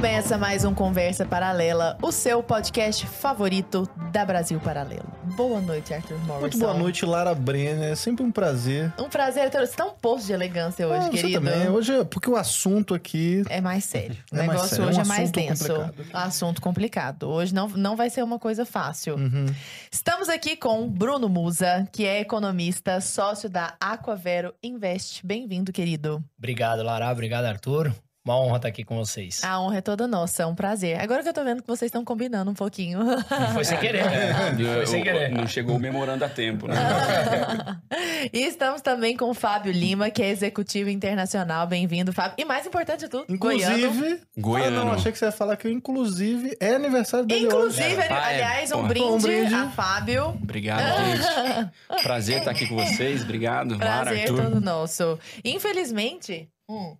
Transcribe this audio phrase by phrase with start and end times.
[0.00, 5.04] Começa mais um Conversa Paralela, o seu podcast favorito da Brasil Paralelo.
[5.36, 6.40] Boa noite, Arthur Morrison.
[6.40, 7.92] Muito boa noite, Lara Brenner.
[7.92, 8.90] É sempre um prazer.
[8.98, 9.66] Um prazer, Arthur.
[9.66, 11.44] Você tá um posto de elegância hoje, Ah, você querido.
[11.44, 11.68] também.
[11.68, 14.16] Hoje, é- porque o assunto aqui É mais sério.
[14.32, 15.74] O É mais negócio sério, é um hoje é mais assunto denso.
[15.74, 16.08] complicado.
[16.14, 17.28] Assunto complicado.
[17.28, 19.16] Hoje não, não vai ser uma coisa fácil.
[19.16, 19.44] Uhum.
[19.92, 25.20] Estamos aqui com Bruno Musa, que é economista, sócio da Aquavero Invest.
[25.26, 26.24] Bem-vindo, querido.
[26.38, 27.10] Obrigado, Lara.
[27.12, 27.92] Obrigado, Arthur.
[28.22, 29.42] Uma honra estar aqui com vocês.
[29.42, 31.00] A honra é toda nossa, é um prazer.
[31.00, 33.00] Agora que eu tô vendo que vocês estão combinando um pouquinho.
[33.54, 34.04] Foi sem querer.
[34.04, 34.54] né?
[34.74, 35.30] Foi sem querer.
[35.30, 36.74] Não chegou o memorando a tempo, né?
[38.30, 41.66] e estamos também com o Fábio Lima, que é executivo internacional.
[41.66, 42.34] Bem-vindo, Fábio.
[42.36, 43.78] E mais importante de tudo, goiano.
[43.78, 44.20] Inclusive.
[44.36, 44.80] Goiano.
[44.80, 48.06] Ah, não, achei que você ia falar que eu, inclusive, é aniversário dele Inclusive, hoje.
[48.10, 48.34] Ah, é.
[48.34, 49.54] aliás, um brinde, Um brinde.
[49.54, 50.26] a Fábio.
[50.28, 52.02] Obrigado, gente.
[52.02, 53.22] Prazer estar aqui com vocês.
[53.22, 54.42] Obrigado, Prazer Arthur.
[54.44, 55.18] todo nosso.
[55.42, 56.46] Infelizmente.
[56.68, 56.94] Hum,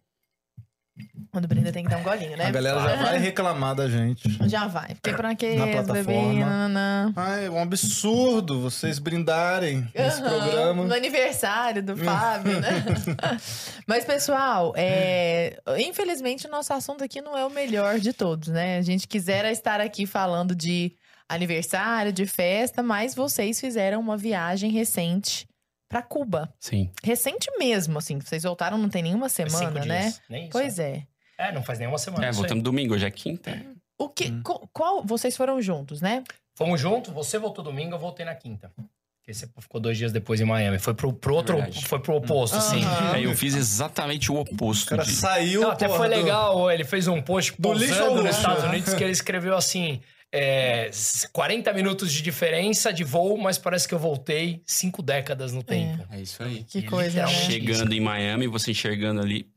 [1.31, 2.47] quando brinda tem que dar um golinho, né?
[2.47, 4.23] A galera já vai reclamar da gente.
[4.49, 4.95] Já vai.
[4.95, 7.13] Porque pra que Na plataforma.
[7.17, 10.85] Ai, é um absurdo vocês brindarem nesse programa.
[10.85, 12.85] No aniversário do Fábio, né?
[13.87, 18.79] Mas, pessoal, é, infelizmente o nosso assunto aqui não é o melhor de todos, né?
[18.79, 20.93] A gente quisera estar aqui falando de
[21.29, 25.49] aniversário, de festa, mas vocês fizeram uma viagem recente
[25.91, 26.51] pra Cuba.
[26.59, 26.91] Sim.
[27.05, 28.19] Recente mesmo, assim.
[28.19, 30.01] Vocês voltaram não tem nenhuma semana, cinco né?
[30.03, 30.23] dias.
[30.31, 30.53] Nem isso.
[30.53, 31.03] Pois é.
[31.37, 32.25] É, não faz nenhuma semana.
[32.25, 32.43] É, isso aí.
[32.43, 33.61] voltamos domingo, hoje é quinta.
[33.99, 34.43] O que, Hum.
[34.73, 36.23] qual, vocês foram juntos, né?
[36.55, 38.71] Fomos juntos, você voltou domingo, eu voltei na quinta.
[38.77, 40.79] Porque você ficou dois dias depois em Miami.
[40.79, 41.85] Foi pro, pro outro, Verdade.
[41.87, 42.83] foi pro oposto, assim.
[42.83, 43.13] Aham.
[43.13, 44.89] Aí eu fiz exatamente o O oposto.
[44.91, 45.61] cara de- saiu.
[45.63, 48.65] Não, até porra, foi do- legal, ele fez um post Do lixo nos Estados?
[48.65, 50.01] Unidos que ele escreveu assim...
[50.33, 50.91] é,
[51.33, 56.07] 40 minutos de diferença de voo, mas parece que eu voltei cinco décadas no tempo.
[56.11, 56.65] É isso aí.
[56.65, 57.27] Que E coisa, né?
[57.29, 59.49] Chegando em Miami, você enxergando ali,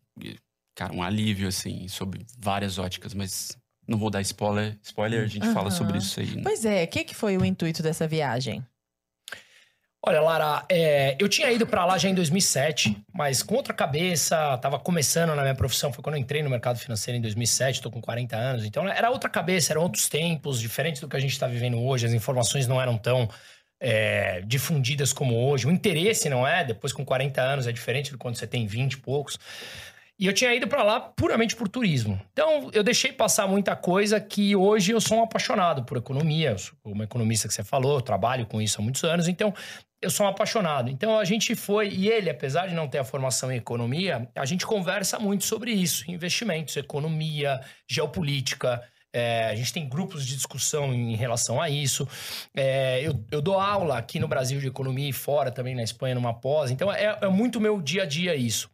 [0.75, 4.77] cara, um alívio, assim, sobre várias óticas, mas não vou dar spoiler.
[4.81, 5.53] Spoiler, a gente Aham.
[5.53, 6.35] fala sobre isso aí.
[6.35, 6.41] né?
[6.43, 8.65] Pois é, o que, que foi o intuito dessa viagem?
[10.05, 14.57] Olha, Lara, é, eu tinha ido pra lá já em 2007, mas com outra cabeça,
[14.57, 17.89] tava começando na minha profissão, foi quando eu entrei no mercado financeiro em 2007, tô
[17.89, 21.39] com 40 anos, então era outra cabeça, eram outros tempos, diferentes do que a gente
[21.39, 23.29] tá vivendo hoje, as informações não eram tão
[23.79, 28.17] é, difundidas como hoje, o interesse não é, depois com 40 anos é diferente do
[28.17, 29.39] quando você tem 20 e poucos.
[30.23, 32.17] E eu tinha ido pra lá puramente por turismo.
[32.31, 36.51] Então, eu deixei passar muita coisa que hoje eu sou um apaixonado por economia.
[36.51, 39.27] Eu sou uma economista que você falou, eu trabalho com isso há muitos anos.
[39.27, 39.53] Então,
[40.01, 40.89] eu sou um apaixonado.
[40.89, 41.89] Então, a gente foi...
[41.89, 45.73] E ele, apesar de não ter a formação em economia, a gente conversa muito sobre
[45.73, 46.09] isso.
[46.09, 48.81] Investimentos, economia, geopolítica...
[49.15, 52.07] É, a gente tem grupos de discussão em relação a isso.
[52.55, 56.15] É, eu, eu dou aula aqui no Brasil de economia e fora também na Espanha,
[56.15, 56.71] numa pós.
[56.71, 58.71] Então, é, é muito meu dia a dia isso.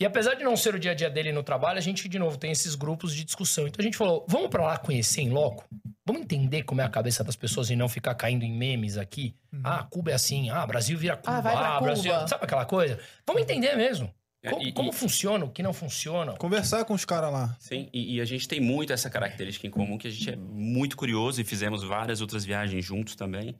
[0.00, 2.18] E apesar de não ser o dia a dia dele no trabalho, a gente, de
[2.18, 3.66] novo, tem esses grupos de discussão.
[3.68, 5.64] Então a gente falou: vamos pra lá conhecer em loco?
[6.04, 9.34] Vamos entender como é a cabeça das pessoas e não ficar caindo em memes aqui?
[9.62, 10.50] Ah, Cuba é assim.
[10.50, 11.36] Ah, Brasil vira Cuba.
[11.36, 11.80] Ah, vai pra Cuba.
[11.80, 12.12] Brasil.
[12.28, 12.98] Sabe aquela coisa?
[13.26, 14.12] Vamos entender mesmo.
[14.42, 16.32] É, Como, e- como e- funciona, o que não funciona.
[16.34, 17.56] Conversar com os caras lá.
[17.58, 20.36] Sim, e, e a gente tem muito essa característica em comum, que a gente é
[20.36, 23.54] muito curioso e fizemos várias outras viagens juntos também.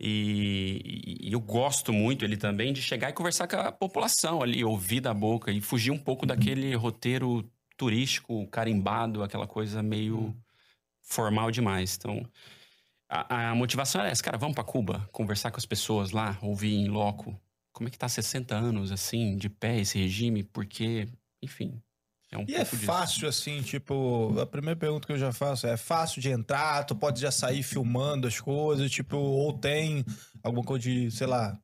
[0.00, 4.64] E, e- eu gosto muito, ele também, de chegar e conversar com a população ali,
[4.64, 10.34] ouvir da boca e fugir um pouco daquele roteiro turístico, carimbado, aquela coisa meio
[11.02, 11.96] formal demais.
[11.96, 12.22] Então,
[13.08, 16.74] a, a motivação era essa, cara, vamos pra Cuba, conversar com as pessoas lá, ouvir
[16.74, 17.38] em loco.
[17.72, 20.42] Como é que tá 60 anos, assim, de pé esse regime?
[20.44, 21.08] Porque,
[21.42, 21.80] enfim,
[22.34, 22.86] é um E é pouco disso.
[22.86, 26.84] fácil, assim, tipo, a primeira pergunta que eu já faço é: é fácil de entrar?
[26.84, 30.04] Tu pode já sair filmando as coisas, tipo, ou tem
[30.42, 31.58] alguma coisa de, sei lá,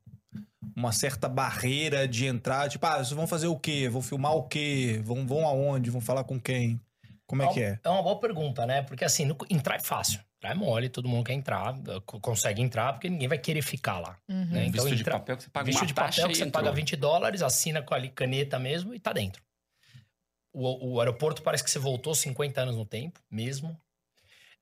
[0.75, 2.69] uma certa barreira de entrar?
[2.69, 3.89] Tipo, ah, vocês vão fazer o quê?
[3.89, 5.01] Vão filmar o quê?
[5.03, 5.89] Vão, vão aonde?
[5.89, 6.79] Vão falar com quem?
[7.27, 7.79] Como é que é?
[7.83, 8.81] É uma boa pergunta, né?
[8.81, 10.19] Porque assim, no- entrar é fácil.
[10.37, 13.99] Entrar é mole, todo mundo quer entrar, co- consegue entrar, porque ninguém vai querer ficar
[13.99, 14.17] lá.
[14.27, 14.45] Uhum.
[14.47, 14.65] Né?
[14.67, 16.43] Um visto de entra- papel que você paga Visto uma de taxa papel que você
[16.43, 16.63] entrou.
[16.63, 19.41] paga 20 dólares, assina com ali caneta mesmo e tá dentro.
[20.53, 23.79] O, o aeroporto parece que você voltou 50 anos no tempo, mesmo.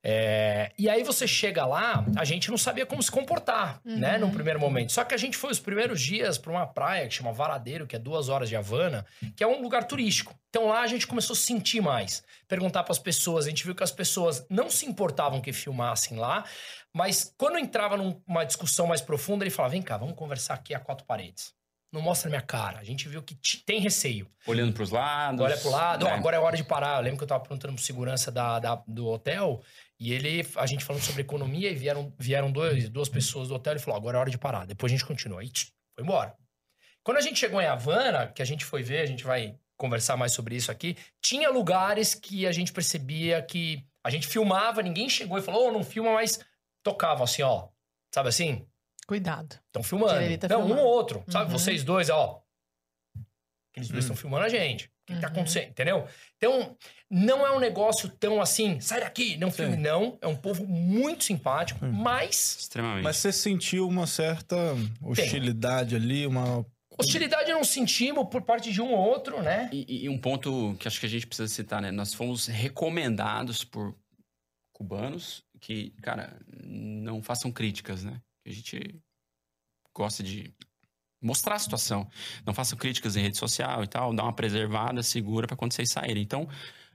[0.02, 4.30] É, e aí você chega lá, a gente não sabia como se comportar, né, num
[4.30, 4.92] primeiro momento.
[4.92, 7.94] Só que a gente foi os primeiros dias para uma praia que chama Varadeiro, que
[7.94, 9.04] é duas horas de Havana,
[9.36, 10.34] que é um lugar turístico.
[10.48, 13.44] Então lá a gente começou a sentir mais, perguntar para as pessoas.
[13.44, 16.44] A gente viu que as pessoas não se importavam que filmassem lá,
[16.94, 20.80] mas quando entrava numa discussão mais profunda, ele falava: vem cá, vamos conversar aqui a
[20.80, 21.54] quatro paredes.
[21.92, 22.78] Não mostra minha cara.
[22.78, 24.30] A gente viu que te- tem receio.
[24.46, 25.40] Olhando pros lados.
[25.40, 26.12] Olha pro lado, né?
[26.12, 26.98] ó, agora é hora de parar.
[26.98, 29.60] Eu lembro que eu tava perguntando pro segurança da, da- do hotel
[29.98, 33.74] e ele, a gente falando sobre economia e vieram, vieram dois, duas pessoas do hotel
[33.74, 34.66] e falou: agora é hora de parar.
[34.66, 35.40] Depois a gente continua.
[35.40, 36.34] Aí tch, foi embora.
[37.02, 40.16] Quando a gente chegou em Havana, que a gente foi ver, a gente vai conversar
[40.16, 40.96] mais sobre isso aqui.
[41.20, 45.72] Tinha lugares que a gente percebia que a gente filmava, ninguém chegou e falou, oh,
[45.72, 46.38] não filma, mas
[46.84, 47.68] tocava assim, ó.
[48.14, 48.66] Sabe assim?
[49.10, 49.58] Cuidado.
[49.66, 50.38] Estão filmando.
[50.38, 50.80] Tá não, filmando.
[50.82, 51.24] um ou outro.
[51.26, 51.46] Sabe?
[51.50, 51.58] Uhum.
[51.58, 52.40] Vocês dois, ó.
[53.72, 54.84] Aqueles dois estão filmando a gente.
[54.86, 55.32] O que, tá Uhum.
[55.32, 55.70] acontecendo?
[55.70, 56.06] Entendeu?
[56.36, 56.76] Então,
[57.10, 59.74] não é um negócio tão assim, sai daqui, não filme.
[59.74, 59.82] Sim.
[59.82, 60.16] Não.
[60.22, 63.02] É um povo muito simpático, mas Extremamente.
[63.02, 64.56] Mas você sentiu uma certa
[65.02, 66.64] hostilidade ali, uma.
[66.96, 69.68] hostilidade não sentimos por parte de um ou outro, né?
[69.72, 71.90] E, e um ponto que acho que a gente precisa citar, né?
[71.90, 73.92] Nós fomos recomendados por
[74.72, 78.20] cubanos que, cara, não façam críticas, né?
[78.46, 79.00] A gente
[79.94, 80.52] gosta de
[81.22, 82.08] mostrar a situação.
[82.46, 85.90] Não façam críticas em rede social e tal, dá uma preservada, segura para quando vocês
[85.90, 86.22] saírem.
[86.22, 86.48] Então,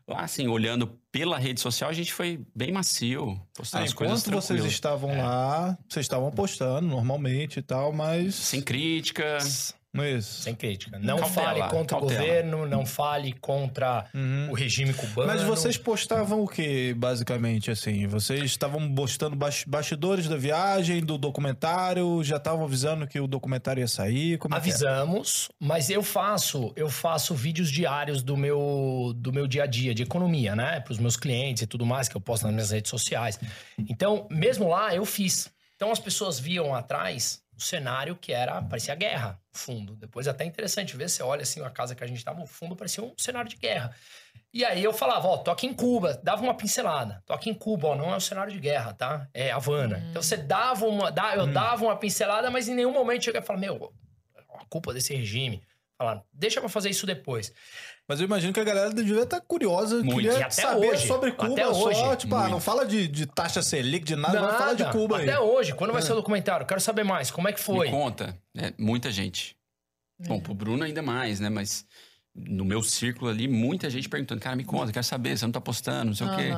[0.08, 4.22] lá assim, olhando pela rede social, a gente foi bem macio, postando Ah, as coisas
[4.22, 5.22] enquanto vocês estavam É.
[5.22, 8.34] lá, vocês estavam postando normalmente e tal, mas.
[8.36, 9.76] Sem críticas.
[10.04, 10.42] É isso.
[10.42, 10.98] Sem crítica.
[11.00, 12.22] Não Cautela, fale contra cautela.
[12.22, 14.50] o governo, não fale contra Uhum.
[14.52, 15.28] o regime cubano.
[15.28, 18.08] Mas vocês postavam o que, basicamente, assim?
[18.08, 23.82] Vocês estavam postando bas- bastidores da viagem, do documentário, já estavam avisando que o documentário
[23.82, 24.38] ia sair?
[24.38, 24.62] Como é era?
[24.66, 29.94] Avisamos, mas eu faço, eu faço vídeos diários do meu do meu dia a dia
[29.94, 32.72] de economia, né, para os meus clientes e tudo mais que eu posto nas minhas
[32.72, 33.40] redes sociais.
[33.90, 35.50] Então, mesmo lá eu fiz.
[35.76, 39.96] Então as pessoas viam atrás o cenário que era parecia guerra, fundo.
[39.96, 42.48] Depois é até interessante ver, você olha assim a casa que a gente tava, o
[42.48, 43.96] fundo parecia um cenário de guerra.
[44.54, 47.22] E aí eu falava, ó, tô aqui em Cuba, dava uma pincelada.
[47.26, 49.28] Tô aqui em Cuba, ó, não é um cenário de guerra, tá?
[49.34, 50.06] É Havana.
[50.10, 53.60] Então você dava uma, eu dava uma pincelada, mas em nenhum momento chega e fala,
[53.60, 53.94] meu,
[54.54, 55.62] a culpa desse regime.
[55.98, 57.54] Falar, deixa pra fazer isso depois.
[58.08, 60.16] Mas eu imagino que a galera devia estar curiosa, Muito.
[60.16, 61.08] queria até saber hoje.
[61.08, 61.72] sobre Cuba Até só.
[61.88, 62.18] hoje.
[62.18, 65.32] Tipo, ah, não fala de, de taxa Selic, de nada, vamos falar de Cuba Até
[65.34, 65.40] aí.
[65.40, 65.74] hoje.
[65.74, 66.66] Quando vai ser o documentário?
[66.66, 67.32] Quero saber mais.
[67.32, 67.86] Como é que foi?
[67.88, 68.38] Me conta.
[68.58, 69.56] É, muita gente.
[70.22, 70.28] É.
[70.28, 71.48] Bom, pro Bruno ainda mais, né?
[71.50, 71.86] Mas
[72.36, 75.62] no meu círculo ali, muita gente perguntando, cara, me conta, quero saber, você não tá
[75.62, 76.52] postando, não sei o quê.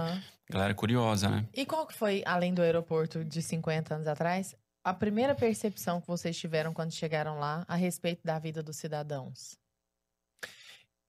[0.50, 1.46] Galera curiosa, né?
[1.54, 4.56] E qual que foi, além do aeroporto de 50 anos atrás,
[4.88, 9.58] a primeira percepção que vocês tiveram quando chegaram lá a respeito da vida dos cidadãos?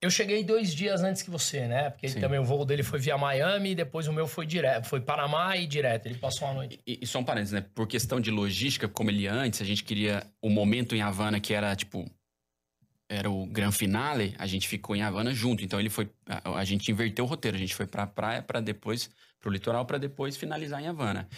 [0.03, 1.91] Eu cheguei dois dias antes que você, né?
[1.91, 4.87] Porque também o voo dele foi via Miami e depois o meu foi direto.
[4.87, 6.07] Foi Panamá e direto.
[6.07, 6.81] Ele passou uma noite.
[6.85, 7.65] E, e só um parênteses, né?
[7.73, 11.39] Por questão de logística, como ele ia antes, a gente queria o momento em Havana,
[11.39, 12.05] que era tipo.
[13.09, 15.65] Era o gran finale, a gente ficou em Havana junto.
[15.65, 16.11] Então ele foi.
[16.27, 17.57] A, a gente inverteu o roteiro.
[17.57, 19.09] A gente foi pra praia pra depois.
[19.39, 21.29] pro litoral pra depois finalizar em Havana.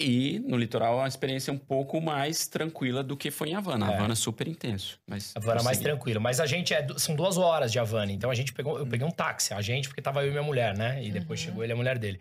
[0.00, 3.90] E no litoral a experiência é um pouco mais tranquila do que foi em Havana.
[3.92, 3.94] É.
[3.94, 4.98] Havana super intenso.
[5.06, 5.84] Mas Havana mais prosseguindo.
[5.90, 6.20] tranquilo.
[6.20, 6.84] Mas a gente é.
[6.96, 8.10] São duas horas de Havana.
[8.10, 8.78] Então a gente pegou.
[8.78, 11.02] Eu peguei um táxi, a gente, porque tava eu e minha mulher, né?
[11.04, 11.46] E depois Uhum.
[11.46, 12.18] chegou ele e a mulher dele.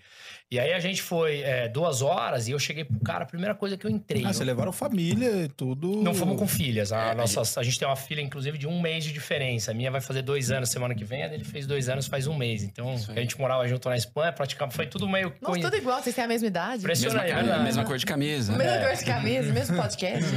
[0.52, 3.56] E aí a gente foi é, duas horas e eu cheguei pro cara, a primeira
[3.56, 4.22] coisa que eu entrei.
[4.26, 6.02] Ah, eu- vocês levaram família e tudo.
[6.04, 6.92] Não fomos com filhas.
[6.92, 9.72] A, É, nossa, a gente tem uma filha, inclusive, de um mês de diferença.
[9.72, 12.28] A minha vai fazer dois anos semana que vem, a dele fez dois anos faz
[12.28, 12.64] um mês.
[12.64, 15.34] Então, a gente morava junto na Espanha, praticamente foi tudo meio.
[15.42, 16.80] Nossa, tudo igual, vocês têm a mesma idade?
[16.84, 17.24] Impressionante.
[17.28, 17.61] Mesma, é verdade.
[17.62, 18.56] Mesma cor de camisa.
[18.58, 18.88] Mesma É.
[18.88, 20.30] cor de camisa, mesmo podcast.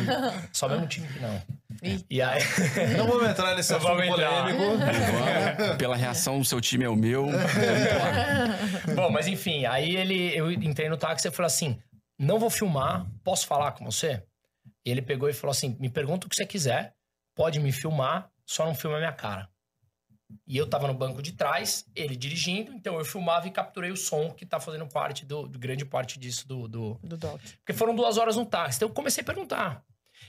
[0.52, 1.42] Só mesmo time que não.
[2.08, 2.40] E aí.
[2.96, 4.16] Não vamos entrar nesse assunto polêmico.
[5.76, 7.26] Pela reação, o seu time é o meu.
[8.94, 11.78] Bom, mas enfim, aí ele, eu entrei no táxi e falei assim:
[12.18, 14.22] não vou filmar, posso falar com você?
[14.86, 16.94] E ele pegou e falou assim: me pergunta o que você quiser,
[17.34, 19.48] pode me filmar, só não filma a minha cara.
[20.46, 23.96] E eu tava no banco de trás, ele dirigindo, então eu filmava e capturei o
[23.96, 27.40] som que tá fazendo parte do, do- grande parte disso do, do- Do Doc.
[27.58, 28.78] Porque foram duas horas no táxi.
[28.78, 29.82] Então eu comecei a perguntar.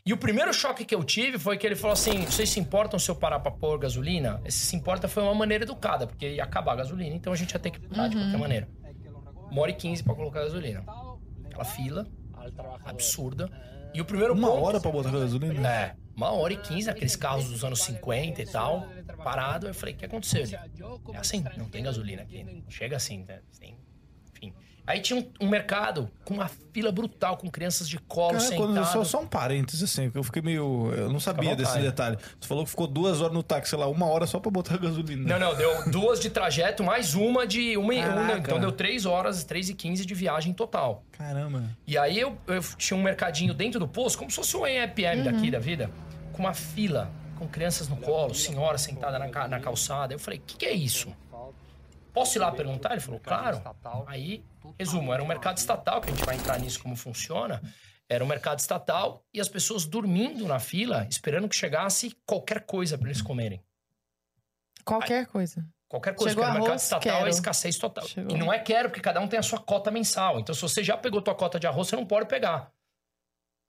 [0.05, 2.99] E o primeiro choque que eu tive foi que ele falou assim: vocês se importam
[2.99, 4.41] se eu parar pra pôr gasolina?
[4.43, 7.51] Esse se importa foi uma maneira educada, porque ia acabar a gasolina, então a gente
[7.51, 8.69] ia ter que parar de qualquer maneira.
[9.49, 10.83] Uma hora e quinze pra colocar gasolina.
[11.45, 12.07] Aquela fila
[12.83, 13.49] absurda.
[13.93, 15.67] E o primeiro Uma ponto- hora pra botar gasolina?
[15.69, 18.87] É, uma hora e quinze, aqueles carros dos anos 50 e tal,
[19.23, 19.67] parado.
[19.67, 20.43] Eu falei, o que aconteceu?
[20.43, 22.63] Ele, é assim, não tem gasolina aqui.
[22.69, 23.41] Chega assim, né?
[23.59, 23.77] Tem.
[24.87, 28.85] Aí tinha um, um mercado com uma fila brutal, com crianças de colo Cara, quando,
[28.85, 30.91] só, só um parênteses, assim, que eu fiquei meio.
[30.95, 32.17] Eu não sabia desse detalhe.
[32.39, 34.77] Você falou que ficou duas horas no táxi, sei lá, uma hora só pra botar
[34.81, 35.27] gasolina.
[35.27, 38.37] Não, não, deu duas de trajeto, mais uma de uma, e- uma.
[38.37, 41.03] Então deu três horas, três e quinze de viagem total.
[41.11, 41.63] Caramba.
[41.87, 45.23] E aí eu, eu tinha um mercadinho dentro do posto, como se fosse um EPM
[45.23, 45.89] daqui da vida,
[46.31, 50.13] com uma fila, com crianças no colo, senhora sentada na, na calçada.
[50.13, 51.11] Eu falei, o que, que é isso?
[52.15, 52.93] Posso ir lá perguntar?
[52.93, 53.61] Ele falou, claro.
[54.07, 54.41] Aí,
[54.79, 57.61] resumo, era um mercado estatal, que a gente vai entrar nisso como funciona.
[58.07, 62.97] Era um mercado estatal e as pessoas dormindo na fila, esperando que chegasse qualquer coisa
[62.97, 63.61] para eles comerem.
[64.85, 65.67] Qualquer coisa.
[65.89, 67.27] Qualquer coisa, Chegou porque no mercado arroz, estatal quero.
[67.27, 68.07] é escassez total.
[68.07, 68.33] Chegou.
[68.33, 70.39] E não é quero, porque cada um tem a sua cota mensal.
[70.39, 72.71] Então, se você já pegou tua cota de arroz, você não pode pegar.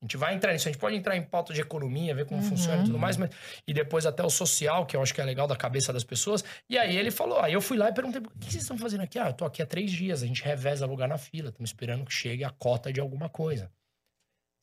[0.06, 2.48] Gente vai entrar nisso, a gente pode entrar em pauta de economia, ver como Uhum.
[2.48, 3.30] funciona e tudo mais, mas,
[3.66, 6.44] e depois até o social, que eu acho que é legal da cabeça das pessoas.
[6.68, 9.02] E aí ele falou, aí eu fui lá e perguntei, o que vocês estão fazendo
[9.02, 9.18] aqui?
[9.18, 12.04] Ah, eu tô aqui há três dias, a gente reveza lugar na fila, estamos esperando
[12.04, 13.70] que chegue a cota de alguma coisa.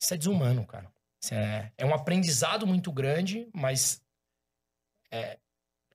[0.00, 0.90] Isso é desumano, cara.
[1.32, 4.02] É, é um aprendizado muito grande, mas
[5.10, 5.38] é,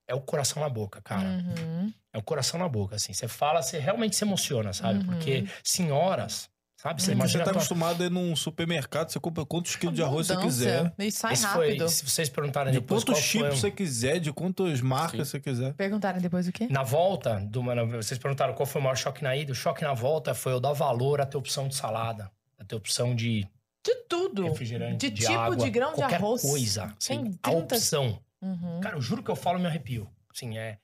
[0.08, 1.28] é o coração na boca, cara.
[1.28, 1.94] Uhum.
[2.12, 3.14] É o coração na boca, assim.
[3.14, 5.00] Você fala, você realmente se emociona, sabe?
[5.00, 5.06] Uhum.
[5.06, 6.50] Porque senhoras,
[6.82, 7.02] sabe?
[7.02, 9.96] Você Porque você tá a tua- acostumado a ir num supermercado, você compra quantos quilos
[9.96, 10.94] de arroz você quiser.
[10.98, 11.78] E sai Esse rápido.
[11.80, 13.50] foi, se vocês perguntarem De depois quantos qual foi...
[13.50, 15.32] chips você quiser, de quantas marcas Sim.
[15.32, 15.74] você quiser.
[15.74, 16.68] Perguntaram depois o quê?
[16.70, 19.52] Na volta, do, vocês perguntaram qual foi o maior choque na ida.
[19.52, 22.76] O choque na volta foi eu dar valor a ter opção de salada, a ter
[22.76, 23.46] opção de
[23.84, 24.44] De tudo.
[24.44, 26.42] refrigerante, De tipo água, de grão de qualquer arroz.
[26.42, 26.94] coisa.
[27.06, 28.20] Tem assim, a 30 opção.
[28.42, 28.80] Uhum.
[28.82, 30.10] Cara, eu juro que eu falo e me arrepio.
[30.34, 30.78] Assim, é,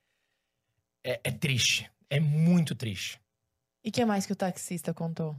[1.06, 1.90] é, é triste.
[2.10, 3.20] É muito triste.
[3.84, 5.36] E o que mais que o taxista contou?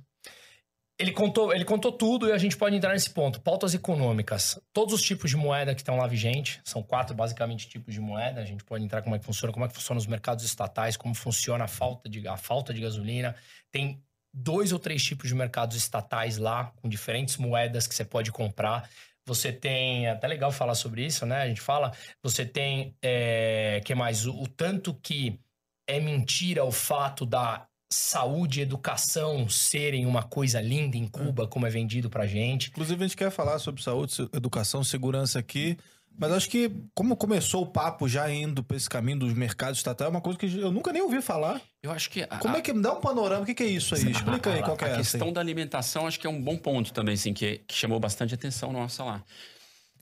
[0.99, 3.39] Ele contou, ele contou tudo e a gente pode entrar nesse ponto.
[3.41, 4.59] Pautas econômicas.
[4.73, 6.59] Todos os tipos de moeda que estão lá vigentes.
[6.65, 8.41] São quatro, basicamente, tipos de moeda.
[8.41, 10.97] A gente pode entrar como é que funciona, como é que funciona os mercados estatais,
[10.97, 13.37] como funciona a falta de, a falta de gasolina.
[13.71, 18.33] Tem dois ou três tipos de mercados estatais lá, com diferentes moedas que você pode
[18.33, 18.89] comprar.
[19.27, 21.43] Você tem, é até legal falar sobre isso, né?
[21.43, 24.25] A gente fala, você tem, é, que mais?
[24.25, 25.39] O, o tanto que
[25.87, 31.67] é mentira o fato da saúde e educação serem uma coisa linda em Cuba, como
[31.67, 32.69] é vendido pra gente.
[32.71, 35.77] Inclusive, a gente quer falar sobre saúde, educação, segurança aqui.
[36.19, 40.09] Mas acho que, como começou o papo já indo pra esse caminho dos mercados estatais,
[40.09, 41.61] é uma coisa que eu nunca nem ouvi falar.
[41.83, 42.23] Eu acho que.
[42.23, 43.43] a- Como é que dá um panorama?
[43.43, 44.11] O que, que é isso aí?
[44.11, 46.57] Explica aí a- qual que é a questão da alimentação acho que é um bom
[46.57, 49.23] ponto também, assim, que, que chamou bastante atenção nossa lá.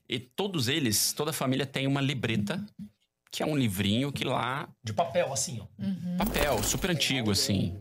[0.09, 2.65] E todos eles, toda a família tem uma libreta,
[3.35, 5.67] que é um livrinho que lá, De papel, assim, ó.
[6.17, 7.75] papel, super antigo, assim.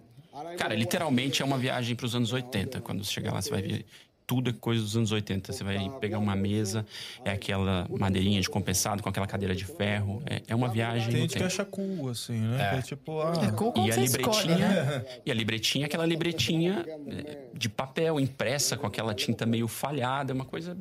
[0.58, 2.82] Cara, literalmente é uma viagem para os anos 80.
[2.82, 3.86] Quando você chegar lá, você vai ver
[4.26, 5.54] tudo é coisa dos anos 80.
[5.54, 6.84] Você vai pegar uma mesa,
[7.24, 10.24] é aquela madeirinha de compensado com aquela cadeira de ferro.
[10.26, 12.72] É, é uma viagem Tem gente que acha cool, assim, né?
[12.72, 15.06] Que é tipo, ah, É cool E a você escolhe, libretinha, né?
[15.24, 20.32] e a libretinha, é aquela libretinha é, de papel impressa com aquela tinta meio falhada,
[20.32, 20.76] é uma coisa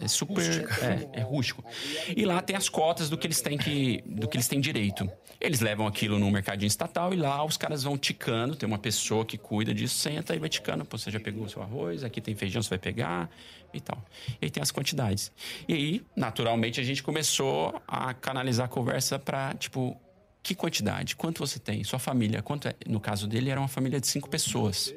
[0.00, 1.64] é, super é, é rústico.
[2.16, 5.10] E lá tem as cotas do que eles têm que do que eles têm direito.
[5.40, 9.24] Eles levam aquilo no mercadinho estatal e lá os caras vão ticando, tem uma pessoa
[9.24, 12.20] que cuida disso, senta e vai ticando, Pô, você já pegou o seu arroz, aqui
[12.20, 13.30] tem feijão, você vai pegar
[13.72, 14.02] e tal.
[14.40, 15.30] E aí tem as quantidades.
[15.68, 20.00] E aí, naturalmente, a gente começou a canalizar a conversa para tipo
[20.42, 21.16] que quantidade?
[21.16, 21.82] Quanto você tem?
[21.84, 22.42] Sua família?
[22.42, 22.74] Quanto é?
[22.86, 24.94] No caso dele, era uma família de cinco pessoas.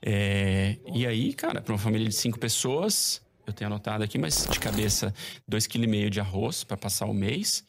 [0.00, 4.46] É, e aí, cara, para uma família de cinco pessoas, eu tenho anotado aqui, mas
[4.46, 5.12] de cabeça,
[5.46, 7.64] dois kg meio de arroz para passar o mês,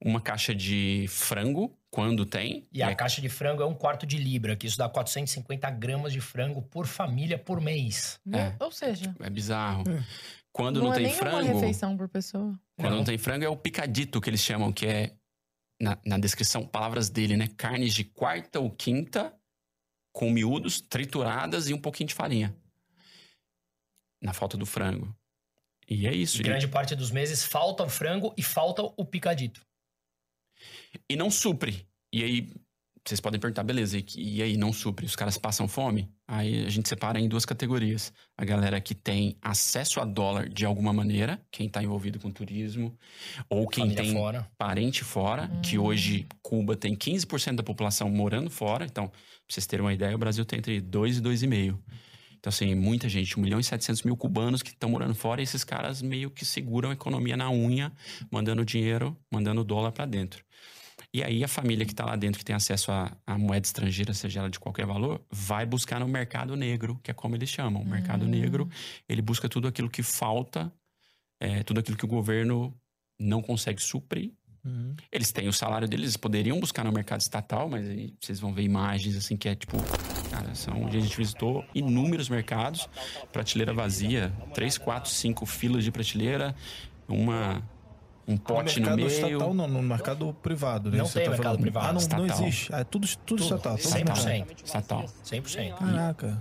[0.00, 2.68] uma caixa de frango, quando tem.
[2.72, 5.70] E a É, caixa de frango é um quarto de libra, que isso dá 450
[5.70, 8.20] gramas de frango por família por mês.
[8.32, 8.52] É.
[8.62, 9.84] Ou seja, é bizarro.
[10.52, 12.58] Quando não, não, é tem nem uma frango, refeição por pessoa.
[12.76, 12.98] quando não.
[12.98, 13.04] Não.
[13.04, 15.12] tem frango é o picadito que eles chamam, que é
[15.80, 17.48] na, na descrição, palavras dele, né?
[17.56, 19.34] Carnes de quarta ou quinta,
[20.12, 22.54] com miúdos, trituradas e um pouquinho de farinha.
[24.26, 25.14] Na falta do frango.
[25.88, 26.38] E é isso.
[26.38, 29.60] E E, grande parte dos meses falta o frango e falta o picadito.
[31.08, 31.86] e não supre.
[32.12, 32.52] E aí,
[33.06, 35.06] vocês podem perguntar, beleza, e, e aí não supre?
[35.06, 36.10] Os caras passam fome?
[36.26, 38.12] Aí a gente separa em duas categorias.
[38.36, 42.98] A galera que tem acesso a dólar de alguma maneira, quem tá envolvido com turismo,
[43.48, 44.50] ou quem família tem fora.
[44.58, 48.84] parente fora, que hoje Cuba tem 15% da população morando fora.
[48.84, 49.18] Então, pra
[49.48, 51.78] vocês terem uma ideia, o Brasil tem entre 2 e 2,5.
[52.38, 55.44] Então, assim, muita gente, 1 milhão e 700 mil cubanos que estão morando fora, e
[55.44, 57.92] esses caras meio que seguram a economia na unha,
[58.30, 60.44] mandando dinheiro, mandando dólar para dentro.
[61.12, 64.12] E aí a família que está lá dentro, que tem acesso à, à moeda estrangeira,
[64.12, 67.82] seja ela de qualquer valor, vai buscar no mercado negro, que é como eles chamam.
[67.82, 68.68] O mercado negro,
[69.08, 70.72] ele busca tudo aquilo que falta,
[71.40, 72.74] é, tudo aquilo que o governo
[73.18, 74.32] não consegue suprir.
[74.64, 74.94] Uhum.
[75.12, 78.52] Eles têm o salário deles, eles poderiam buscar no mercado estatal, mas aí vocês vão
[78.52, 79.76] ver imagens assim que é tipo,
[80.40, 82.88] cara, são onde a gente visitou inúmeros mercados,
[83.32, 86.54] prateleira vazia, três, quatro, cinco filas de prateleira,
[87.08, 87.62] uma
[88.28, 89.08] um pote no, mercado meio.
[89.08, 90.98] estatal não, no mercado privado, né?
[90.98, 91.60] Não Você tem mercado falando.
[91.60, 91.86] privado.
[91.86, 92.74] Ah, não, não existe.
[92.74, 93.76] Ah, é tudo, tudo, estatal.
[93.76, 94.16] tudo Estatal.
[94.16, 94.46] estatal.
[94.46, 94.64] 100%.
[94.64, 95.04] Estatal.
[95.24, 95.74] 100%.
[95.78, 96.38] Caraca.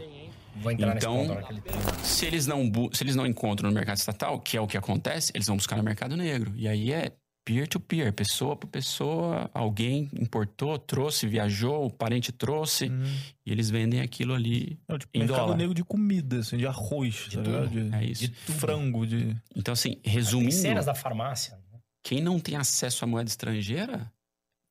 [0.56, 2.04] Vou entrar Então- nesse ponto agora que ele tem.
[2.04, 5.32] Se eles não se eles não encontram no mercado estatal, que é o que acontece,
[5.36, 6.54] eles vão buscar no mercado negro.
[6.56, 7.12] E aí é
[7.46, 13.06] peer to peer, pessoa por pessoa, alguém importou, trouxe, viajou, o parente trouxe, Uhum.
[13.46, 15.58] e eles vendem aquilo ali É, tipo, Em mercado dólar.
[15.58, 17.70] negro de comida, assim, de arroz, De tá tudo.
[17.70, 18.28] De, É isso.
[18.28, 19.38] de frango, de...
[19.56, 21.58] Então, assim, Tem resumindo, cenas da farmácia.
[22.04, 24.12] quem não tem acesso à moeda estrangeira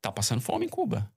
[0.02, 1.11] tá passando fome em Cuba.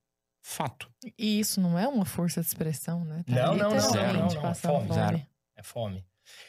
[0.45, 0.89] Fato.
[1.17, 3.23] E isso não é uma força de expressão, né?
[3.27, 5.21] Não, não, não, não, não, não, passando fome, zero.
[5.57, 6.05] É fome.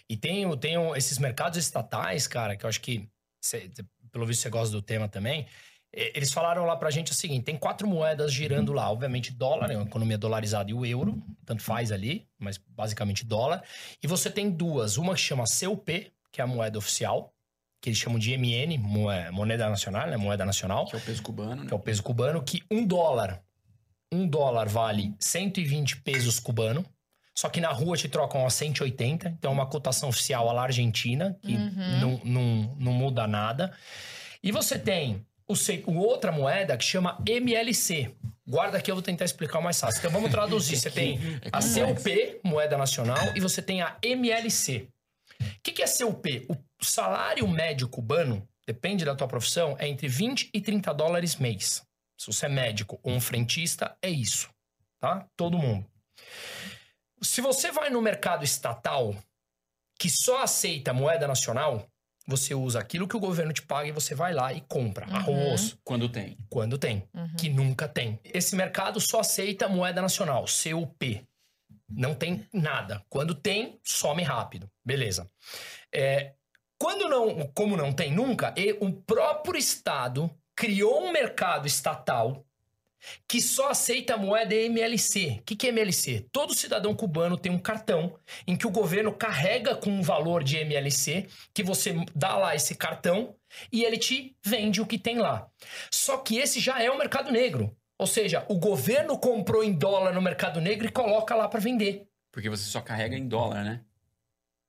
[0.08, 3.08] E tem, o- tem esses mercados estatais, cara, que eu acho que,
[3.42, 3.70] cê-
[4.10, 5.46] pelo visto você gosta do tema também.
[5.90, 8.90] Eles falaram lá pra gente o seguinte: tem quatro moedas girando lá.
[8.90, 13.62] Obviamente, dólar, é uma economia dolarizada, e o euro, tanto faz ali, mas basicamente dólar.
[14.02, 17.32] E você tem duas: uma que chama CUP, que é a moeda oficial,
[17.80, 20.16] que eles chamam de MN, moe- moneda nacional, né?
[20.18, 21.66] Moeda nacional Que é o peso cubano, né?
[21.68, 23.42] que é o peso cubano, que um dólar,
[24.12, 26.84] um dólar vale 120 pesos cubano.
[27.38, 30.62] Só que na rua te trocam a 180, então é uma cotação oficial à la
[30.64, 32.00] Argentina, que Uhum.
[32.00, 33.72] não, não, não muda nada.
[34.42, 38.12] E você tem o, se- o outra moeda que chama MLC.
[38.44, 40.00] Guarda aqui, eu vou tentar explicar o mais fácil.
[40.00, 40.74] Então vamos traduzir.
[40.82, 41.20] Você tem
[41.52, 44.88] a CUP, moeda nacional, e você tem a MLC.
[45.40, 46.44] O que, que é CUP?
[46.50, 51.84] O salário médio cubano, depende da tua profissão, é entre 20 e 30 dólares mês.
[52.18, 54.48] Se você é médico ou um frentista, é isso.
[55.00, 55.24] Tá?
[55.36, 55.86] Todo mundo.
[57.20, 59.16] Se você vai no mercado estatal
[59.98, 61.86] que só aceita moeda nacional,
[62.26, 65.06] você usa aquilo que o governo te paga e você vai lá e compra.
[65.08, 65.16] Uhum.
[65.16, 66.36] Arroz, Quando tem.
[66.50, 67.08] quando tem.
[67.14, 67.34] Uhum.
[67.38, 68.20] Que nunca tem.
[68.22, 71.26] Esse mercado só aceita moeda nacional, CUP.
[71.88, 73.02] Não tem nada.
[73.08, 74.70] Quando tem, some rápido.
[74.84, 75.28] Beleza.
[75.92, 76.34] É,
[76.78, 82.44] quando não, como não tem nunca, e o próprio Estado criou um mercado estatal
[83.26, 85.38] que só aceita moeda MLC.
[85.40, 86.26] O que, que é MLC?
[86.32, 90.56] Todo cidadão cubano tem um cartão em que o governo carrega com um valor de
[90.56, 93.34] MLC, que você dá lá esse cartão
[93.72, 95.48] e ele te vende o que tem lá.
[95.90, 97.74] Só que esse já é o mercado negro.
[97.98, 102.06] Ou seja, o governo comprou em dólar no mercado negro e coloca lá para vender.
[102.30, 103.80] Porque você só carrega em dólar, né?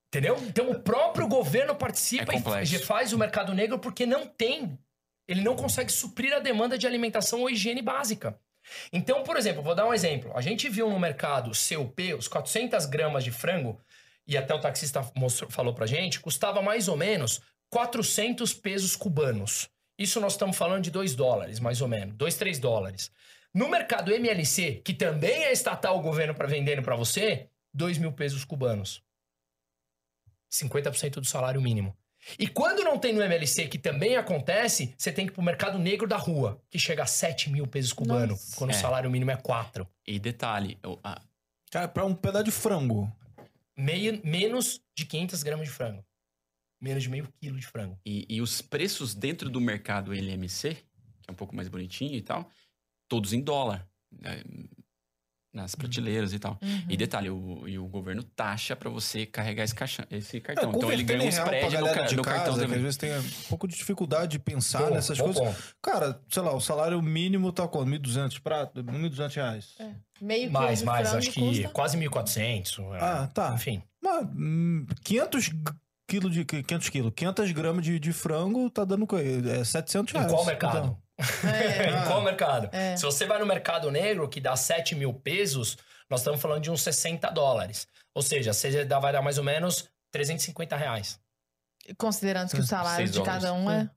[0.08, 0.36] Entendeu?
[0.42, 4.76] Então o próprio governo participa É e faz o mercado negro porque não tem.
[5.26, 8.38] Ele não consegue suprir a demanda de alimentação ou higiene básica.
[8.92, 10.32] Então, por exemplo, vou dar um exemplo.
[10.36, 13.80] A gente viu no mercado CUP, os 400 gramas de frango,
[14.26, 19.68] e até o taxista mostrou, falou pra gente, custava mais ou menos 400 pesos cubanos.
[19.98, 22.16] Isso nós estamos falando de 2 dólares, mais ou menos.
[22.16, 23.10] 2, 3 dólares.
[23.52, 28.12] No mercado MLC, que também é estatal o governo para vendendo para você, 2 mil
[28.12, 29.02] pesos cubanos.
[30.50, 31.96] 50% do salário mínimo.
[32.38, 35.78] E quando não tem no MLC, que também acontece, você tem que ir pro mercado
[35.78, 38.56] negro da rua, que chega a 7 mil pesos cubanos, Nossa.
[38.56, 38.76] quando É.
[38.76, 39.88] o salário mínimo é 4.
[40.06, 41.20] E detalhe, o- a-
[41.70, 43.10] Cara, pra um pedaço de frango.
[43.76, 46.04] Meio, menos de 500 gramas de frango.
[46.80, 47.98] Menos de meio quilo de frango.
[48.04, 52.22] e, e os preços dentro do mercado LMC, que é um pouco mais bonitinho e
[52.22, 52.50] tal,
[53.08, 53.86] todos em dólar.
[55.52, 56.58] Nas prateleiras e tal.
[56.62, 56.84] Uhum.
[56.88, 60.72] E detalhe, o, e o governo taxa pra você carregar esse, caixa, esse É, cartão.
[60.74, 62.66] então ele ganha em um pra spread no, ca- de no casa, cartão que às
[62.66, 62.82] também.
[62.82, 65.42] vezes tem um pouco de dificuldade de pensar Bom, nessas bom coisas.
[65.42, 65.76] ponto.
[65.82, 69.74] Cara, sei lá, o salário mínimo tá com 1.200 prato, 1.200 reais.
[69.80, 69.90] É.
[70.20, 72.78] Meio Mais, mais, acho que custa- quase 1.400.
[72.94, 72.98] é.
[73.00, 73.52] Ah, tá.
[73.54, 73.82] Enfim.
[74.02, 75.52] Mas, hum, 500 g-
[76.08, 80.32] quilo de 500 quilos, 500 gramas de, de frango tá dando é 700 Em reais.
[80.32, 80.96] qual mercado?
[81.44, 81.90] É.
[82.02, 82.68] em qual mercado?
[82.72, 82.96] É.
[82.96, 85.76] Se você vai no mercado negro, que dá 7 mil pesos,
[86.08, 87.86] nós estamos falando de uns 60 dólares.
[88.14, 91.20] Ou seja, você dá- vai dar mais ou menos 350 reais.
[91.96, 93.90] Considerando que o salário de cada um dólares.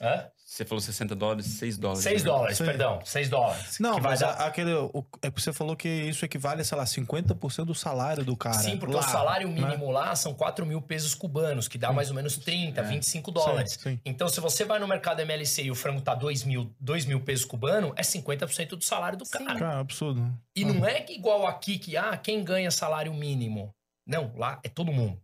[0.00, 0.30] é.
[0.44, 2.02] Você falou 60 dólares, 6 dólares.
[2.02, 2.30] 6 né?
[2.30, 2.64] dólares, Sim.
[2.66, 3.00] perdão.
[3.02, 3.78] 6 dólares.
[3.80, 4.32] Não, mas dar...
[4.46, 4.74] aquele.
[4.74, 8.36] o- é que você falou que isso equivale a, sei lá, 50% do salário do
[8.36, 8.58] cara.
[8.58, 9.54] Sim, porque lá, o salário né?
[9.62, 13.72] mínimo lá são 4 mil pesos cubanos, que dá mais ou menos 30, 25 dólares.
[13.72, 14.00] Sim, sim.
[14.04, 17.20] Então, se você vai no mercado MLC e o frango tá 2 mil, 2 mil
[17.20, 19.44] pesos cubanos, é 50% do salário do Sim.
[19.44, 19.58] cara.
[19.58, 20.30] Cara, absurdo.
[20.54, 23.74] E não é que igual aqui, que ah, quem ganha salário mínimo.
[24.06, 25.18] Não, lá é todo mundo.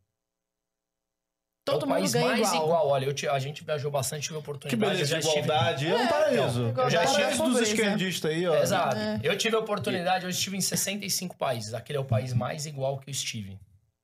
[1.64, 2.88] Todo é o mundo país ganha mais igual.
[2.88, 4.92] Olha, eu te- a gente viajou bastante, tive Que oportunidade.
[4.92, 5.86] beleza eu de já estive- igualdade.
[5.86, 6.68] É, um paraíso.
[6.68, 7.62] igualdade Eu já é um estive- dos pobreza.
[7.62, 8.54] esquerdistas aí, ó.
[8.62, 8.96] Exato.
[8.96, 9.20] É.
[9.22, 11.74] Eu tive a oportunidade, eu estive em 65 países.
[11.74, 13.58] Aquele é o país mais igual que eu estive.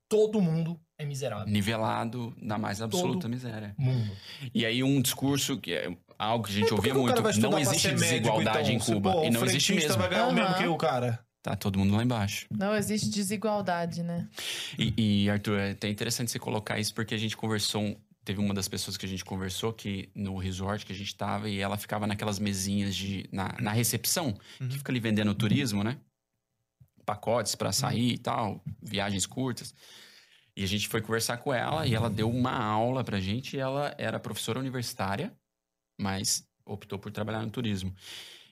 [0.09, 1.47] Todo mundo é miserável.
[1.53, 3.75] Nivelado na mais absoluta miséria.
[3.77, 4.13] Mundo.
[4.55, 7.59] E aí um discurso que é algo que a gente que ouvia que muito, não
[7.59, 8.77] existe médico, desigualdade então?
[8.77, 9.13] em Se, Cuba.
[9.13, 9.99] pô, e não existe mesmo.
[9.99, 11.19] vai ganhar o mesmo que o cara.
[11.47, 12.45] Tá todo mundo lá embaixo.
[12.51, 14.29] Não existe desigualdade, né?
[14.77, 17.81] E, e, Arthur, é até interessante você colocar isso, porque a gente conversou.
[17.83, 21.15] um- Teve uma das pessoas que a gente conversou que no resort que a gente
[21.15, 23.29] tava e ela ficava naquelas mesinhas de.
[23.31, 25.99] na, na recepção, que fica ali vendendo turismo, né?
[27.05, 29.73] Pacotes pra sair e tal, viagens curtas.
[30.57, 33.55] E a gente foi conversar com ela e ela deu uma aula pra gente.
[33.57, 35.33] E ela era professora universitária,
[36.01, 37.95] mas optou por trabalhar no turismo.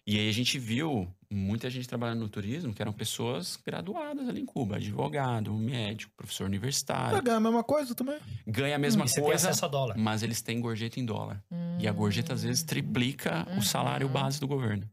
[0.06, 4.40] E aí a gente viu muita gente trabalhando no turismo que eram pessoas graduadas ali
[4.40, 7.12] em Cuba, advogado, médico, professor universitário.
[7.12, 8.18] Vai ganhar a mesma coisa também.
[8.46, 9.96] Ganha a mesma você tem coisa, a dólar.
[9.98, 11.42] mas eles têm gorjeta em dólar.
[11.78, 14.88] E a gorjeta às vezes triplica o salário base do governo.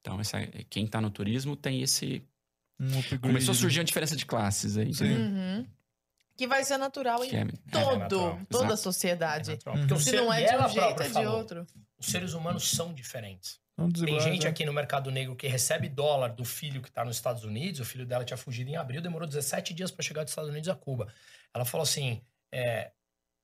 [0.00, 2.22] Então, essa, quem tá no turismo tem esse.
[2.80, 3.18] Um.
[3.20, 4.92] Começou a surgir uma diferença de classes aí.
[4.92, 5.12] Sim.
[5.14, 5.66] Uhum.
[6.36, 8.40] Que vai ser natural Que em é- todo, natural.
[8.50, 9.50] toda a sociedade.
[9.50, 9.76] Natural.
[9.78, 11.66] Porque o Se ser- não é de um jeito, é de falou, outro.
[11.98, 13.60] Os seres humanos são diferentes.
[13.76, 14.50] Tem gente né?
[14.50, 17.80] aqui no mercado negro que recebe dólar do filho que tá nos Estados Unidos.
[17.80, 20.68] O filho dela tinha fugido em abril, demorou 17 dias para chegar dos Estados Unidos
[20.68, 21.12] a Cuba.
[21.54, 22.20] Ela falou assim:
[22.52, 22.92] é,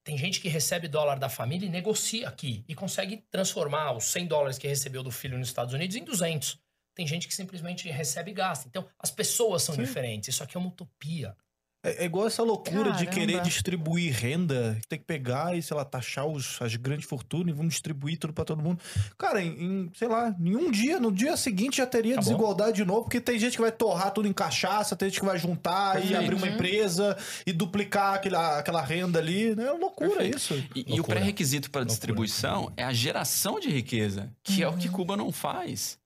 [0.03, 4.27] tem gente que recebe dólar da família e negocia aqui e consegue transformar os 100
[4.27, 6.59] dólares que recebeu do filho nos Estados Unidos em 200.
[6.95, 8.67] Tem gente que simplesmente recebe e gasta.
[8.67, 9.83] Então, as pessoas são Sim.
[9.83, 10.29] diferentes.
[10.29, 11.35] Isso aqui é uma utopia.
[11.81, 13.11] É, é igual essa loucura de Caramba.
[13.11, 17.57] querer distribuir renda, tem que pegar e, sei lá, taxar os, as grandes fortunas e
[17.57, 18.81] vamos distribuir tudo pra todo mundo.
[19.17, 19.49] Cara, em,
[19.85, 22.29] em, sei lá, em um dia, no dia seguinte já teria Acabou.
[22.31, 25.25] desigualdade de novo, porque tem gente que vai torrar tudo em cachaça, tem gente que
[25.25, 26.21] vai juntar e Perfeito.
[26.23, 29.55] abrir uma empresa e duplicar aquela, aquela renda ali.
[29.55, 29.67] né?
[29.67, 30.37] É loucura Perfeito.
[30.37, 30.53] isso.
[30.75, 31.15] E, e o Loucura.
[31.19, 31.93] pré-requisito para Loucura.
[31.95, 35.97] distribuição é a geração de riqueza, que é o que Cuba não faz.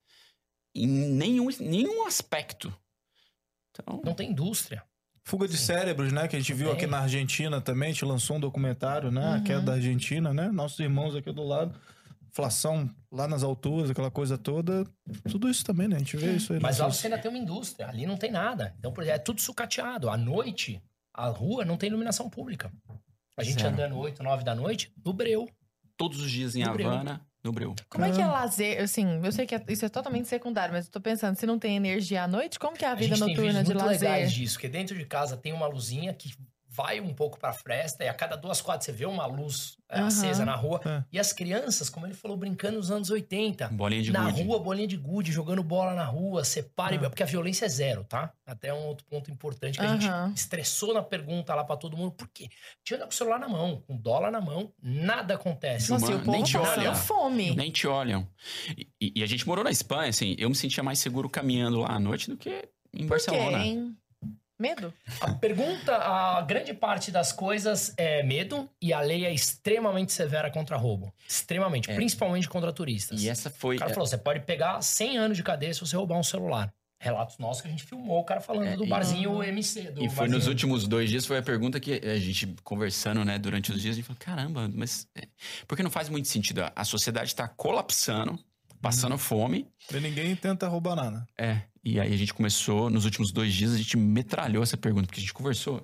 [0.72, 2.72] Em nenhum, nenhum aspecto.
[3.72, 4.84] Então, Não tem indústria.
[5.26, 6.28] Fuga de cérebros, né?
[6.28, 9.24] Que a gente viu aqui na Argentina também, a gente lançou um documentário, né?
[9.26, 9.44] A Uhum.
[9.44, 10.50] queda da Argentina, né?
[10.50, 11.74] Nossos irmãos aqui do lado.
[12.30, 14.84] Inflação lá nas alturas, aquela coisa toda.
[15.30, 15.96] Tudo isso também, né?
[15.96, 16.60] A gente vê isso aí.
[16.60, 17.88] Mas lá você ainda tem uma indústria.
[17.88, 18.74] Ali não tem nada.
[18.78, 20.10] Então, por exemplo, é tudo sucateado.
[20.10, 20.82] À noite,
[21.14, 22.70] a rua não tem iluminação pública.
[23.36, 23.72] A gente Zero.
[23.72, 25.48] andando 8, 9 da noite, no breu.
[25.96, 26.90] todos os dias em No Breu.
[27.44, 27.74] No Breu.
[27.90, 28.38] Como é que é Caramba.
[28.40, 28.80] lazer?
[28.82, 31.58] Assim, eu sei que é- isso é totalmente secundário, mas eu tô pensando, se não
[31.58, 33.74] tem energia à noite, como que é a A vida gente tem noturna vídeos de
[33.74, 34.26] muito legais lazer?
[34.28, 36.32] disso, porque dentro de casa tem uma luzinha que
[36.66, 40.06] vai um pouco pra fresta e a cada duas quadras você vê uma luz Aham.
[40.08, 40.80] acesa na rua.
[40.84, 41.04] É.
[41.12, 43.68] E as crianças, como ele falou, brincando nos anos 80.
[43.68, 44.42] Bolinha de na gude.
[44.42, 46.94] rua, bolinha de gude, jogando bola na rua, separa.
[46.94, 47.08] e- Ah.
[47.10, 48.32] Porque a violência é zero, tá?
[48.46, 50.28] Até um outro ponto importante que a Aham.
[50.28, 52.12] gente estressou na pergunta lá pra todo mundo.
[52.12, 52.48] Por quê?
[52.82, 55.90] Tinha com o celular na mão, com dólar na mão, nada acontece.
[55.90, 56.94] Nossa, o povo nem te passando olha.
[56.94, 57.54] fome.
[57.54, 58.26] Nem te olham.
[59.00, 61.92] E, e- a gente morou na Espanha, assim, eu me sentia mais seguro caminhando lá
[61.92, 62.50] à noite do que
[62.92, 63.58] em Por quê, Barcelona.
[63.64, 63.96] hein?
[64.58, 64.94] Medo?
[65.20, 70.50] A pergunta, a grande parte das coisas é medo e a lei é extremamente severa
[70.50, 71.12] contra roubo.
[71.28, 71.94] Extremamente, É.
[71.94, 73.20] principalmente contra turistas.
[73.22, 73.76] E essa foi.
[73.76, 76.72] O cara falou: você pode pegar 100 anos de cadeia se você roubar um celular.
[77.00, 79.90] Relatos nossos que a gente filmou o cara falando É, do e- barzinho MC.
[79.90, 80.38] Do E foi barzinho.
[80.38, 83.94] nos últimos dois dias, foi a pergunta que a gente, conversando, né, durante os dias,
[83.94, 85.06] a gente falou, caramba, mas...
[85.14, 85.26] é,
[85.68, 86.62] Porque não faz muito sentido.
[86.74, 88.38] A- sociedade está colapsando,
[88.80, 91.26] passando fome, E ninguém tenta roubar nada.
[91.36, 91.62] é.
[91.84, 95.20] E aí a gente começou, nos últimos dois dias, a gente metralhou essa pergunta, porque
[95.20, 95.82] a gente conversou,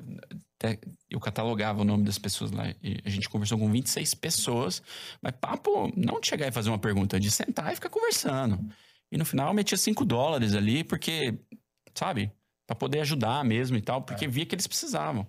[0.58, 0.78] até
[1.10, 4.82] eu catalogava o nome das pessoas lá, e a gente conversou com 26 pessoas,
[5.20, 8.58] mas papo, não de chegar e fazer uma pergunta, de sentar e ficar conversando.
[9.12, 11.34] E no final eu metia 5 dólares ali, porque,
[11.94, 12.32] sabe,
[12.70, 15.26] Pra poder ajudar mesmo e tal, porque via que eles precisavam.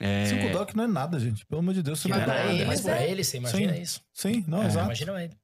[0.00, 1.44] É, Cinco dólares não é nada, gente.
[1.46, 2.64] Pelo amor de Deus, Que não é pra nada.
[2.64, 3.10] Mas pra é.
[3.10, 3.82] ele, você imagina Sim.
[3.82, 4.00] isso?
[4.14, 4.86] Sim, não, É, exato.
[4.86, 5.34] Imagina ele.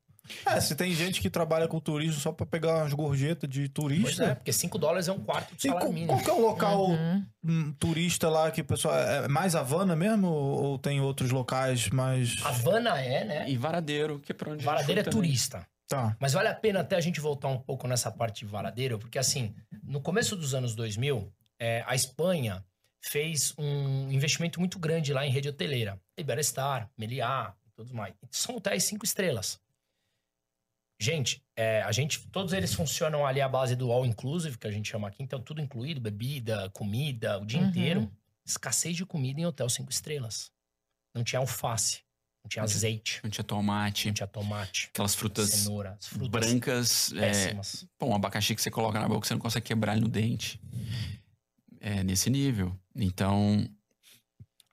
[0.47, 3.73] É, se tem gente que trabalha com turismo só pra pegar umas gorjetas de Pois
[3.73, 4.25] turista.
[4.25, 6.13] é, porque 5 dólares é um quarto do E salário qual, mínimo.
[6.13, 7.27] qual que é o local Uhum.
[7.45, 8.95] hum, turista lá que o pessoal.
[8.97, 10.29] É mais Havana mesmo?
[10.29, 12.35] Ou, tem outros locais mais.
[12.45, 13.51] Havana é, né?
[13.51, 15.21] E Varadeiro, que é pra onde a gente Varadeiro é também.
[15.21, 15.67] turista.
[15.87, 16.17] Tá.
[16.19, 19.19] Mas vale a pena até a gente voltar um pouco nessa parte de Varadeiro, porque
[19.19, 22.65] assim, no começo dos anos 2000, é, a Espanha
[23.03, 26.01] fez um investimento muito grande lá em rede hoteleira.
[26.17, 28.15] Iberostar, Meliá e tudo mais.
[28.31, 29.61] São hotéis cinco estrelas.
[31.05, 34.71] Gente, é, a gente, todos eles funcionam ali à base do all inclusive, que a
[34.71, 37.69] gente chama aqui, então tudo incluído, bebida, comida, o dia Uhum.
[37.69, 38.13] inteiro.
[38.47, 40.51] Escassez de comida em hotel cinco estrelas.
[41.15, 42.01] Não tinha alface,
[42.43, 47.13] não tinha azeite, Não tinha tomate, não tinha tomate, aquelas frutas cenoura, as frutas brancas.
[47.13, 47.87] É, péssimas.
[47.99, 50.59] pô, um abacaxi que você coloca na boca, você não consegue quebrar ele no dente.
[51.81, 52.75] É nesse nível.
[52.97, 53.69] Então,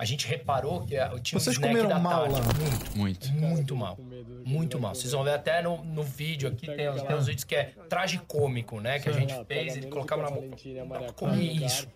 [0.02, 2.34] A gente reparou que a- tinha Vocês um snack comeram da mal tarde.
[2.34, 2.42] lá?
[2.96, 3.34] Muito, muito.
[3.34, 4.00] muito mal.
[4.44, 4.96] Muito mal.
[4.96, 7.66] Vocês vão ver até no, no vídeo aqui, tem, os- tem uns vídeos que é
[7.88, 8.98] tragicômico, né?
[9.00, 10.58] Que a gente fez, ele colocava na boca.
[11.16, 11.88] Comer isso.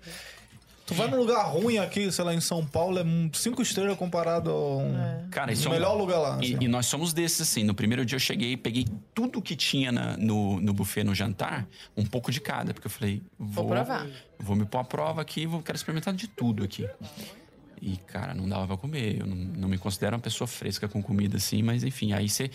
[0.85, 4.51] Tu vai num lugar ruim aqui, sei lá, em São Paulo, é cinco estrelas comparado
[4.51, 6.37] ao um- Cara, o isso é um- melhor lugar lá.
[6.43, 6.63] E, assim.
[6.63, 7.63] e nós somos desses, assim.
[7.63, 11.65] No primeiro dia eu cheguei, peguei tudo que tinha na- no, no buffet no jantar,
[11.97, 14.05] um pouco de cada, porque eu falei, vou, Vou provar.
[14.37, 16.87] vou me pôr à prova aqui, vou, quero experimentar de tudo aqui.
[17.81, 19.19] E, cara, não dava pra comer.
[19.21, 22.49] Eu não, não me considero uma pessoa fresca com comida assim, mas enfim, aí você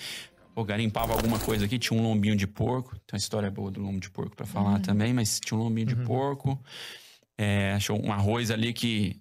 [0.55, 2.93] pô, garimpava alguma coisa aqui, tinha um lombinho de porco.
[3.07, 4.83] Tem uma história boa do lombo de porco pra falar Uhum.
[4.83, 6.61] também, mas tinha um lombinho de porco.
[7.39, 9.21] É, achou um arroz ali que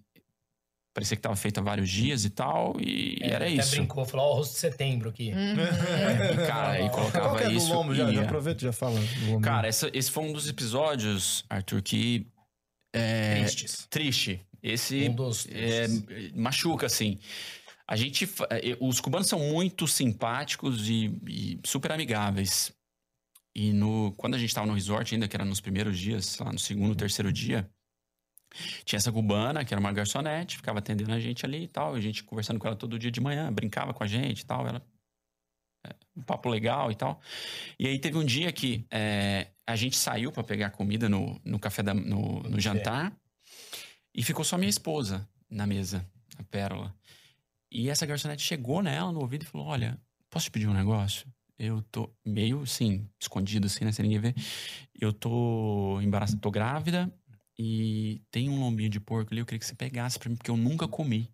[0.94, 3.72] parecia que tava feito há vários dias e tal, e É, era até isso.
[3.76, 5.32] brincou, falou, ó, o rosto de setembro aqui.
[5.32, 5.56] Uhum.
[6.44, 7.74] E, cara, aí Qual colocava que é do isso.
[7.74, 7.96] lombo?
[7.96, 9.00] Já, e já e já fala.
[9.42, 12.28] Cara, essa- esse foi um dos episódios, Arthur, que.
[12.94, 13.88] É, Tristes.
[13.90, 14.46] triste.
[14.62, 15.88] Esse Um dos é,
[16.36, 17.18] machuca, assim.
[17.88, 18.26] A gente.
[18.26, 22.72] fa- é, Os cubanos são muito simpáticos e, e super amigáveis.
[23.56, 26.52] E no, quando a gente tava no resort, ainda que era nos primeiros dias, lá,
[26.52, 27.70] no segundo, terceiro dia,
[28.86, 31.94] Tinha essa cubana, que era uma garçonete, ficava atendendo a gente ali e tal.
[31.94, 34.68] A gente conversando com ela todo dia de manhã, brincava com a gente e tal.
[34.68, 34.82] Ela é,
[36.16, 37.20] um papo legal e tal.
[37.78, 41.60] E aí teve um dia que é, a gente saiu para pegar comida no, no
[41.60, 43.16] café da, no, no jantar
[44.14, 46.06] e ficou só minha esposa na mesa,
[46.38, 46.94] a Pérola.
[47.72, 51.28] E essa garçonete chegou nela no ouvido e falou: Olha, posso te pedir um negócio?
[51.58, 53.92] Eu tô meio, assim, escondido, assim, né?
[53.92, 54.36] Sem ninguém ver.
[55.00, 57.12] Eu tô embaraçada, tô grávida
[57.58, 59.42] e tem um lombinho de porco ali.
[59.42, 61.30] Eu queria que você pegasse pra mim, porque eu nunca comi.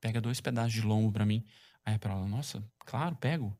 [0.00, 1.44] Pega dois pedaços de lombo pra mim.
[1.88, 3.56] Aí a Pérola, nossa, claro, pego.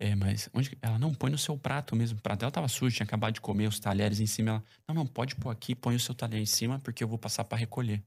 [0.00, 0.70] É, mas onde.
[0.70, 2.18] que-" Ela, não, põe no seu prato mesmo.
[2.18, 4.50] O prato dela tava sujo, tinha acabado de comer os talheres em cima.
[4.50, 7.18] Ela, não, não, pode pôr aqui, põe o seu talher em cima, porque eu vou
[7.18, 8.02] passar pra recolher.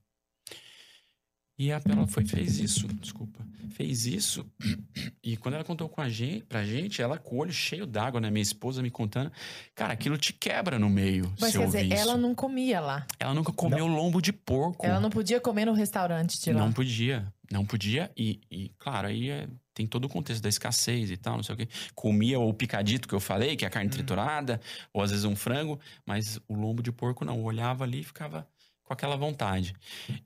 [1.62, 3.46] E a Pérola foi, fez isso, desculpa.
[3.70, 4.44] Fez isso.
[5.24, 8.20] E quando ela contou com a gente, pra gente, ela com o olho cheio d'água,
[8.20, 8.32] né?
[8.32, 9.32] Minha esposa me contando.
[9.76, 11.32] Cara, aquilo te quebra no meio.
[11.40, 12.02] Mas se quer ouvir dizer, isso.
[12.10, 13.06] ela não comia lá.
[13.20, 14.84] Ela nunca comeu lombo de porco.
[14.84, 16.60] Ela não podia comer no restaurante de lá.
[16.60, 18.12] Não podia, não podia.
[18.18, 21.54] E, e, claro, aí é- tem todo o contexto da escassez e tal, não sei
[21.54, 21.68] o quê.
[21.94, 24.60] Comia o picadito que eu falei, que é a carne triturada,
[24.92, 27.38] ou às vezes um frango, mas o lombo de porco não.
[27.38, 28.48] Eu olhava ali e ficava
[28.92, 29.74] com aquela vontade.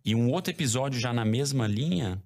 [0.04, 2.22] E um outro episódio já na mesma linha,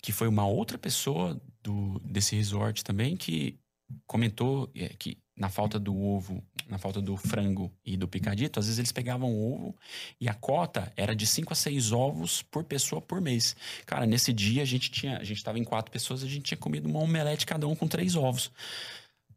[0.00, 3.58] que foi uma outra pessoa do, desse resort também, que
[4.06, 8.64] comentou é, que na falta do ovo, na falta do frango e do picadito, às
[8.64, 9.76] vezes eles pegavam o ovo
[10.18, 13.54] e a cota era de 5 a 6 ovos por pessoa por mês.
[13.84, 16.58] Cara, nesse dia a gente tinha, a gente tava em quatro pessoas, a gente tinha
[16.58, 18.50] comido uma omelete cada um com três ovos.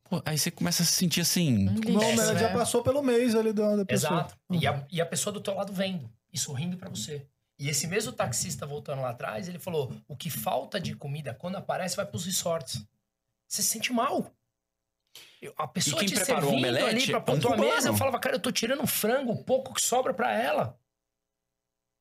[0.10, 2.40] Pô, aí você começa a se sentir assim, Não, mas né?
[2.40, 4.22] já passou pelo mês ali da, da pessoa.
[4.22, 4.38] Exato.
[4.50, 7.28] E a, e a pessoa do teu lado vendo e sorrindo pra você.
[7.58, 11.58] E esse mesmo taxista voltando lá atrás, ele falou: o que falta de comida quando
[11.58, 12.86] aparece vai pros resorts.
[13.48, 14.32] Você se sente mal.
[15.42, 17.90] Eu- A pessoa quem te preparou o servindo omelete ali pra um pôr tua mesa,
[17.90, 20.80] eu falava, cara, eu tô tirando um frango, o pouco que sobra pra ela.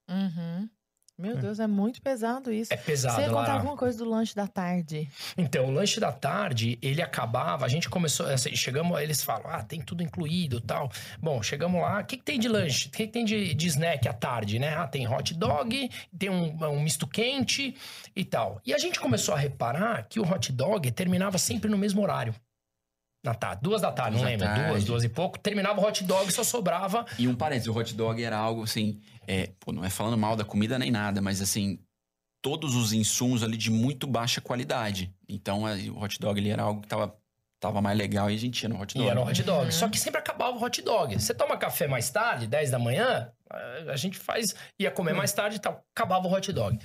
[0.08, 0.68] Uhum.
[1.18, 2.72] Meu Deus, é muito pesado isso.
[2.72, 3.52] É pesado, Você ia contar Lara.
[3.54, 5.08] alguma coisa do lanche da tarde?
[5.36, 9.64] Então, o lanche da tarde, ele acabava, a gente começou, assim, chegamos, eles falam, ah,
[9.64, 10.88] tem tudo incluído tal.
[11.20, 12.86] Bom, chegamos lá, o que, que tem de lanche?
[12.86, 14.76] O que, que tem de, de snack à tarde, né?
[14.76, 17.74] Ah, tem hot dog, tem um, um misto quente
[18.14, 18.60] e tal.
[18.64, 22.32] E a gente começou a reparar que o hot dog terminava sempre no mesmo horário.
[23.24, 24.84] Na tarde, duas da tarde, Duas não lembro, duas, tarde.
[24.84, 25.38] duas e pouco.
[25.38, 29.00] Terminava o hot dog, só sobrava E um parênteses, o hot dog era algo assim,
[29.26, 31.80] é, pô, não é falando mal da comida nem nada, mas assim,
[32.40, 35.12] todos os insumos ali de muito baixa qualidade.
[35.28, 37.12] Então aí, o hot dog ali era algo que tava,
[37.58, 39.04] tava mais legal e a gente ia no hot dog.
[39.04, 39.74] E era um hot dog.
[39.74, 41.20] Só que sempre acabava o hot dog.
[41.20, 43.32] Você toma café mais tarde, 10 da manhã,
[43.90, 45.84] a gente faz, ia comer mais tarde e tal.
[45.94, 46.78] Acabava o hot dog.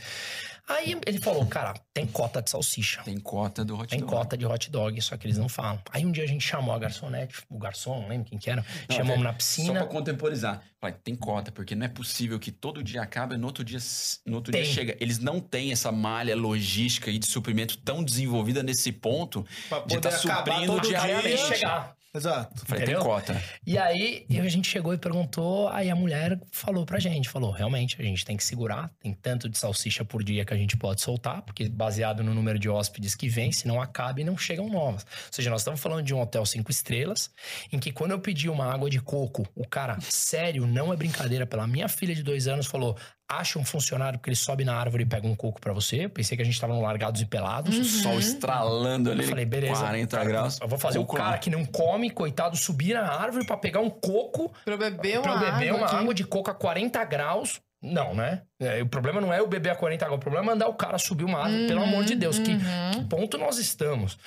[0.68, 3.02] Aí ele falou, cara, tem cota de salsicha.
[3.04, 4.12] Tem cota do hot Tem dog.
[4.12, 5.82] cota de hot dog, só que eles não falam.
[5.92, 8.66] Aí um dia a gente chamou a garçonete, o garçom, não lembro quem que era.
[8.90, 9.74] Não, chamamos até- na Só piscina.
[9.82, 10.64] pra contemporizar.
[10.80, 13.80] Falei, tem cota, porque não é possível que todo dia acaba e no outro dia,
[14.26, 14.72] no outro dia Tem.
[14.74, 14.96] chega.
[15.02, 19.96] Eles não têm essa malha logística e de suprimento tão desenvolvida nesse ponto Pra de
[19.98, 21.46] estar acabar suprindo diariamente.
[21.46, 21.96] chegar.
[22.16, 22.64] Exato.
[22.68, 23.44] Falei, tem cota.
[23.66, 28.00] E aí a gente chegou e perguntou, aí a mulher falou pra gente, falou, realmente,
[28.00, 31.02] a gente tem que segurar, tem tanto de salsicha por dia que a gente pode
[31.02, 34.70] soltar, porque baseado no número de hóspedes que vem, se não acaba e não chegam
[34.70, 35.04] novas.
[35.04, 37.32] Ou seja, nós estamos falando de um hotel cinco estrelas,
[37.72, 41.48] em que quando eu pedi uma água de coco, o cara, sério, não é brincadeira,
[41.48, 42.96] pela minha filha de dois anos, falou,
[43.40, 46.06] acha um funcionário que ele sobe na árvore e pega um coco pra você.
[46.06, 47.78] Eu pensei que a gente tava no Largados e Pelados.
[47.78, 49.80] O sol estralando ali, Eu falei, beleza.
[49.82, 50.60] 40 cara, graus.
[50.62, 53.80] Eu vou fazer Coco o cara que não come, coitado, subir na árvore pra pegar
[53.82, 55.96] um coco Pra eu beber pra uma eu beber água uma aqui.
[55.96, 57.60] água de coco a 40 graus.
[57.82, 58.44] Não, né?
[58.62, 60.18] É, o problema não é eu beber a 40 graus.
[60.18, 62.40] O problema é mandar o cara subir uma árvore, pelo amor de Deus.
[62.40, 64.18] Que, que ponto nós estamos?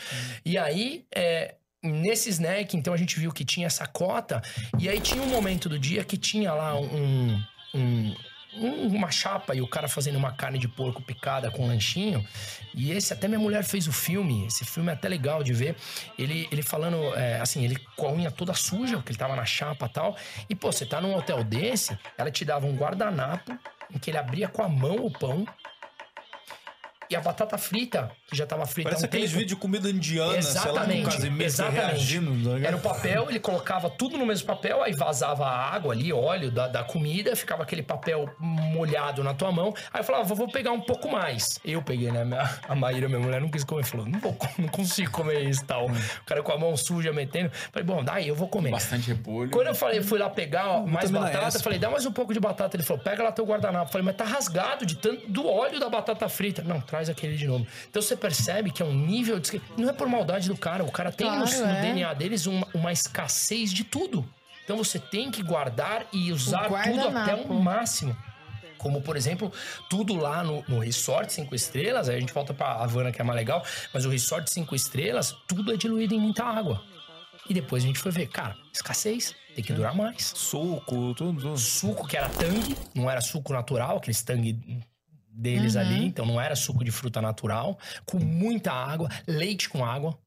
[0.44, 4.42] E aí, é, nesse snack, então a gente viu que tinha essa cota.
[4.78, 7.42] E aí tinha um momento do dia que tinha lá um-
[7.74, 8.14] um-
[8.58, 12.26] uma chapa e o cara fazendo uma carne de porco picada com um lanchinho.
[12.74, 14.46] E esse, até minha mulher fez o filme.
[14.46, 15.76] Esse filme é até legal de ver.
[16.18, 19.44] Ele, ele falando, é, assim, ele com a unha toda suja, porque ele tava na
[19.44, 20.16] chapa e tal.
[20.48, 23.58] E, pô, você tá num hotel desse, ela te dava um guardanapo
[23.94, 25.46] em que ele abria com a mão o pão.
[27.08, 29.38] E a batata frita, que já tava frita Parece há um aqueles tempo.
[29.38, 31.80] vídeos de comida indiana, sei lá, do Exatamente, Casimiro exatamente.
[31.80, 32.50] reagindo.
[32.60, 32.66] tá?
[32.66, 36.50] Era o papel, ele colocava tudo no mesmo papel, aí vazava a água ali, óleo
[36.50, 39.72] da, da comida, ficava aquele papel molhado na tua mão.
[39.92, 41.60] Aí eu falava, vou, vou pegar um pouco mais.
[41.64, 42.26] Eu peguei, né?
[42.68, 43.84] A Maíra, minha mulher, não quis comer.
[43.84, 45.86] Falou, não, vou, não consigo comer isso e tal.
[45.86, 47.50] O cara com a mão suja metendo.
[47.72, 48.70] Falei, bom, daí eu vou comer.
[48.70, 49.50] Bastante repolho.
[49.50, 52.40] Quando eu falei, fui lá pegar ó, mais batata, falei, dá mais um pouco de
[52.40, 52.76] batata.
[52.76, 53.86] Ele falou, pega lá teu guardanapo.
[53.86, 56.62] Eu falei, mas tá rasgado de tanto do óleo da batata frita.
[56.62, 57.64] Não, traz aquele de novo.
[57.88, 59.60] Então você percebe que é um nível de.
[59.76, 61.80] Não é por maldade do cara, o cara tem no, Claro, no é.
[61.80, 64.28] DNA deles uma, uma escassez de tudo.
[64.64, 68.16] Então você tem que guardar e usar tudo até o máximo.
[68.78, 69.52] Como, por exemplo,
[69.88, 73.24] tudo lá no, no Resort 5 Estrelas, aí a gente volta pra Havana, que é
[73.24, 76.82] mais legal, mas o Resort 5 Estrelas, tudo é diluído em muita água.
[77.48, 80.32] E depois a gente foi ver, cara, escassez, tem que durar mais.
[80.34, 81.40] Suco, tudo.
[81.40, 81.56] tudo.
[81.56, 84.58] Suco que era tangue, não era suco natural, aqueles tangue
[85.36, 90.18] deles ali, então não era suco de fruta natural, com muita água, leite com água.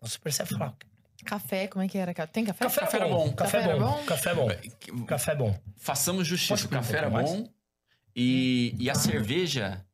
[0.00, 0.74] Você percebe falar,
[1.24, 2.12] Café, como é que era?
[2.26, 2.64] Tem café?
[2.64, 3.32] café, Café era bom, bom.
[3.34, 4.04] café, Café era bom, bom?
[4.04, 5.60] café bom, café bom.
[5.76, 6.66] Façamos justiça.
[6.66, 7.48] O café um era bom
[8.14, 9.84] e, e a cerveja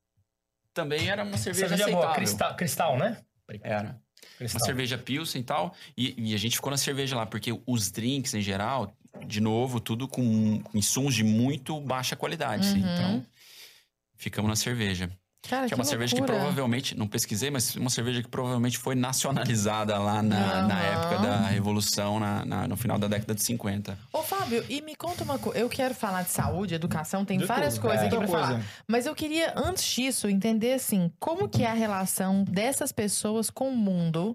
[0.73, 2.07] também era uma cerveja, Cerveja aceitável.
[2.09, 3.19] boa, cristal, cristal, né?
[3.63, 3.91] Era.
[3.91, 4.61] Uma Cristal.
[4.67, 5.75] cerveja Pilsen e tal.
[5.97, 9.79] E, e a gente ficou na cerveja lá, porque os drinks em geral, de novo,
[9.81, 12.67] tudo com insumos de muito baixa qualidade.
[12.69, 12.79] Uhum.
[12.79, 13.27] Então,
[14.25, 15.09] ficamos na cerveja.
[15.47, 18.95] Cara, Que é uma cerveja que provavelmente, não pesquisei, mas uma cerveja que provavelmente foi
[18.95, 21.03] nacionalizada lá na, na Aham.
[21.03, 23.99] época da Revolução, na, na- no final da década de 50.
[24.11, 25.59] Ô, Fábio, e me conta uma coisa.
[25.59, 27.83] Eu quero falar de saúde, educação, tem De várias tudo.
[27.83, 28.07] coisas É.
[28.07, 28.53] aqui pra Muita falar.
[28.55, 28.69] coisa.
[28.89, 33.69] Mas eu queria, antes disso, entender assim, como que é a relação dessas pessoas com
[33.69, 34.35] o mundo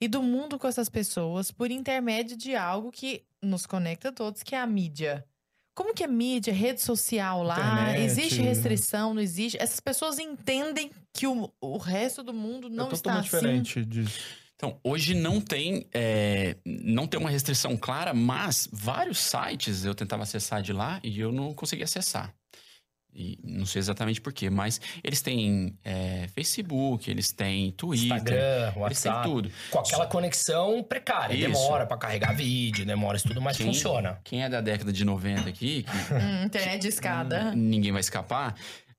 [0.00, 4.42] e do mundo com essas pessoas por intermédio de algo que nos conecta a todos,
[4.42, 5.26] que é a mídia.
[5.78, 7.54] Como que é mídia, rede social lá?
[7.54, 8.02] Internet.
[8.02, 9.56] Existe restrição, não existe?
[9.62, 13.36] Essas pessoas entendem que o, o resto do mundo não é está totalmente assim.
[13.36, 14.18] diferente disso.
[14.56, 20.24] Então, hoje não tem, é, não tem uma restrição clara, mas vários sites eu tentava
[20.24, 22.34] acessar de lá e eu não conseguia acessar.
[23.20, 28.36] E não sei exatamente por quê, mas eles têm é, Facebook, eles têm Twitter, Instagram,
[28.36, 29.28] eles têm WhatsApp.
[29.28, 29.50] tudo.
[29.70, 31.34] Com aquela conexão precária.
[31.34, 31.46] Isso.
[31.48, 34.20] Demora pra carregar vídeo, demora isso tudo, mas Quem- funciona.
[34.22, 37.52] Quem é da década de 90 aqui, que Hum, internet de escada.
[37.56, 38.54] ninguém vai escapar.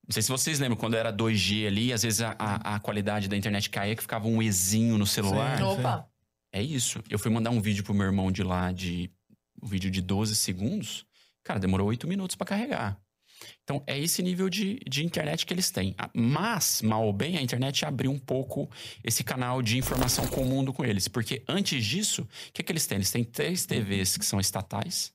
[0.06, 3.26] Não sei se vocês lembram, quando era 2G ali, às vezes a, a- a qualidade
[3.26, 5.56] da internet caía, que ficava um Ezinho no celular.
[5.56, 5.64] Sim.
[5.64, 6.06] Opa!
[6.52, 7.02] É isso.
[7.08, 9.10] Eu fui mandar um vídeo pro meu irmão de lá, de
[9.62, 11.06] um vídeo de 12 segundos.
[11.42, 12.98] Cara, demorou 8 minutos pra carregar.
[13.62, 15.94] Então, é esse nível de, de internet que eles têm.
[15.98, 18.68] Ah, Mas, mal ou bem, a internet abriu um pouco
[19.04, 21.08] esse canal de informação com o mundo com eles.
[21.08, 22.96] Porque antes disso, o que, que eles têm?
[22.96, 25.12] Eles têm três TVs que são estatais.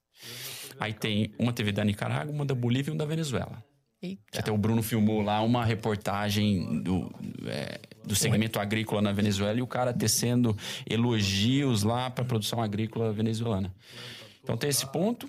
[0.80, 3.64] Aí tem uma TV da Nicarágua, uma da Bolívia e uma da Venezuela.
[4.02, 4.40] Eita.
[4.40, 7.12] até o Bruno filmou lá uma reportagem do,
[7.48, 10.56] é, do segmento agrícola na Venezuela e o cara tecendo
[10.88, 13.74] elogios lá para a produção agrícola venezuelana.
[14.44, 15.28] Então tem esse ponto.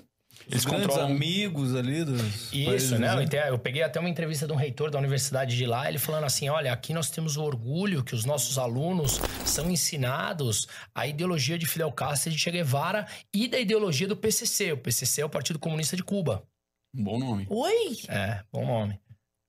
[0.49, 1.13] Eles Os grandes controlam.
[1.13, 3.15] amigos ali dos países, Isso, né?
[3.17, 3.49] né?
[3.49, 6.25] Eu Eu peguei até uma entrevista de um reitor da universidade de lá, ele falando
[6.25, 11.59] assim: olha, aqui nós temos o orgulho que os nossos alunos são ensinados a ideologia
[11.59, 14.73] de Fidel Castro e de Che Guevara e da ideologia do PCC.
[14.73, 16.45] O PCC é o Partido Comunista de Cuba.
[16.95, 17.47] Um bom nome.
[17.51, 17.97] Oi!
[18.09, 19.01] É, bom nome.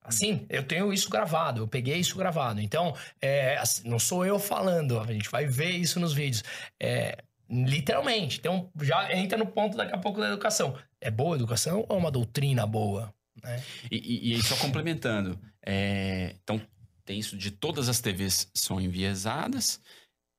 [0.04, 2.62] Assim, eu tenho isso gravado, eu peguei isso gravado.
[2.62, 6.43] Então, é, assim, não sou eu falando, a gente vai ver isso nos vídeos.
[6.82, 7.17] É,
[7.49, 8.39] literalmente.
[8.39, 10.77] Então, já entra no ponto daqui a pouco da educação.
[10.99, 13.13] É boa educação ou é uma doutrina boa?
[13.43, 13.62] né?
[13.91, 15.39] E, e- aí, só complementando.
[15.65, 16.60] é, então,
[17.05, 19.79] tem isso de todas as TVs são enviesadas.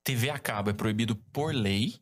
[0.04, 1.94] TV a cabo é proibido por lei.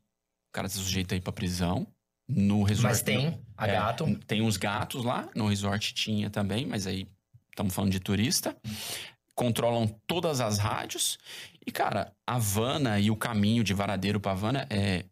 [0.48, 1.86] O cara está sujeito aí pra prisão.
[2.28, 2.82] No resort.
[2.88, 4.18] Mas tem a É, gato.
[4.26, 7.06] Tem uns gatos lá, no resort tinha também, mas aí
[7.50, 8.56] estamos falando de turista.
[9.34, 11.18] Controlam todas as rádios.
[11.66, 15.05] E, cara, Havana e o caminho de Varadeiro pra Havana é.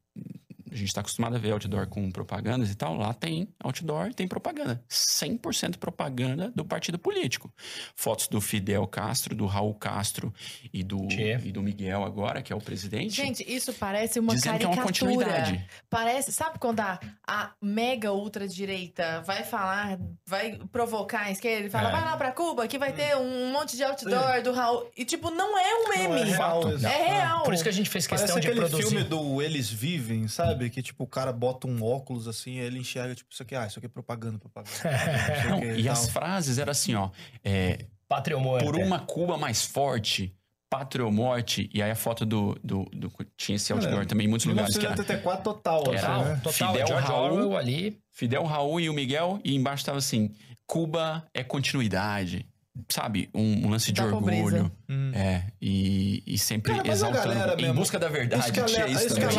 [0.74, 2.96] A gente tá acostumado a ver outdoor com propagandas e tal.
[2.96, 4.82] Lá tem outdoor, tem propaganda.
[4.90, 7.52] 100% propaganda do partido político.
[7.94, 10.34] Fotos do Fidel Castro, do Raul Castro
[10.72, 11.38] e do, Tchê.
[11.44, 13.14] e do Miguel agora, que é o presidente.
[13.14, 15.12] Gente, isso parece uma dizendo que é uma caricatura.
[15.14, 15.64] continuidade.
[15.88, 21.88] Parece, sabe quando a, a mega ultradireita vai falar, vai provocar a esquerda, ele fala,
[21.88, 21.92] É.
[21.92, 24.90] vai lá pra Cuba que vai ter um monte de outdoor do Raul.
[24.96, 26.30] E tipo, não é um Não, é meme.
[26.30, 27.42] real, é real.
[27.44, 28.88] Por isso que a gente fez Parece questão de aquele produzir.
[28.88, 30.63] filme do Eles Vivem, sabe?
[30.70, 33.66] Que tipo, o cara bota um óculos assim, aí ele enxerga, tipo, isso aqui, ah,
[33.66, 34.70] isso aqui é propaganda, propaganda.
[35.48, 35.92] Não e tal.
[35.92, 37.10] as frases eram assim, ó.
[37.42, 38.64] é, Pátria ou morte.
[38.64, 40.34] por uma Cuba mais forte,
[40.70, 41.70] pátria ou morte.
[41.72, 42.58] E aí a foto do.
[42.62, 44.76] do, do- tinha esse outdoor Olha, também em muitos lugares.
[44.76, 46.40] Que era 1984 total, assim, Total, né?
[46.42, 46.52] total.
[46.72, 47.32] Fidel George Raul.
[47.32, 47.98] Orwell ali.
[48.10, 49.40] Fidel, Raul e o Miguel.
[49.44, 50.30] E embaixo tava assim:
[50.66, 52.46] Cuba é continuidade.
[52.88, 53.30] Sabe?
[53.32, 54.36] Um, um lance de Da orgulho.
[54.42, 54.72] pobreza.
[54.88, 55.12] Hum.
[55.14, 55.44] É.
[55.62, 57.32] E, e sempre Cara, exaltando.
[57.54, 58.42] Em mesmo- busca da verdade.
[58.42, 59.38] Isso que a tinha Lara- isso isso que a isso,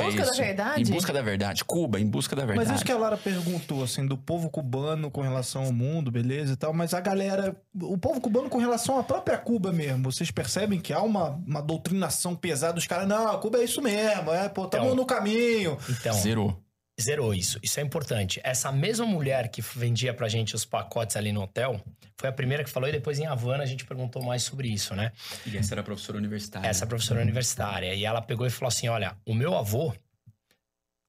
[0.00, 0.82] em busca da verdade?
[0.82, 1.64] Em busca da verdade.
[1.64, 2.68] Cuba, em busca da verdade.
[2.68, 6.52] Mas isso que a Lara perguntou, assim, do povo cubano com relação ao mundo, beleza
[6.52, 10.30] e tal, mas a galera, o povo cubano com relação à própria Cuba mesmo, vocês
[10.30, 14.30] percebem que há uma, uma doutrinação pesada, os caras, não, a Cuba é isso mesmo,
[14.32, 14.96] é, pô, tamo Então.
[14.96, 15.76] no caminho.
[15.90, 16.56] Então, Zerou.
[17.00, 17.58] Zerou isso.
[17.62, 18.40] Isso é importante.
[18.42, 21.80] Essa mesma mulher que vendia pra gente os pacotes ali no hotel,
[22.16, 24.94] foi a primeira que falou e depois em Havana a gente perguntou mais sobre isso,
[24.94, 25.12] né?
[25.46, 26.66] E essa era a professora universitária.
[26.66, 27.94] Essa professora universitária.
[27.94, 29.94] E ela pegou e falou assim: olha, o meu avô,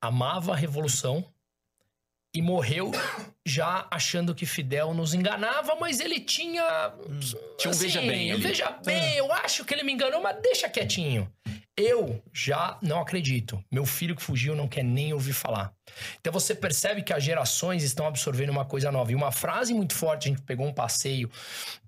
[0.02, 1.26] amava a revolução
[2.34, 2.92] e morreu
[3.44, 6.94] já achando que Fidel nos enganava, mas ele tinha.
[7.58, 8.42] Tinha um veja bem ali.
[8.42, 11.32] Veja bem, eu acho que ele me enganou, mas deixa quietinho.
[11.80, 13.64] Eu já não acredito.
[13.72, 15.72] Meu filho que fugiu não quer nem ouvir falar.
[16.20, 19.14] Então você percebe que as gerações estão absorvendo uma coisa nova.
[19.14, 21.32] E uma frase muito forte, a gente pegou um passeio.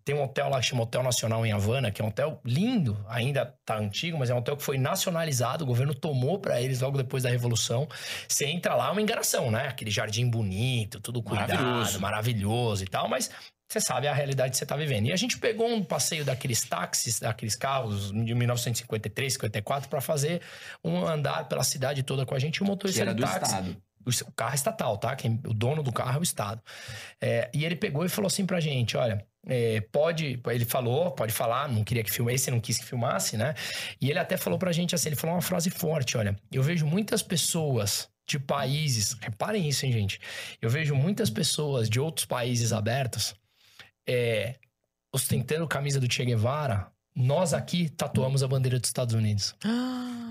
[0.06, 2.98] Tem um hotel lá que chama Hotel Nacional em Havana, que é um hotel lindo,
[3.08, 6.80] ainda tá antigo, mas é um hotel que foi nacionalizado, o governo tomou para eles
[6.80, 7.88] logo depois da Revolução.
[8.28, 9.68] Você entra lá, é uma enganação, né?
[9.68, 12.00] Aquele jardim bonito, tudo cuidado, Maravilhoso.
[12.00, 13.30] maravilhoso, e tal, mas
[13.72, 15.08] você sabe a realidade que você tá vivendo.
[15.08, 20.42] E a gente pegou um passeio daqueles táxis, daqueles carros de 1953, 54, para fazer
[20.84, 22.58] um andar pela cidade toda com a gente.
[22.58, 23.44] E o Que motorista era do táxi.
[23.44, 23.78] Estado.
[24.06, 25.16] O o carro é estatal, tá?
[25.16, 26.60] Quem, o dono do carro é o Estado.
[27.22, 30.42] É, e ele pegou e falou assim pra gente: olha, é, pode.
[30.48, 33.54] Ele falou, pode falar, não queria que filmasse, não quis que filmasse, né?
[34.02, 36.86] E ele até falou pra gente assim: ele falou uma frase forte: olha, eu vejo
[36.86, 40.20] muitas pessoas de países, reparem isso, hein, gente?
[40.62, 43.36] Eu vejo muitas pessoas de outros países abertos
[44.08, 44.56] é,
[45.14, 46.92] ostentando camisa do Che Guevara.
[47.14, 49.54] Nós aqui tatuamos a bandeira dos Estados Unidos.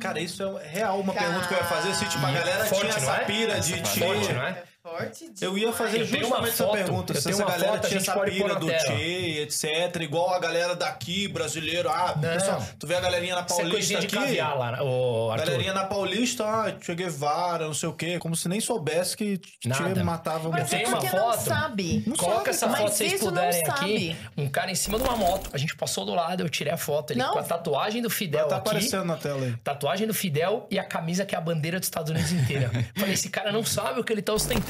[0.01, 1.27] Cara, isso é real uma Cara.
[1.27, 1.95] pergunta que eu ia fazer.
[1.95, 3.25] Se, tipo, a galera Forte, tinha essa é?
[3.27, 3.75] pira de...
[3.75, 4.63] Essa Che- forte, não é?
[4.83, 7.13] Forte Eu ia fazer justamente essa foto, pergunta.
[7.13, 8.67] eu Se tenho essa uma galera foto, tinha essa pira do.
[8.71, 9.97] Che, etc.
[10.01, 11.91] Igual a galera daqui, brasileiro.
[11.91, 12.23] Ah, Não.
[12.33, 14.17] pessoal, tu vê a galerinha na é Paulista coisinha de aqui...
[14.17, 15.45] caviar lá, ô Arthur.
[15.45, 18.19] Galerinha na Paulista, ah, Che Guevara, não sei o quê.
[18.19, 20.03] Como se nem soubesse que Nada.
[20.03, 20.49] matava...
[20.49, 21.41] Mas é uma porque não foto.
[21.45, 22.03] sabe.
[22.07, 24.17] Não Coloca sabe, essa foto se vocês puderem aqui.
[24.35, 25.51] Um cara em cima de uma moto.
[25.53, 27.11] A gente passou do lado, eu tirei a foto.
[27.13, 27.33] Ele Não.
[27.35, 28.69] com a tatuagem do Fidel Tá aqui.
[28.69, 29.55] aparecendo na tela aí.
[29.63, 32.71] Tatuagem do Fidel e a camisa que é a bandeira dos Estados Unidos inteira.
[32.97, 34.70] Falei, esse cara não sabe o que ele tá ostentando.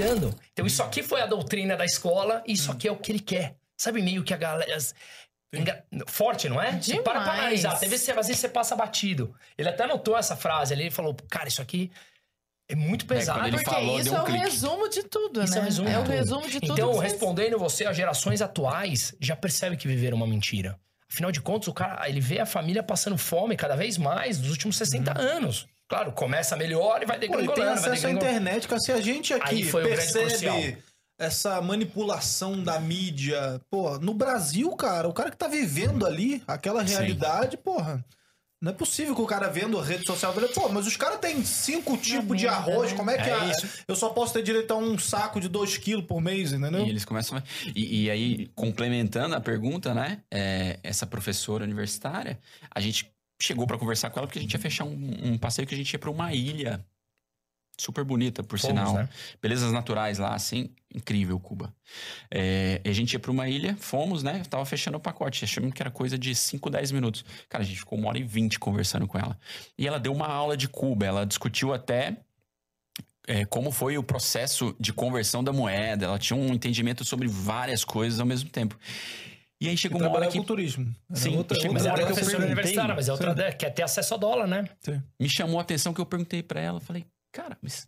[0.53, 3.20] Então isso aqui foi a doutrina da escola e isso aqui é o que ele
[3.20, 3.57] quer.
[3.76, 4.76] Sabe meio que a galera...
[5.53, 6.80] Enga- Forte, não é?
[6.80, 7.72] Você para pra analisar.
[7.72, 9.34] Às vezes, você, às vezes você passa batido.
[9.59, 10.84] Ele até anotou essa frase ali.
[10.84, 11.90] Ele falou, cara, isso aqui
[12.70, 13.40] é muito pesado.
[13.40, 14.44] quando ele Porque falou, isso deu um é o clique.
[14.44, 15.59] resumo de tudo, Isso né?
[15.59, 16.11] é o resumo de o tudo.
[16.12, 16.72] resumo de tudo.
[16.72, 20.78] Então, vocês- respondendo você, as gerações atuais já percebem que viveram uma mentira.
[21.11, 24.51] Afinal de contas, o cara, ele vê a família passando fome cada vez mais nos
[24.51, 25.66] últimos 60 anos.
[25.91, 27.55] Claro, começa melhor e vai Pô, e degringolando.
[27.55, 28.24] tem vai acesso à degringolando.
[28.38, 28.80] internet, cara.
[28.80, 30.78] Se a gente aqui percebe
[31.18, 36.86] essa manipulação da mídia, pô, no Brasil, cara, o cara que tá vivendo ali aquela
[36.86, 36.95] Sim.
[36.95, 38.03] realidade, porra.
[38.62, 41.18] Não é possível que o cara vendo a rede social fale, pô, mas os caras
[41.18, 42.97] têm cinco tipos de arroz, né?
[42.97, 43.66] como é que É isso.
[43.88, 46.84] eu só posso ter direito a um saco de dois quilos por mês, entendeu?
[46.86, 47.38] E eles começam.
[47.38, 47.43] a-
[47.74, 50.20] E, e aí, complementando a pergunta, né?
[50.30, 52.38] é, essa professora universitária,
[52.70, 53.11] a gente
[53.41, 55.78] chegou pra conversar com ela porque a gente ia fechar um, um passeio que a
[55.78, 56.84] gente ia pra uma ilha
[57.80, 58.95] super bonita, por Fomos, sinal.
[58.95, 59.09] né?
[59.41, 61.74] Belezas naturais lá, assim, incrível, Cuba.
[62.30, 64.43] É, e a gente ia pra uma ilha, fomos, né?
[64.51, 67.24] Tava fechando o pacote, achamos que era coisa de 5, 10 minutos.
[67.49, 69.38] Cara, a gente ficou uma hora e vinte conversando com ela.
[69.78, 72.18] E ela deu uma aula de Cuba, ela discutiu até
[73.26, 76.05] é, como foi o processo de conversão da moeda.
[76.05, 78.78] Ela tinha um entendimento sobre várias coisas ao mesmo tempo.
[79.61, 80.94] E aí E chegou uma hora que com turismo.
[81.08, 82.46] Era Sim, outra, chega Mas outra ela é que eu perguntei.
[82.46, 83.52] universitária, mas é outra ideia.
[83.52, 84.68] Quer ter acesso a dólar, né?
[85.18, 86.80] me chamou a atenção que eu perguntei pra ela.
[86.80, 87.86] Falei, cara, mas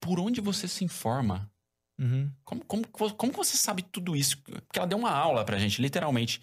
[0.00, 1.50] por onde você se informa?
[1.98, 2.30] Uhum.
[2.44, 4.38] Como, como, como que você sabe tudo isso?
[4.38, 6.40] Porque ela deu uma aula pra gente, literalmente.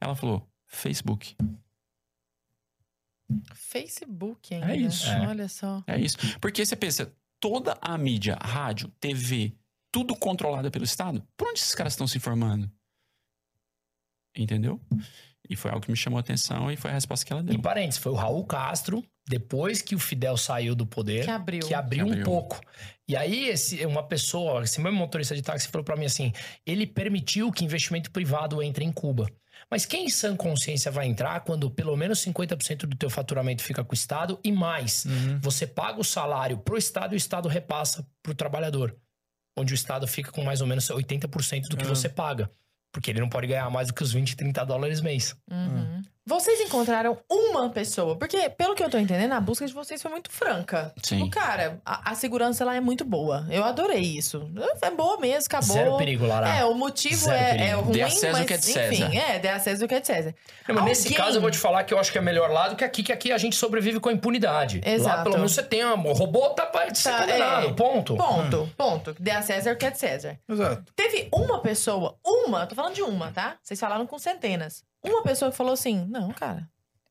[0.00, 1.36] Ela falou, Facebook.
[3.54, 4.72] Facebook ainda.
[4.72, 5.08] É isso.
[5.08, 5.26] É.
[5.28, 5.82] Olha só.
[5.86, 6.16] É isso.
[6.40, 9.54] Porque você pensa, toda a mídia, rádio, TV,
[9.90, 12.70] tudo controlado pelo Estado, por onde esses caras estão se informando?
[14.36, 14.80] Entendeu?
[15.48, 17.54] E foi algo que me chamou a atenção e foi a resposta que ela deu.
[17.54, 21.66] Em parênteses, foi o Raul Castro, depois que o Fidel saiu do poder, Que abriu.
[21.66, 22.24] que abriu, Que um abriu.
[22.24, 22.60] pouco.
[23.08, 26.32] E aí, esse, uma pessoa, esse mesmo motorista de táxi falou pra mim assim:
[26.66, 29.30] ele permitiu que investimento privado entre em Cuba.
[29.70, 33.82] Mas quem em sã consciência vai entrar quando pelo menos 50% do teu faturamento fica
[33.84, 35.04] com o Estado e mais?
[35.06, 35.38] Uhum.
[35.40, 38.96] Você paga o salário pro Estado e o Estado repassa pro trabalhador.
[39.56, 41.88] Onde o Estado fica com mais ou menos 80% do que Ah.
[41.88, 42.50] você paga.
[42.96, 45.36] Porque ele não pode ganhar mais do que os 20, 30 dólares mês.
[45.50, 46.00] Uhum.
[46.28, 50.10] Vocês encontraram uma pessoa, porque pelo que eu tô entendendo, a busca de vocês foi
[50.10, 50.92] muito franca.
[51.02, 51.18] Sim.
[51.18, 53.46] Tipo, cara, a, a segurança lá é muito boa.
[53.48, 54.50] Eu adorei isso.
[54.82, 55.72] É boa mesmo, acabou.
[55.76, 56.48] Zero perigo, Lara.
[56.48, 57.64] É, o motivo Zero é, perigo.
[57.64, 58.92] é ruim, Dê a César mas o que é de César.
[59.06, 60.34] enfim, é, dê a César o que é de César.
[60.66, 62.50] Não, mas nesse Alguém- caso eu vou te falar que eu acho que é melhor
[62.50, 64.80] lá do que aqui, que aqui a gente sobrevive com a impunidade.
[64.84, 65.22] Lá Exato.
[65.22, 67.72] pelo menos você tem um o robô tá pra ser Tá, condenado, é.
[67.72, 68.16] ponto.
[68.16, 69.14] Ponto, ponto.
[69.20, 70.36] Dê a César o que é de César.
[70.48, 70.82] Exato.
[70.96, 73.56] Teve uma pessoa, uma, tô falando de uma, tá?
[73.62, 74.82] Vocês falaram com centenas.
[75.06, 76.68] Uma pessoa que falou assim: não, cara,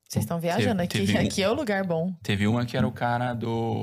[0.07, 2.13] vocês estão viajando Teve- aqui, teve um- aqui é o lugar bom.
[2.23, 3.81] Teve uma que era o cara do.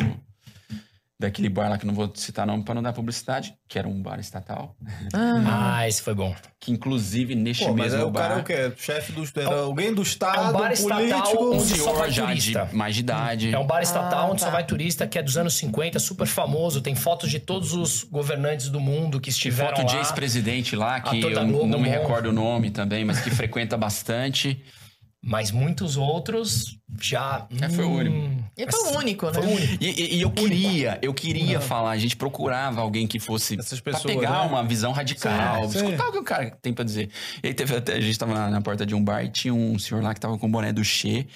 [1.23, 4.03] Daquele bar lá que não vou citar nome pra não dar publicidade, que era um
[4.03, 4.77] bar estatal,
[5.13, 6.35] Ah, Ah, esse foi bom.
[6.61, 8.21] que inclusive neste Pô, mas mesmo é o bar...
[8.21, 8.73] cara é o quê?
[8.77, 9.23] Chefe do...
[9.41, 11.45] Era alguém do Estado, é um bar estatal político...
[11.45, 12.65] onde Um só senhor vai já turista.
[12.67, 13.55] de mais de idade.
[13.55, 14.47] É um bar estatal Ah, onde tá.
[14.47, 16.81] só vai turista, que é dos anos 50, super famoso.
[16.81, 20.01] Tem fotos de todos os governantes do mundo que Tem estiveram foto de lá.
[20.01, 21.91] ex-presidente lá, que eu não me bom.
[21.91, 24.63] recordo o nome também, mas que frequenta bastante.
[25.25, 27.47] Mas muitos outros já...
[27.61, 28.45] É, foi o hum, único.
[28.57, 29.33] e foi o único, né?
[29.35, 29.85] Foi o único.
[29.85, 33.79] E, e- e eu queria, eu queria falar, a gente procurava alguém que fosse Essas
[33.81, 34.51] pra pessoas, pegar né?
[34.51, 35.85] uma visão radical, Sim, sim.
[35.85, 37.09] escutar o que o cara tem pra dizer.
[37.41, 39.55] E aí teve até, a gente tava na, na porta de um bar e tinha
[39.55, 41.29] um senhor lá que tava com o boné do Che,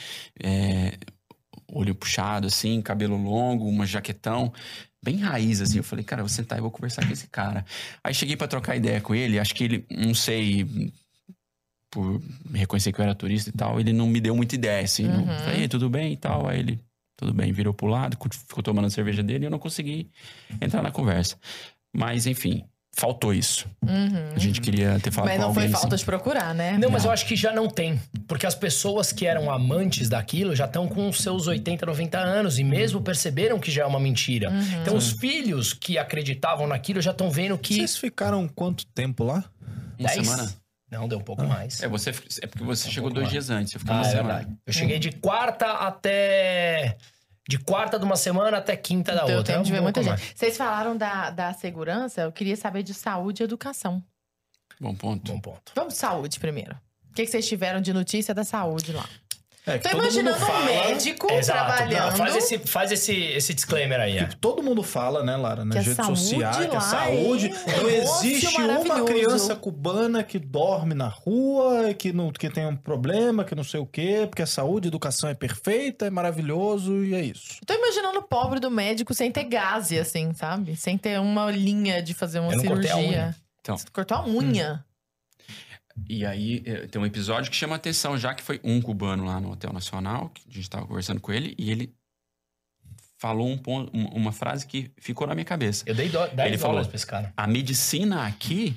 [0.43, 0.95] é,
[1.73, 4.53] olho puxado assim, cabelo longo, uma jaquetão,
[5.01, 5.77] bem raiz assim.
[5.79, 7.65] Eu falei, cara, eu vou sentar e vou conversar com esse cara.
[8.03, 10.67] Aí cheguei pra trocar ideia com ele, acho que ele, não sei,
[11.91, 12.21] por
[12.53, 15.05] reconhecer que eu era turista e tal, ele não me deu muita ideia, assim.
[15.05, 15.39] Não, Uhum.
[15.39, 16.47] falei, "E, tudo bem e tal.
[16.49, 16.81] Aí ele,
[17.17, 18.17] tudo bem, virou pro lado,
[18.47, 20.11] ficou tomando a cerveja dele e eu não consegui
[20.61, 21.37] entrar na conversa.
[21.95, 22.63] Mas, enfim,
[22.95, 23.67] faltou isso.
[23.83, 24.33] Uhum.
[24.35, 25.81] A gente queria ter falado Mas não alguém foi assim.
[25.83, 26.77] falta de procurar, né?
[26.79, 27.99] Não, mas eu acho que já não tem.
[28.27, 32.65] Porque as pessoas que eram amantes daquilo já estão com seus 80, 90 anos e
[32.65, 34.51] mesmo perceberam que já é uma mentira.
[34.51, 34.83] Uhum.
[34.83, 37.75] Então os filhos que acreditavam naquilo já estão vendo que.
[37.77, 39.45] Vocês ficaram quanto tempo lá?
[39.99, 40.27] Uma Dez?
[40.27, 40.55] semana?
[40.91, 41.83] Não, deu um pouco mais.
[41.83, 43.33] É, você, é porque você chegou pouco dois mais.
[43.33, 44.35] dias antes, você ficou Ah, uma é semana.
[44.35, 44.57] verdade.
[44.67, 46.97] Eu cheguei de quarta até.
[47.49, 49.55] De quarta de uma semana até quinta da Deu outra.
[49.55, 50.33] tempo de ver Um muita gente.
[50.35, 54.03] Vocês falaram da, da segurança, eu queria saber de saúde e educação.
[54.81, 55.33] Bom ponto.
[55.33, 55.73] Bom ponto.
[55.75, 56.75] Vamos de saúde primeiro.
[57.11, 59.09] O que, que vocês tiveram de notícia da saúde lá?
[59.69, 61.59] É, Tô imaginando um fala- médico Exato.
[61.77, 62.11] trabalhando.
[62.13, 64.17] Não, faz esse, faz esse, esse disclaimer aí.
[64.19, 64.25] É.
[64.27, 67.47] Que todo mundo fala, né, Lara, nas redes saúde sociais, que a saúde.
[67.67, 72.65] é um Não existe uma criança cubana que dorme na rua, que, não, que tem
[72.65, 76.11] um problema, que não sei o quê, porque a saúde, a educação é perfeita, é
[76.11, 77.57] maravilhoso e é isso.
[77.67, 80.77] Tô imaginando o pobre do médico sem ter gase, assim, sabe?
[80.77, 83.19] Sem ter uma linha de fazer uma Eu não cortei a cirurgia.
[83.19, 83.37] unha.
[83.61, 83.77] Então.
[83.77, 84.85] Você cortou a unha.
[86.09, 89.41] E aí eh, tem um episódio que chama atenção, já que foi um cubano lá
[89.41, 91.95] no Hotel Nacional, que a gente tava conversando com ele, e ele
[93.19, 95.85] falou um ponto, um- uma frase que ficou na minha cabeça.
[95.87, 96.85] Eu dei do- 10 Ele falou.
[96.85, 97.33] pra esse cara.
[97.37, 98.77] A medicina aqui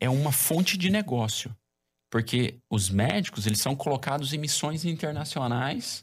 [0.00, 1.54] é uma fonte de negócio.
[2.10, 6.02] Porque os médicos, eles são colocados em missões internacionais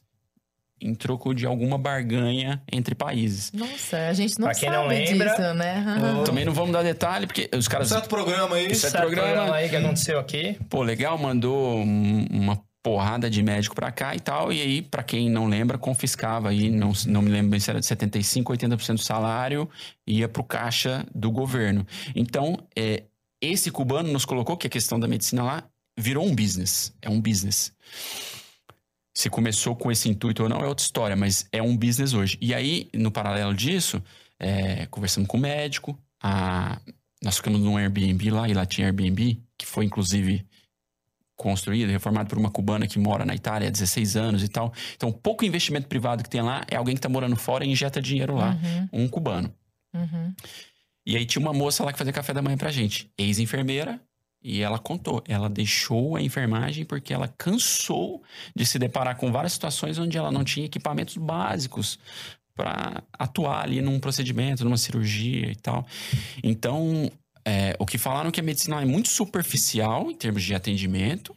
[0.82, 3.52] em troco de alguma barganha entre países.
[3.54, 5.78] Nossa, a gente não Pra quem sabe não lembra, disso, né?
[5.88, 6.24] Aham.
[6.24, 7.88] Também não vamos dar detalhe, porque os caras...
[7.90, 8.68] Certo programa aí.
[8.68, 9.56] É Certo programa.
[9.56, 10.58] aí que aconteceu aqui.
[10.70, 14.54] Pô, legal, mandou um- uma porrada de médico pra cá e tal.
[14.54, 17.80] E aí, pra quem não lembra, confiscava aí, não, não me lembro bem se era
[17.80, 19.68] de 75%, 80% do salário,
[20.06, 21.88] ia pro caixa do governo.
[22.16, 23.04] Então, é,
[23.42, 25.64] esse cubano nos colocou que a questão da medicina lá
[25.98, 26.94] virou um business.
[27.02, 27.74] É um business.
[29.18, 32.38] Se começou com esse intuito ou não é outra história, mas é um business hoje.
[32.42, 34.04] E aí, no paralelo disso,
[34.38, 36.82] é, conversando com o médico, a-
[37.24, 40.46] nós ficamos num Airbnb lá, e lá tinha Airbnb, que foi inclusive
[41.36, 44.74] construído, reformado por uma cubana que mora na Itália há 16 anos e tal.
[44.96, 48.02] Então, pouco investimento privado que tem lá é alguém que tá morando fora e injeta
[48.02, 48.58] dinheiro lá,
[48.92, 49.54] Uhum, um cubano.
[49.94, 50.34] uhum.
[51.06, 54.00] E aí tinha uma moça lá que fazia café da manhã pra gente, ex-enfermeira,
[54.48, 58.22] e ela contou, ela deixou a enfermagem porque ela cansou
[58.56, 61.98] de se deparar com várias situações onde ela não tinha equipamentos básicos
[62.54, 65.84] para atuar ali num procedimento, numa cirurgia e tal.
[66.44, 67.12] Então,
[67.44, 71.36] é, o que falaram que a medicina é muito superficial em termos de atendimento.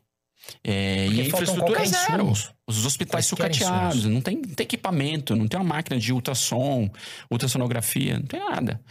[0.63, 2.31] é, e a infraestrutura é zero.
[2.67, 6.91] Os hospitais sucateados, não tem, não tem equipamento, não tem uma máquina de ultrassom,
[7.31, 8.83] ultrassonografia, não tem nada.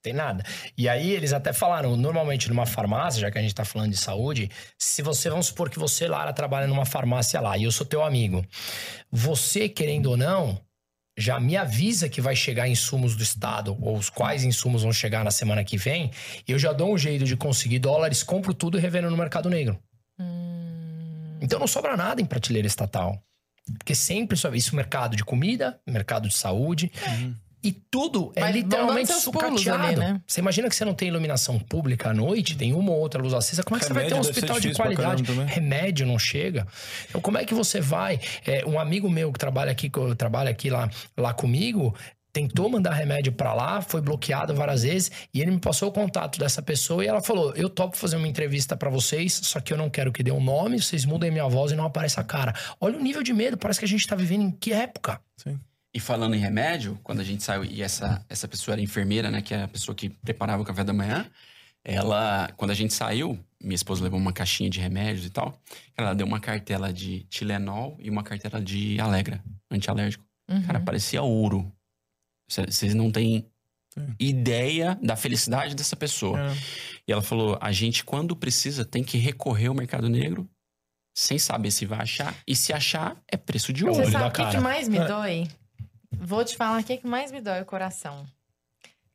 [0.00, 0.44] Tem nada.
[0.76, 3.96] E aí eles até falaram, normalmente numa farmácia, já que a gente tá falando de
[3.96, 7.86] saúde, se você, vamos supor que você, Lara, trabalha numa farmácia lá e eu sou
[7.86, 8.44] teu amigo.
[9.10, 10.60] Você, querendo ou não,
[11.16, 15.24] já me avisa que vai chegar insumos do Estado, ou os quais insumos vão chegar
[15.24, 16.10] na semana que vem,
[16.48, 19.78] eu já dou um jeito de conseguir dólares, compro tudo e revendo no mercado negro.
[20.18, 23.22] Hum, Então não sobra nada em prateleira estatal.
[23.78, 26.90] Porque sempre sobra isso mercado de comida, mercado de saúde.
[27.64, 29.84] E tudo é Vai- literalmente sucateado.
[29.84, 30.20] ali, né?
[30.26, 33.32] Você imagina que você não tem iluminação pública à noite, tem uma ou outra luz
[33.32, 33.62] acesa.
[33.62, 35.22] Como é que você vai ter um Remédio hospital de qualidade?
[35.46, 36.66] Remédio não chega.
[37.08, 38.18] Então, como é que você vai?
[38.44, 41.94] É, um amigo meu que trabalha aqui, que trabalha aqui lá, lá comigo,
[42.32, 46.38] tentou mandar remédio pra lá, foi bloqueado várias vezes e ele me passou o contato
[46.38, 49.76] dessa pessoa e ela falou: "Eu topo fazer uma entrevista pra vocês, só que eu
[49.76, 52.54] não quero que dê um nome, vocês mudem minha voz e não apareça a cara".
[52.80, 55.20] Olha o nível de medo, parece que a gente tá vivendo em que época?
[55.36, 55.60] Sim.
[55.94, 59.42] E falando em remédio, quando a gente saiu, e essa, essa pessoa era enfermeira, né?
[59.42, 61.26] Que é a pessoa que preparava o café da manhã.
[61.84, 65.60] Ela, quando a gente saiu, minha esposa levou uma caixinha de remédios e tal.
[65.96, 70.24] Ela deu uma cartela de Tilenol e uma cartela de Alegra, antialérgico.
[70.48, 70.62] uhum.
[70.62, 71.70] Cara, parecia ouro.
[72.48, 73.46] Cê- Vocês não têm
[73.92, 74.14] Sim.
[74.18, 76.38] ideia da felicidade dessa pessoa.
[76.40, 76.54] É.
[77.08, 80.48] E ela falou: a gente, quando precisa, tem que recorrer ao mercado negro
[81.14, 82.34] sem saber se vai achar.
[82.46, 84.02] E se achar, é preço de É Você ouro.
[84.04, 85.06] olho sabe o que, que mais me É.
[85.06, 85.48] dói?
[86.18, 88.26] Vou te falar o que, que mais me dói o coração.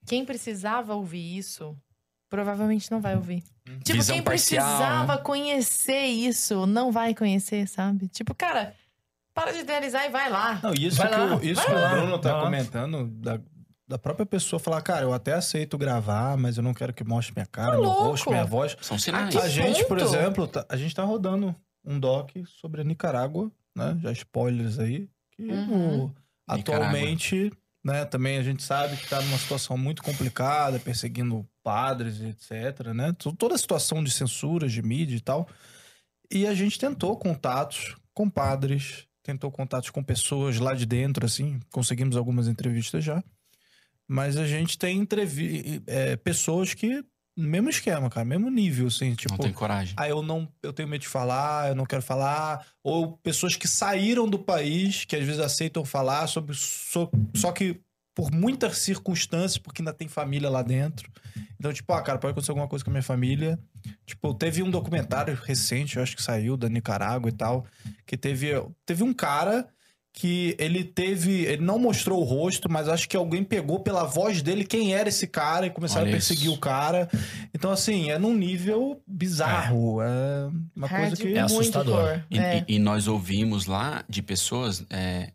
[0.06, 1.76] Quem precisava ouvir isso,
[2.30, 3.43] provavelmente não vai ouvir.
[3.84, 8.08] Tipo, Visão quem parcial, precisava conhecer isso, não vai conhecer, sabe?
[8.08, 8.74] Tipo, cara,
[9.34, 10.60] para de idealizar e vai lá.
[10.64, 13.39] Não, isso Vai que, lá, o, isso vai que o Bruno tá vai comentando, da,
[13.88, 17.34] da própria pessoa falar, cara, eu até aceito gravar, mas eu não quero que mostre
[17.36, 18.78] minha cara, Tá meu rosto, minha voz.
[18.82, 19.36] São sinais.
[19.36, 21.54] A gente, por exemplo, tá- a gente tá rodando
[21.86, 23.98] um doc sobre a Nicarágua, né?
[24.02, 25.10] Já spoilers aí.
[25.32, 26.06] Que Uhum.
[26.06, 26.16] o-
[26.48, 27.52] atualmente,
[27.84, 33.14] né, também a gente sabe que tá numa situação muito complicada, perseguindo padres, etc, né?
[33.14, 35.48] To- Toda a situação de censura, de mídia e tal.
[36.32, 41.60] E a gente tentou contatos com padres, tentou contatos com pessoas lá de dentro, assim,
[41.72, 43.24] conseguimos algumas entrevistas já.
[44.08, 47.04] Mas a gente tem entrevi é, pessoas que,
[47.38, 49.94] mesmo esquema, cara, mesmo nível, assim, tipo, Não tem coragem.
[49.98, 53.68] ah, eu não, eu tenho medo de falar, eu não quero falar, ou pessoas que
[53.68, 57.80] saíram do país, que às vezes aceitam falar sobre, so- só que
[58.16, 61.08] por muitas circunstâncias, porque ainda tem família lá dentro.
[61.60, 63.60] Então, tipo, ah, cara, pode acontecer alguma coisa com a minha família.
[64.08, 67.68] Tipo, teve um documentário recente, eu acho que saiu da Nicarágua e tal,
[68.08, 68.48] que teve,
[68.88, 69.68] teve um cara
[70.20, 74.41] que ele teve, ele não mostrou o rosto, mas acho que alguém pegou pela voz
[74.41, 76.55] dele quem era esse cara e começaram Olha a perseguir isso.
[76.55, 77.07] o cara.
[77.53, 80.01] Então, assim, é num nível bizarro.
[80.01, 81.34] É, uma coisa Hard, que.
[81.36, 82.24] É assustador.
[82.32, 82.65] E, É.
[82.68, 85.34] e- e nós ouvimos lá de pessoas é,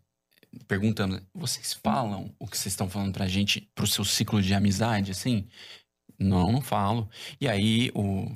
[0.67, 5.11] perguntando: vocês falam o que vocês estão falando pra gente pro seu ciclo de amizade,
[5.11, 5.47] assim?
[6.19, 7.09] Não, não falo.
[7.39, 8.29] E aí o,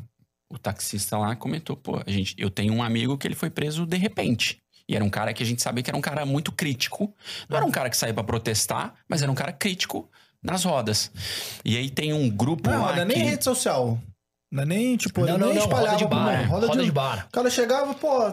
[0.49, 3.85] o taxista lá comentou: pô, a gente, eu tenho um amigo que ele foi preso
[3.85, 4.59] de repente.
[4.87, 7.13] E era um cara que a gente sabia que era um cara muito crítico.
[7.49, 10.09] Não era um cara que saía pra protestar, mas era um cara crítico
[10.41, 11.11] nas rodas.
[11.65, 13.99] E aí tem um grupo Não, lá não é nem que- rede social.
[14.49, 16.37] Não é nem, tipo, Não, ele não, nem não, roda espalhava de pro bar.
[16.47, 16.49] mundo.
[16.67, 16.91] Roda, de...
[16.91, 17.25] bar.
[17.27, 18.27] O cara chegava, pô,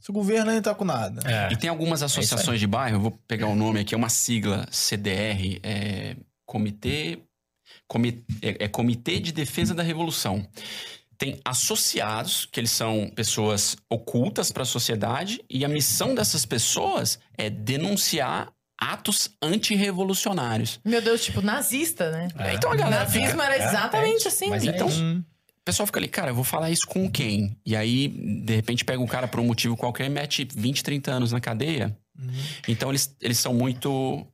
[0.00, 1.22] esse governo aí não tá com nada.
[1.30, 1.52] É.
[1.52, 4.66] E tem algumas associações de bairro, eu vou pegar o nome aqui, é uma sigla
[4.72, 7.20] CDR, é Comitê,
[7.86, 10.44] Comi- é, é Comitê de Defesa da Revolução.
[11.16, 17.18] Tem associados, que eles são pessoas ocultas para a sociedade, e a missão dessas pessoas
[17.36, 20.80] é denunciar atos antirrevolucionários.
[20.84, 22.28] Meu Deus, tipo, nazista, né?
[22.38, 22.54] É.
[22.54, 24.48] Então a galera fica, Nazismo era exatamente é, assim.
[24.48, 25.02] mas Então, isso.
[25.02, 25.22] Hum.
[25.60, 27.56] o pessoal fica ali, cara, eu vou falar isso com quem?
[27.64, 31.12] E aí, de repente, pega um cara por um motivo qualquer e mete 20, 30
[31.12, 31.96] anos na cadeia.
[32.68, 34.24] Então, eles, eles são muito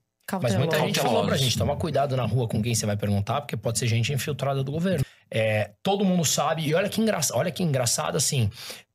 [0.41, 3.41] Mas muita gente falou pra gente, toma cuidado na rua com quem você vai perguntar,
[3.41, 5.05] porque pode ser gente infiltrada do governo.
[5.31, 7.21] É, todo mundo sabe, e olha que, engra...
[7.33, 8.51] olha que engraçado, assim,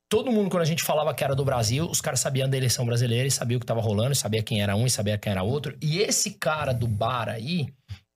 [0.10, 2.86] todo mundo, quando a gente falava que era do Brasil, os caras sabiam da eleição
[2.86, 5.32] brasileira e sabiam o que tava rolando, e sabia quem era um e sabia quem
[5.32, 5.76] era outro.
[5.82, 7.68] E esse cara do bar aí,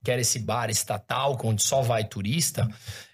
[0.04, 2.70] que era esse bar estatal, onde só vai turista,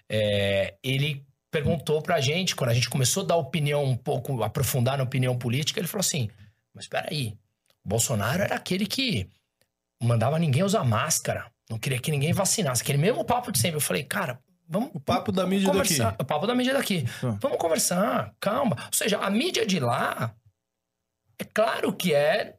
[0.08, 4.98] é, ele perguntou pra gente, quando a gente começou a dar opinião um pouco, aprofundar
[4.98, 6.28] na opinião política, ele falou assim,
[6.74, 7.34] mas espera aí,
[7.84, 9.28] o Bolsonaro era aquele que
[10.02, 13.76] mandava ninguém usar máscara, não queria que ninguém vacinasse, aquele mesmo papo de sempre.
[13.76, 14.38] Eu falei, cara,
[14.68, 16.04] vamos O papo da mídia conversar.
[16.10, 16.22] daqui.
[16.22, 17.04] O papo da mídia daqui.
[17.22, 17.36] Ah.
[17.40, 18.76] Vamos conversar, calma.
[18.86, 20.34] Ou seja, a mídia de lá,
[21.38, 22.54] é claro que é,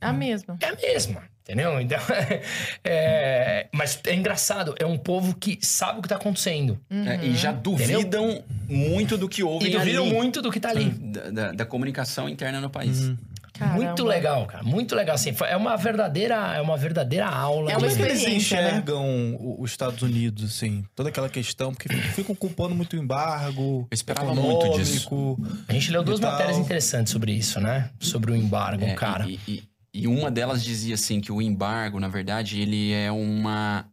[0.00, 0.56] A mesma.
[0.60, 1.80] é a mesma, entendeu?
[1.80, 1.98] Então,
[2.84, 6.80] é, mas é engraçado, é um povo que sabe o que tá acontecendo.
[6.90, 10.12] É, e já duvidam muito do que ouvem E duvidam ali.
[10.14, 10.90] muito do que tá ali.
[10.90, 13.00] Da, da- da comunicação interna no país.
[13.08, 13.18] Uhum.
[13.62, 13.82] Caramba.
[13.82, 14.64] Muito legal, cara.
[14.64, 15.32] Muito legal, assim.
[15.32, 17.70] Foi- É uma verdadeira, é uma verdadeira aula.
[17.70, 18.30] É Como uma é que eles né?
[18.34, 20.84] enxergam o- os Estados Unidos, assim?
[20.94, 23.86] Toda aquela questão, porque ficam culpando muito o embargo.
[23.90, 25.36] Eu esperava muito disso.
[25.68, 27.90] A gente leu duas matérias interessantes sobre isso, né?
[28.00, 29.26] Sobre o embargo, É, cara.
[29.28, 29.62] E, e-
[29.94, 33.86] e uma delas dizia assim que o embargo, na verdade, ele é uma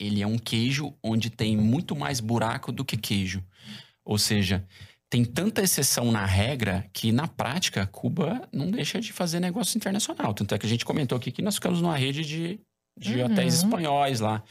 [0.00, 3.42] ele é um queijo onde tem muito mais buraco do que queijo.
[4.04, 4.64] Ou seja,
[5.10, 10.34] tem tanta exceção na regra que na prática Cuba não deixa de fazer negócio internacional.
[10.34, 12.60] Tanto é que a gente comentou aqui que nós ficamos numa rede de,
[12.98, 13.24] de Uhum.
[13.26, 14.42] hotéis espanhóis lá.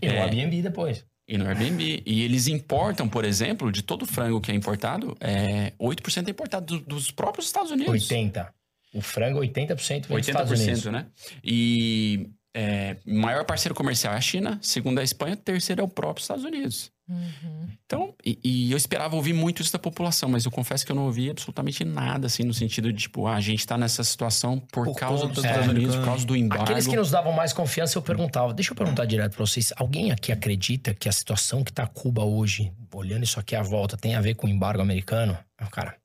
[0.00, 0.22] E no é.
[0.22, 1.04] Airbnb depois.
[1.28, 2.02] E no Airbnb.
[2.04, 6.30] E eles importam, por exemplo, de todo o frango que é importado, é, 8% é
[6.32, 7.92] importado do- dos próprios Estados Unidos.
[7.92, 8.52] 80.
[8.94, 10.84] O frango, 80% vem dos Estados 80%, Unidos.
[10.86, 11.06] né?
[11.42, 16.20] E é, maior parceiro comercial é a China, segundo a Espanha, terceiro é o próprio
[16.22, 16.91] Estados Unidos.
[17.08, 17.68] Uhum.
[17.84, 20.96] Então, e, e eu esperava ouvir muito isso da população, mas eu confesso que eu
[20.96, 24.58] não ouvi absolutamente nada, assim, no sentido de, tipo, ah, a gente tá nessa situação
[24.58, 26.64] por, Por causa dos dos Estados Unidos, por causa do embargo.
[26.64, 28.54] Aqueles que nos davam mais confiança, eu perguntava.
[28.54, 29.72] Deixa eu perguntar direto pra vocês.
[29.76, 33.96] Alguém aqui acredita que a situação que tá Cuba hoje, olhando isso aqui à volta,
[33.96, 35.36] tem a ver com o embargo americano?
[35.58, 35.96] Ah, Cara,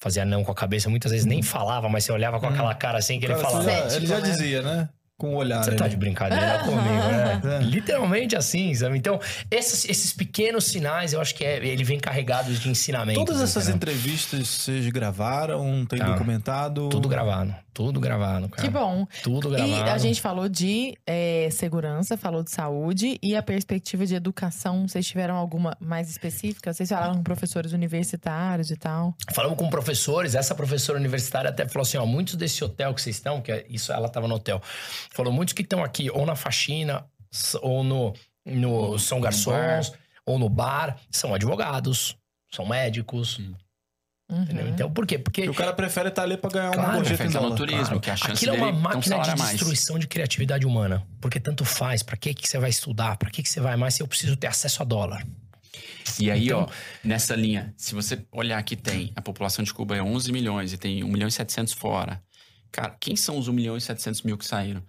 [0.00, 0.88] fazia não com a cabeça.
[0.90, 3.64] Muitas vezes nem falava, mas você olhava com aquela cara assim que ele Cara, falava.
[3.64, 4.30] você já- Cético, ele já né?
[4.30, 4.88] dizia, né?
[5.22, 5.62] Com o olhar.
[5.62, 5.92] Você tá ali.
[5.92, 7.40] de brincadeira comigo, né?
[7.44, 7.62] É.
[7.62, 8.98] Literalmente assim, sabe?
[8.98, 13.20] Então, esses, esses pequenos sinais, eu acho que é, ele vem carregado de ensinamento.
[13.24, 16.06] Todas essas entrevistas vocês gravaram, tem Tá.
[16.10, 16.88] documentado?
[16.88, 17.54] Tudo gravado.
[17.74, 18.62] Tudo gravado, cara.
[18.62, 19.06] Que bom.
[19.22, 19.90] Tudo E gravado.
[19.92, 24.86] a gente falou de eh, segurança, falou de saúde e a perspectiva de educação.
[24.86, 26.70] Vocês tiveram alguma mais específica?
[26.74, 29.14] Vocês falaram com professores universitários e tal?
[29.32, 33.16] Falamos com professores, essa professora universitária até falou assim, ó, muitos desse hotel que vocês
[33.16, 34.60] estão, que é- isso ela tava no hotel,
[35.14, 37.04] falou, muitos que estão aqui ou na faxina,
[37.60, 39.92] ou no, no são garçons,
[40.26, 42.16] ou no bar, são advogados,
[42.52, 43.38] são médicos,
[44.30, 44.42] Uhum.
[44.44, 44.68] entendeu?
[44.68, 45.18] Então, por quê?
[45.18, 47.56] Porque Porque o cara prefere estar ali pra ganhar uma Claro, gorjeta em no dólar.
[47.56, 48.00] turismo, Claro.
[48.00, 49.50] que a chance Aquilo é uma um máquina de a mais.
[49.50, 51.06] destruição de criatividade humana.
[51.20, 52.02] Porque tanto faz.
[52.02, 53.18] Pra que, que você vai estudar?
[53.18, 55.26] Pra que, que você vai mais se eu preciso ter acesso a dólar?
[56.18, 56.68] E aí, Então- ó,
[57.04, 60.78] nessa linha, se você olhar que tem, a população de Cuba é 11 milhões e
[60.78, 62.22] tem 1 milhão e 700 fora.
[62.72, 64.82] Cara, quem são os 1 milhão e 700 mil que saíram?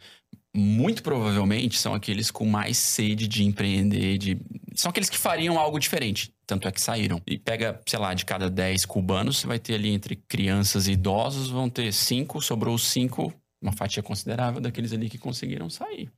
[0.55, 4.39] Muito provavelmente são aqueles com mais sede de empreender, de...
[4.75, 6.33] São aqueles que fariam algo diferente.
[6.47, 7.21] Tanto é que saíram.
[7.27, 10.93] E pega, sei lá, de cada 10 cubanos, você vai ter ali entre crianças e
[10.93, 16.09] idosos, vão ter 5, sobrou os 5, uma fatia considerável daqueles ali que conseguiram sair.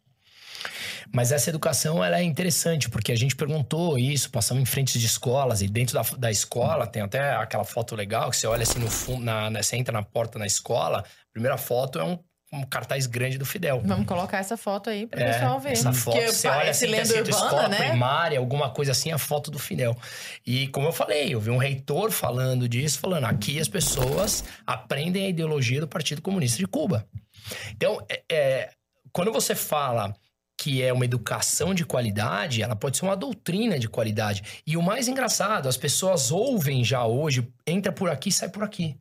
[1.14, 5.06] Mas essa educação ela é interessante, porque a gente perguntou isso, passamos em frente de
[5.06, 8.80] escolas, e dentro da, da escola tem até aquela foto legal que você olha assim
[8.80, 12.18] no fundo, na, na- você entra na porta na escola, a primeira foto é um,
[12.54, 13.82] um cartaz grande do Fidel.
[13.84, 15.72] Vamos colocar essa foto aí para o É, pessoal ver.
[15.74, 17.78] Essa foto, Porque você olha parece assim, lenda escrito urbana, escola né?
[17.90, 19.96] primária, alguma coisa assim, a foto do Fidel.
[20.46, 25.26] E como eu falei, eu vi um reitor falando disso, falando aqui as pessoas aprendem
[25.26, 27.06] a ideologia do Partido Comunista de Cuba.
[27.72, 28.70] Então, é- é,
[29.12, 30.16] quando você fala
[30.58, 34.62] que é uma educação de qualidade, ela pode ser uma doutrina de qualidade.
[34.66, 38.98] E o mais engraçado, as pessoas ouvem já hoje, entra por aqui, sai por aqui.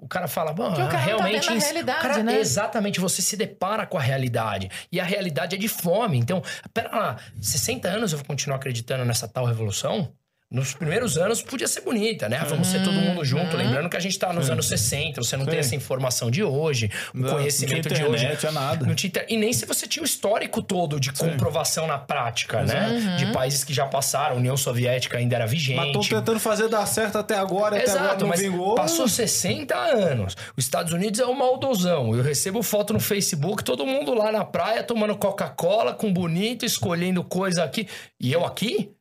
[0.00, 2.38] O cara fala, bom, Que o cara tá realmente vendo a realidade, cara- né?
[2.38, 4.70] Exatamente, você se depara com a realidade.
[4.92, 6.16] E a realidade é de fome.
[6.18, 6.40] Então,
[6.72, 10.12] pera lá, 60 anos eu vou continuar acreditando nessa tal revolução?
[10.50, 12.42] Nos primeiros anos podia ser bonita, né?
[12.48, 13.54] Vamos ser todo mundo junto.
[13.54, 13.62] Uhum.
[13.62, 15.60] Lembrando que a gente tá nos anos 60, você não tem Sim.
[15.60, 18.24] essa informação de hoje, o Não, conhecimento não de hoje.
[18.24, 18.86] internet, tinha nada.
[18.86, 22.88] Não tinha E nem se você tinha o histórico todo de comprovação na prática, né?
[22.88, 23.16] Uhum.
[23.16, 25.76] De países que já passaram, a União Soviética ainda era vigente.
[25.76, 28.74] Mas estão tentando fazer dar certo até agora, até agora Exato, não mas vingou.
[28.74, 30.34] passou 60 anos.
[30.56, 32.14] Os Estados Unidos é um maldosão.
[32.16, 37.22] Eu recebo foto no Facebook, todo mundo lá na praia tomando Coca-Cola com bonito, escolhendo
[37.22, 37.86] coisa aqui.
[38.18, 38.92] E eu aqui?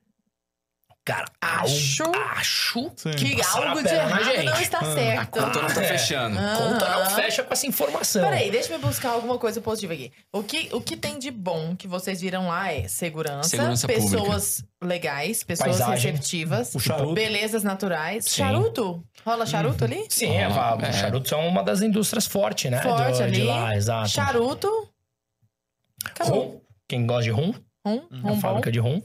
[1.07, 2.03] Cara, Acho
[2.35, 3.11] acho, Sim.
[3.11, 4.61] Que algo a de errado não gente.
[4.61, 5.29] está A certo.
[5.29, 5.87] conta não tá É.
[5.87, 6.35] fechando.
[6.37, 8.23] Conta não fecha com essa informação.
[8.23, 10.11] Peraí, deixa eu buscar alguma coisa positiva aqui.
[10.33, 14.65] O que, o que tem de bom que vocês viram lá é segurança, Segurança pessoas
[14.83, 16.11] legais, pessoas Paisagem.
[16.11, 17.13] receptivas, O charuto.
[17.13, 18.25] belezas naturais.
[18.25, 18.31] Sim.
[18.43, 19.01] Charuto?
[19.25, 20.05] Rola charuto ali?
[20.09, 20.91] Sim, é, Ah, é.
[20.91, 22.81] charuto é uma das indústrias fortes, né?
[22.81, 23.31] Forte do- ali.
[23.31, 24.09] De lá, exato.
[24.09, 24.89] Charuto.
[26.05, 26.41] Acabou.
[26.43, 26.61] Rum.
[26.85, 27.53] Quem gosta de rum,
[27.85, 28.39] Rum, a rum bom.
[28.41, 29.01] fábrica de rum.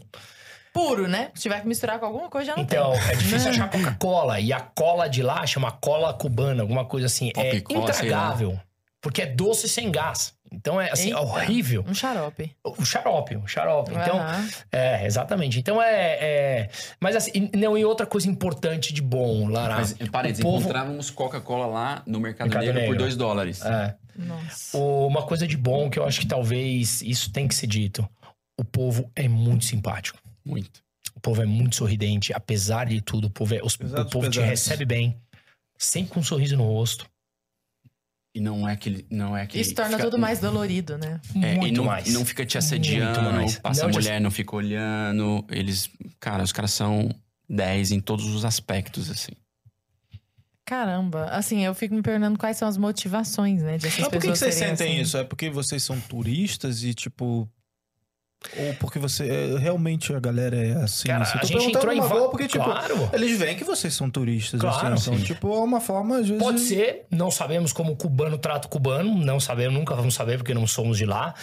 [0.72, 1.30] Puro, né?
[1.34, 3.00] Se tiver que misturar com alguma coisa, já não Então, tem.
[3.10, 4.40] é difícil achar Coca-Cola.
[4.40, 7.30] E a cola de lá chama cola cubana, alguma coisa assim.
[7.36, 7.80] é sei lá.
[7.80, 8.58] intragável.
[9.00, 10.34] Porque é doce sem gás.
[10.54, 11.20] Então é assim, é Eita.
[11.20, 11.84] horrível.
[11.88, 12.54] Um xarope.
[12.62, 13.90] O xarope, o xarope.
[13.90, 14.48] Então, Aham.
[14.70, 15.58] é, exatamente.
[15.58, 16.18] Então é.
[16.20, 16.68] é-
[17.00, 19.76] Mas assim, e- não, e outra coisa importante de bom, Lara.
[19.76, 22.98] Mas, parênteses, povo- encontrávamos Coca-Cola lá no Mercado, Mercado Negro, por Negro.
[22.98, 23.64] 2 dólares.
[23.64, 23.94] É.
[24.14, 24.76] Nossa.
[24.76, 28.06] O- Uma coisa de bom que eu acho que talvez isso tem que ser dito.
[28.60, 30.18] O povo é muito simpático.
[30.44, 30.82] Muito.
[31.14, 33.26] O povo é muito sorridente, apesar de tudo.
[33.26, 35.16] O povo, é- os- o povo te recebe bem.
[35.78, 37.06] Sempre com um sorriso no rosto.
[38.34, 39.06] E não é aquele.
[39.10, 41.20] Não é aquele Isso torna fica- tudo mais dolorido, né?
[41.34, 42.10] É, muito e não, mais.
[42.12, 43.58] não fica te assediando, Muito mais.
[43.58, 45.44] passa Não a te mulher, não fica olhando.
[45.50, 45.90] Eles.
[46.18, 47.10] Cara, os caras são
[47.48, 49.32] 10 em todos os aspectos, assim.
[50.64, 51.26] Caramba.
[51.26, 53.76] Assim, eu fico me perguntando quais são as motivações, né?
[53.76, 55.02] De essas Mas por que, que pessoas vocês sentem assim.
[55.02, 55.16] isso?
[55.18, 57.48] É porque vocês são turistas e, tipo.
[58.56, 59.28] Ou porque você.
[59.28, 61.06] é, realmente a galera é assim?
[61.08, 61.38] Cara, assim?
[61.38, 63.10] a Tô gente perguntando entrou em uma va- porque, tipo, Claro.
[63.12, 64.60] eles veem que vocês são turistas.
[64.60, 66.42] Claro, assim, então, tipo, é uma forma, às vezes.
[66.42, 70.36] Pode ser, não sabemos como o cubano trata o cubano, não sabemos, nunca vamos saber
[70.38, 71.34] porque não somos de lá.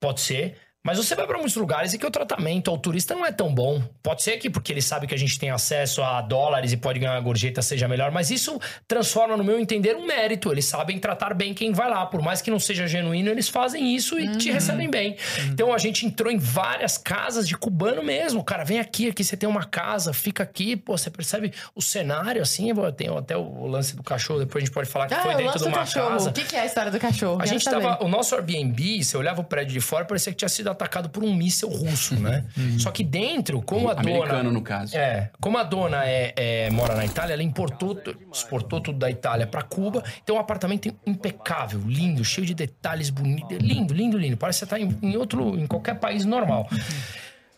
[0.00, 0.56] Pode ser.
[0.86, 3.52] Mas você vai para muitos lugares e que o tratamento ao turista não é tão
[3.52, 3.82] bom.
[4.04, 7.00] Pode ser que porque ele sabe que a gente tem acesso a dólares e pode
[7.00, 8.56] ganhar uma gorjeta seja melhor, mas isso
[8.86, 10.52] transforma, no meu entender, um mérito.
[10.52, 12.06] Eles sabem tratar bem quem vai lá.
[12.06, 15.16] Por mais que não seja genuíno, eles fazem isso e te recebem bem.
[15.48, 18.44] Então a gente entrou em várias casas de cubano mesmo.
[18.44, 22.40] Cara, vem aqui, aqui você tem uma casa, fica aqui, pô, você percebe o cenário
[22.40, 22.72] assim.
[22.96, 25.58] Tem até o lance do cachorro, depois a gente pode falar que Ah, foi dentro
[25.58, 26.10] de do uma cachorro.
[26.10, 26.30] casa.
[26.30, 27.34] O que, que é a história do cachorro?
[27.34, 27.82] A Quero gente saber.
[27.82, 28.04] tava.
[28.04, 31.24] O nosso Airbnb, você olhava o prédio de fora, parecia que tinha sido atacado por
[31.24, 32.44] um míssil russo, né?
[32.78, 34.50] Só que dentro, como a Americano, dona.
[34.52, 34.96] no caso.
[34.96, 38.00] É, como a dona é, é- mora na Itália, ela importou,
[38.32, 40.02] exportou tudo da Itália pra Cuba.
[40.22, 43.58] Então, um apartamento impecável, lindo, cheio de detalhes bonitos.
[43.58, 44.36] Lindo, lindo, lindo.
[44.36, 46.68] Parece que você tá em, em outro, em qualquer país normal.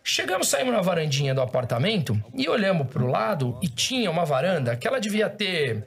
[0.03, 4.89] Chegamos, saímos na varandinha do apartamento e olhamos pro lado e tinha uma varanda que
[4.89, 5.87] ela devia ter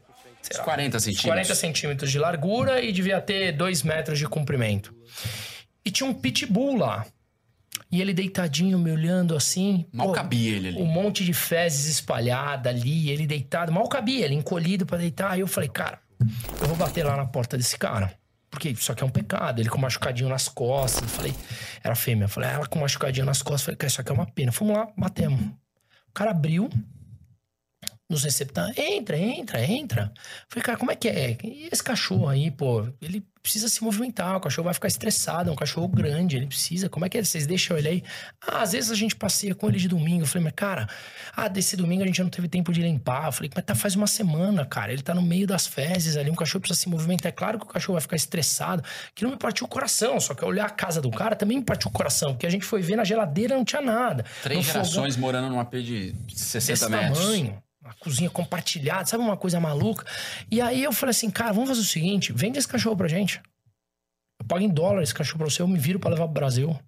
[0.51, 1.25] Uns 40 centímetros.
[1.25, 4.93] 40 centímetros de largura e devia ter 2 metros de comprimento.
[5.84, 7.05] E tinha um pitbull lá.
[7.91, 9.85] E ele deitadinho, me olhando assim.
[9.91, 10.77] Mal pô, cabia ele ali.
[10.81, 13.71] Um monte de fezes espalhada ali, ele deitado.
[13.71, 15.31] Mal cabia, ele encolhido pra deitar.
[15.31, 15.99] Aí eu falei, cara,
[16.61, 18.13] eu vou bater lá na porta desse cara.
[18.49, 19.61] Porque isso aqui é um pecado.
[19.61, 21.03] Ele com machucadinho nas costas.
[21.03, 21.33] Eu falei,
[21.83, 22.25] era fêmea.
[22.25, 23.61] Eu falei, ela com machucadinho nas costas.
[23.61, 24.51] Eu falei, cara, isso aqui é uma pena.
[24.51, 25.41] Fomos lá, batemos.
[25.41, 26.69] O cara abriu
[28.12, 28.78] nos receptáveis.
[28.78, 30.12] Entra, entra, entra.
[30.49, 31.38] Falei, cara, como é que é?
[31.43, 32.88] E esse cachorro aí, pô?
[33.01, 36.88] Ele precisa se movimentar, o cachorro vai ficar estressado, é um cachorro grande, ele precisa.
[36.88, 37.24] Como é que é?
[37.24, 38.03] Vocês deixam ele aí?
[38.39, 40.22] Ah, às vezes a gente passeia com ele de domingo.
[40.24, 40.88] Eu falei, mas cara,
[41.36, 43.26] ah, desse domingo a gente não teve tempo de limpar.
[43.28, 44.93] Eu falei, mas tá faz uma semana, cara.
[44.93, 47.30] Ele tá no meio das fezes ali, um cachorro precisa se movimentar.
[47.30, 48.84] É claro que o cachorro vai ficar estressado.
[49.16, 51.64] Que não me partiu o coração, só que olhar a casa do cara também me
[51.64, 54.24] partiu o coração, porque a gente foi ver na geladeira não tinha nada.
[54.43, 57.20] Três No fogão- gerações morando num AP de 60 desse metros.
[57.20, 57.64] tamanho.
[57.91, 60.05] Uma cozinha compartilhada, sabe uma coisa maluca?
[60.49, 63.41] E aí eu falei assim, cara, vamos fazer o seguinte: vende esse cachorro pra gente.
[64.39, 66.79] Eu pago em dólar esse cachorro pra você, eu me viro pra levar pro Brasil.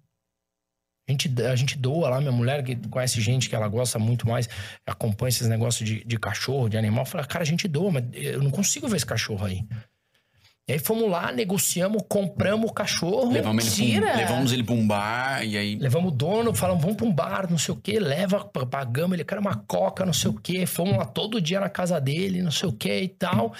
[1.06, 4.26] A gente, a gente doa lá, minha mulher que conhece gente que ela gosta muito
[4.26, 4.48] mais,
[4.86, 8.42] acompanha esses negócios de, de cachorro, de animal, fala, cara, a gente doa, mas eu
[8.42, 9.66] não consigo ver esse cachorro aí.
[10.66, 13.30] E aí fomos lá, negociamos, compramos o cachorro.
[13.30, 13.54] Levamos ele, pra um,
[14.00, 14.16] Mentira!
[14.16, 15.76] levamos ele pra um bar e aí.
[15.76, 19.12] Levamos o dono, falamos, vamos pra um bar, não sei o quê, leva, pa- pagamos,
[19.12, 20.64] ele quer uma coca, não sei o quê.
[20.64, 23.52] Fomos lá todo dia na casa dele, não sei o quê e tal.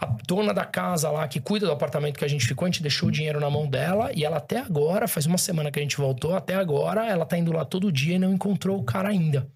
[0.00, 2.80] A dona da casa lá, que cuida do apartamento que a gente ficou, a gente
[2.80, 5.82] deixou o dinheiro na mão dela e ela até agora, faz uma semana que a
[5.82, 9.08] gente voltou, até agora ela tá indo lá todo dia e não encontrou o cara
[9.08, 9.48] ainda.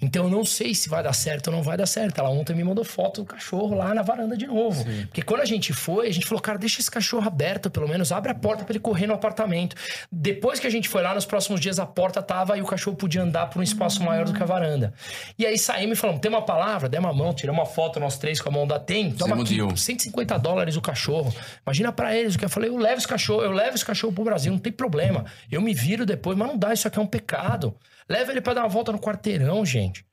[0.00, 2.18] Então eu não sei se vai dar certo ou não vai dar certo.
[2.18, 4.84] Ela ontem me mandou foto do cachorro lá na varanda de novo.
[5.06, 8.12] Porque quando a gente foi, a gente falou, cara, deixa esse cachorro aberto, pelo menos,
[8.12, 9.76] abre a porta pra ele correr no apartamento.
[10.10, 12.96] Depois que a gente foi lá, nos próximos dias a porta tava e o cachorro
[12.96, 14.92] podia andar por um espaço maior do que a varanda.
[15.38, 18.18] E aí saímos e falamos, tem uma palavra, demos uma mão, tiramos uma foto nós
[18.18, 19.76] três com a mão da Tem, toma aqui, deal.
[19.76, 21.34] 150 dólares o cachorro.
[21.66, 24.12] Imagina pra eles o que eu falei, eu levo esse cachorro, eu levo esse cachorro
[24.12, 25.24] pro Brasil, não tem problema.
[25.50, 27.74] Eu me viro depois, mas não dá, isso aqui é um pecado.
[28.12, 30.04] Leva ele pra dar uma volta no quarteirão, gente.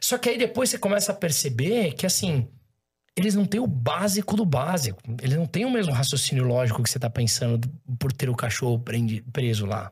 [0.00, 2.48] Só que aí depois você começa a perceber que assim,
[3.16, 5.00] eles não têm o básico do básico.
[5.22, 7.60] Eles não têm o mesmo raciocínio lógico que você tá pensando
[7.98, 9.90] por ter o cachorro prendi- preso lá.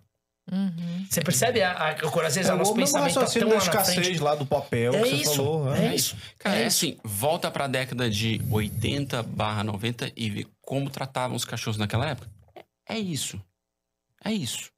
[0.53, 1.07] Uhum.
[1.09, 3.64] Você percebe a, a, quando às vezes É o nosso pensamento tá raciocínio tão da
[3.64, 4.20] lá escassez frente.
[4.20, 5.74] lá do papel É que você isso, falou.
[5.74, 6.16] é isso.
[6.38, 6.76] Cara, é, é isso.
[6.84, 12.07] assim, volta pra década de 80 barra 90 e vê como tratavam os cachorros naquela
[12.11, 12.28] época.
[12.86, 13.40] É isso.
[14.22, 14.70] É isso.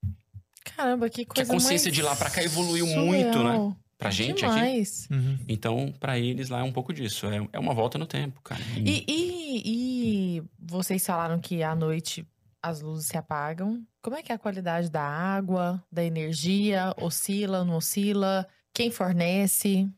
[0.75, 3.05] Caramba, que Que a coisa consciência mais de lá pra cá evoluiu surreal.
[3.07, 3.77] muito, né?
[3.99, 4.55] Pra gente aqui.
[4.55, 5.09] Demais.
[5.11, 5.39] Uhum.
[5.49, 7.27] Então, pra eles lá é um pouco disso.
[7.27, 8.61] É, é uma volta no tempo, cara.
[8.77, 9.63] E, e,
[10.39, 12.27] e vocês falaram que à noite
[12.63, 13.83] as luzes se apagam.
[14.03, 16.93] Como é que é a qualidade da água, da energia?
[17.01, 18.47] Oscila, não oscila?
[18.75, 19.89] Quem fornece?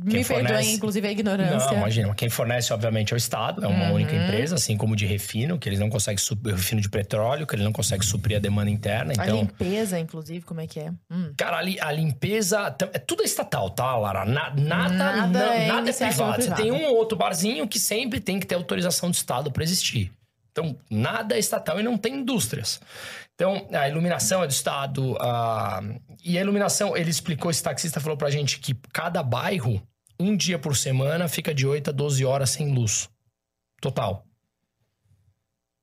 [0.00, 0.72] Me Quem perdoem, fornece?
[0.76, 1.70] inclusive, a ignorância.
[1.72, 3.94] Não, imagina, quem fornece, obviamente, é o Estado, é uma Uhum.
[3.94, 7.56] única empresa, assim como de refino, que eles não conseguem suprir, refino de petróleo, que
[7.56, 9.12] ele não consegue suprir a demanda interna.
[9.18, 10.92] A Então, limpeza, inclusive, como é que é?
[11.10, 11.32] Hum.
[11.36, 14.24] cara, a limpeza é tudo estatal, tá, Lara?
[14.24, 16.42] Na- nada, Nada é nada é privado.
[16.42, 19.64] Você tem um ou outro barzinho que sempre tem que ter autorização do Estado para
[19.64, 20.12] existir.
[20.52, 22.80] Então, nada é estatal e não tem indústrias.
[23.38, 25.16] Então, a iluminação é do Estado.
[25.20, 25.80] a-
[26.24, 29.80] E a iluminação, ele explicou, esse taxista falou pra gente que cada bairro,
[30.18, 33.08] um dia por semana, fica de 8 a 12 horas sem luz.
[33.80, 34.24] Total.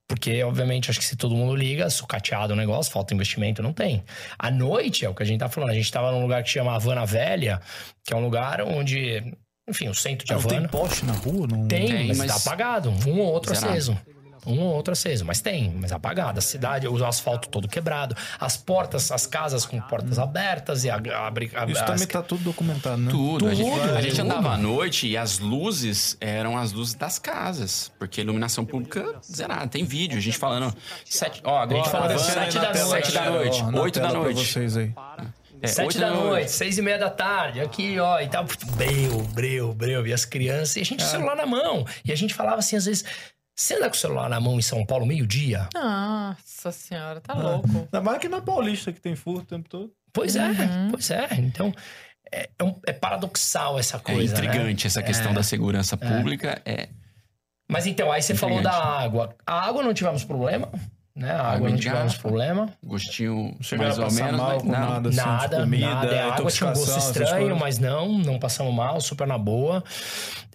[0.07, 4.03] Porque, obviamente, acho que se todo mundo liga, sucateado o negócio, falta investimento, não tem.
[4.37, 5.69] À noite, é o que a gente tá falando.
[5.71, 7.61] A gente tava num lugar que chama Havana Velha,
[8.03, 9.23] que é um lugar onde,
[9.67, 10.69] enfim, o centro de Não tem Havana.
[10.69, 11.47] poste na rua?
[11.47, 11.67] Não...
[11.67, 12.91] Tem, Tem, mas, mas- tá apagado.
[13.07, 13.71] Um ou outro Zerado.
[13.71, 13.97] aceso.
[14.45, 16.39] Um ou outro aceso, mas tem, mas apagado.
[16.39, 18.15] A cidade, o asfalto todo quebrado.
[18.39, 21.51] As portas, as casas com portas abertas e a- abre.
[21.55, 23.11] a- Isso as- também tá tudo documentado, né?
[23.11, 23.47] Tudo.
[23.47, 24.21] A gente, Tudo, a gente tudo.
[24.31, 27.91] andava à noite e as luzes eram as luzes das casas.
[27.97, 29.67] Porque a iluminação pública zerada.
[29.67, 30.75] Tem vídeo, a gente falando.
[31.03, 34.45] Sete, ó, agora gente falando sete da, noite, sete da noite, oito da noite.
[34.45, 34.93] vocês aí.
[35.61, 38.45] É, Sete da noite, seis e meia da tarde, aqui, ó, e tal.
[38.75, 40.05] Breu, breu, breu.
[40.05, 41.85] E as crianças, e a gente com o celular na mão.
[42.03, 43.05] E a gente falava assim, às vezes,
[43.55, 45.69] você anda com o celular na mão em São Paulo meio-dia?
[45.73, 47.37] Nossa senhora, tá Ah.
[47.41, 47.67] louco.
[47.91, 48.01] Na
[48.41, 49.91] Paulista, que tem furto o tempo todo.
[50.11, 50.91] Pois é, Uhum.
[50.91, 51.27] pois é.
[51.37, 51.73] Então,
[52.31, 54.33] é, é é paradoxal essa É coisa.
[54.33, 54.45] né?
[54.47, 56.61] intrigante essa questão da segurança pública.
[56.65, 56.89] É.
[57.67, 59.03] Mas então, aí você falou da Intrigante.
[59.05, 59.35] água.
[59.45, 60.69] A água não tivemos problema.
[61.15, 61.31] Né?
[61.31, 62.21] A água Água não de tivemos garrafa.
[62.21, 62.69] problema.
[62.83, 64.79] Gostinho mais a ou menos, mal mas com não.
[64.79, 66.23] nada, assim, nada, de comida, nada.
[66.25, 69.83] A água tinha um gosto estranho, mas não, não passamos mal, super na boa.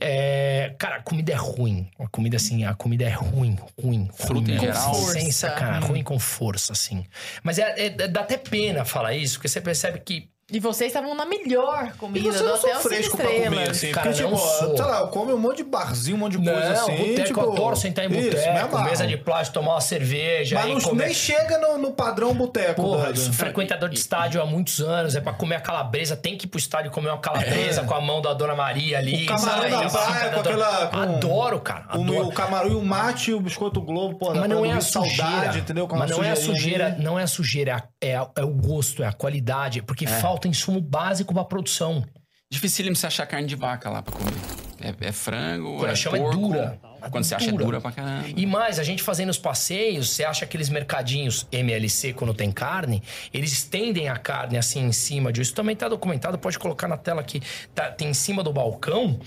[0.00, 1.88] É, cara, a comida é ruim.
[1.98, 4.08] A comida, assim, a comida é ruim, ruim.
[4.14, 4.94] Fruta ruim em geral?
[4.94, 5.32] Sem Força.
[5.32, 7.04] sacanagem, ruim com força, assim.
[7.42, 11.14] Mas é, é- dá até pena falar isso, porque você percebe que E vocês estavam
[11.14, 13.92] na melhor E comida você do não hotel fresco pra comer, assim.
[13.92, 14.76] Cara, porque, não tipo, sou.
[14.76, 16.96] sei lá, eu como um monte de barzinho, um monte de coisa não, assim.
[16.96, 20.74] boteco, tipo, eu adoro sentar em boteco, mesa de plástico, tomar uma cerveja Mas e
[20.74, 21.04] não, comer...
[21.06, 22.82] nem chega no, no padrão boteco.
[22.82, 26.46] Porra, sou frequentador de estádio há muitos anos, é pra comer a calabresa, tem que
[26.46, 27.84] ir pro estádio comer uma calabresa É.
[27.84, 29.24] com a mão da Dona Maria ali.
[29.24, 29.70] O camarão sabe?
[29.70, 32.26] da praia, com aquela- com- Adoro, cara, O, adoro.
[32.26, 35.14] o camarão e o mate e o biscoito Globo, pô, Mas não é a saudade,
[35.16, 35.58] sujeira.
[35.58, 35.88] entendeu?
[35.90, 39.12] Mas não é a sujeira, não é a sujeira, é, é o gosto, é a
[39.12, 42.04] qualidade, porque falta insumo básico pra produção.
[42.50, 44.32] Dificílimo você achar carne de vaca lá pra comer.
[44.80, 46.36] É, é frango, Quando é chama é porco.
[46.38, 46.80] dura.
[47.10, 47.64] Quando você acha é Dura.
[47.64, 48.28] dura pra caramba.
[48.34, 53.02] E mais, a gente fazendo os passeios, você acha aqueles mercadinhos MLC quando tem carne,
[53.32, 55.48] eles estendem a carne assim em cima disso.
[55.50, 57.40] Isso também tá documentado, pode colocar na tela aqui.
[57.74, 59.18] Tá, tem em cima do balcão,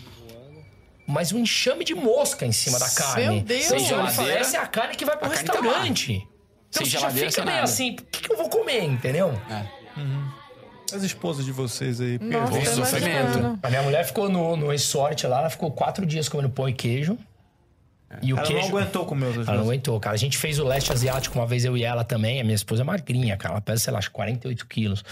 [1.07, 3.26] mas um enxame de mosca em cima da carne.
[3.26, 3.72] Meu Deus!
[3.72, 6.14] Olha e fala, Geladeira, essa é a carne que vai pro tá restaurante.
[6.14, 6.28] então
[6.72, 7.72] Sem você já geladeira, fica sem meio nada.
[7.72, 9.32] assim, o que, que eu vou comer, entendeu?
[9.49, 9.66] É.
[10.94, 12.20] As esposas de vocês aí.
[12.20, 13.60] Nossa, sofrimento.
[13.62, 16.74] A minha mulher ficou no, no resort lá, ela ficou quatro dias comendo pão e
[16.74, 17.18] queijo.
[18.22, 18.61] E o Ela queijo...
[18.61, 20.14] não aguentou comer outras Ela não aguentou, cara.
[20.14, 22.39] A gente fez o leste asiático uma vez, eu e ela também.
[22.39, 23.55] A minha esposa é magrinha, cara.
[23.55, 25.03] Ela pesa, sei lá, acho que 48 quilos.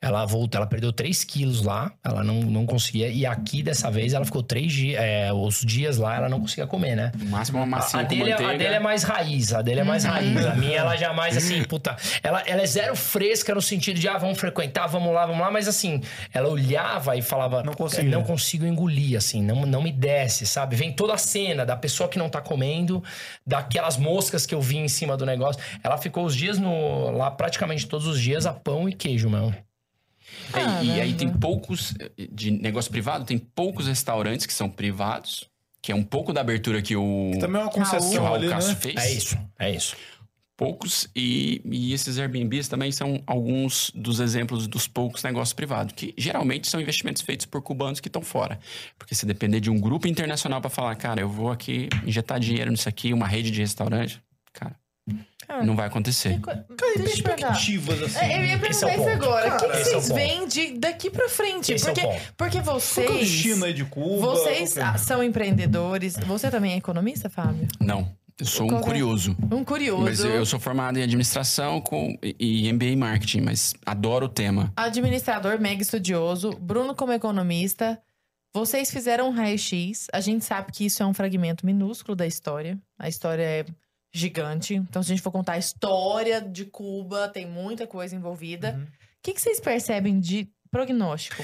[0.00, 1.92] Ela voltou, ela perdeu 3 quilos lá.
[2.04, 3.08] Ela não, não conseguia.
[3.08, 5.00] E aqui, dessa vez, ela ficou três dias.
[5.00, 7.12] É, os dias lá, ela não conseguia comer, né?
[7.16, 8.52] No máximo uma A, massinha a com dele, é- manteiga.
[8.52, 10.44] a dele é mais raiz, a dele é mais raiz.
[10.46, 11.96] A minha, ela já mais assim, puta.
[12.22, 15.50] Ela, ela é zero fresca no sentido de, ah, vamos frequentar, vamos lá, vamos lá.
[15.50, 16.00] Mas assim,
[16.32, 18.10] ela olhava e falava, Não conseguia.
[18.10, 20.76] não consigo engolir, assim, não, não me desce, sabe?
[20.76, 23.02] Vem toda a cena da pessoa que não tá comendo,
[23.46, 25.62] daquelas moscas que eu vi em cima do negócio.
[25.84, 29.54] Ela ficou os dias no, lá, praticamente todos os dias, a pão e queijo, mesmo.
[30.52, 35.48] É, e aí tem poucos, eh, de negócio privado, tem poucos restaurantes que são privados,
[35.80, 38.34] que é um pouco da abertura que o, Também é uma que o concessão Raul
[38.34, 38.60] ali, né?
[38.74, 38.96] fez.
[38.96, 39.96] É isso, é isso.
[40.60, 46.12] Poucos, e, e esses Airbnbs também são alguns dos exemplos dos poucos negócios privados, que
[46.18, 48.60] geralmente são investimentos feitos por cubanos que estão fora.
[48.98, 52.70] Porque se depender de um grupo internacional para falar, cara, eu vou aqui injetar dinheiro
[52.70, 54.76] nisso aqui, uma rede de restaurante, cara,
[55.46, 56.38] Cara, não vai acontecer.
[56.40, 58.18] Cara, Cara, e perspectivas, assim.
[58.18, 59.08] É, eu ia Esse é perguntar o isso ponto.
[59.08, 59.48] agora.
[59.48, 60.14] O que, Cara, que é vocês ponto.
[60.14, 61.72] veem de, daqui pra frente?
[61.72, 63.62] Esse é porque, porque é o vocês.
[63.62, 64.26] aí de Cuba?
[64.26, 64.98] Vocês é?
[64.98, 66.16] são empreendedores.
[66.26, 67.66] Você também é economista, Fábio?
[67.80, 68.86] Não, eu sou Qual um é?
[68.86, 69.36] curioso.
[69.50, 70.02] Um curioso.
[70.02, 74.26] Mas eu, eu sou formado em administração com, e e MBA em marketing, mas adoro
[74.26, 74.72] o tema.
[74.76, 78.00] Administrador mega estudioso, Bruno como economista.
[78.52, 80.08] Vocês fizeram um raio-x.
[80.12, 82.78] A gente sabe que isso é um fragmento minúsculo da história.
[82.98, 83.64] A história é
[84.12, 84.74] gigante.
[84.74, 88.74] Então, se a gente for contar a história de Cuba, tem muita coisa envolvida.
[88.74, 88.82] Uhum.
[88.82, 88.88] O
[89.22, 91.42] que, que vocês percebem de prognóstico?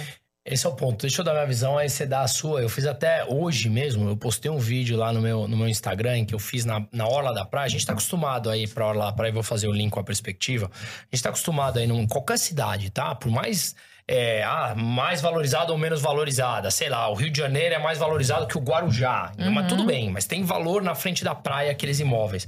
[0.48, 1.00] Esse é o ponto.
[1.00, 2.62] Deixa eu dar minha visão, aí você dá a sua.
[2.62, 6.24] Eu fiz até hoje mesmo, eu postei um vídeo lá no meu, no meu Instagram
[6.24, 7.66] que eu fiz na, na Orla da Praia.
[7.66, 10.04] A gente tá acostumado aí pra Orla da Praia, vou fazer o link com a
[10.04, 10.70] perspectiva.
[10.72, 13.12] A gente tá acostumado aí em qualquer cidade, tá?
[13.16, 13.74] Por mais,
[14.08, 16.70] é, ah, mais valorizada ou menos valorizada.
[16.70, 19.32] Sei lá, o Rio de Janeiro é mais valorizado que o Guarujá.
[19.50, 22.46] Mas tudo bem, mas tem valor na frente da praia aqueles imóveis.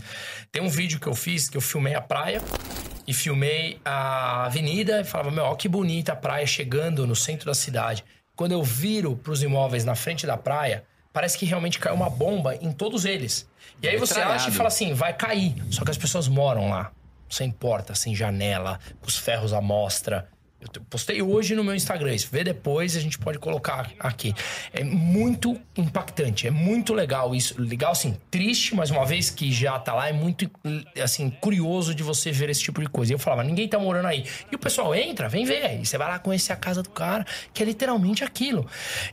[0.53, 2.41] Tem um vídeo que eu fiz, que eu filmei a praia
[3.07, 7.47] e filmei a avenida e falava, meu, ó que bonita a praia chegando no centro
[7.47, 8.05] da cidade.
[8.37, 12.55] Quando eu viro pros imóveis na frente da praia, parece que realmente caiu uma bomba
[12.55, 13.49] em todos eles.
[13.83, 15.57] E aí você acha e fala assim, vai cair.
[15.71, 16.93] Só que as pessoas moram lá,
[17.29, 20.29] sem porta, sem janela, com os ferros à mostra.
[20.61, 24.35] Eu te- postei hoje no meu Instagram, isso vê depois, a gente pode colocar aqui.
[24.73, 27.55] É muito impactante, é muito legal isso.
[27.63, 30.51] Legal, assim, triste, mas uma vez que já tá lá, é muito,
[31.01, 33.13] assim, curioso de você ver esse tipo de coisa.
[33.13, 34.25] E eu falava, ninguém tá morando aí.
[34.51, 35.81] E o pessoal entra, vem ver.
[35.81, 38.67] E você vai lá conhecer a casa do cara, que é literalmente aquilo.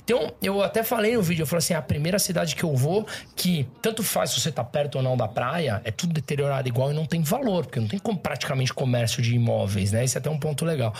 [0.03, 3.05] Então, eu até falei no vídeo, eu falei assim, a primeira cidade que eu vou,
[3.35, 6.91] que tanto faz se você tá perto ou não da praia, é tudo deteriorado igual
[6.91, 10.03] e não tem valor, porque não tem praticamente comércio de imóveis, né?
[10.03, 10.91] Esse é até um ponto legal.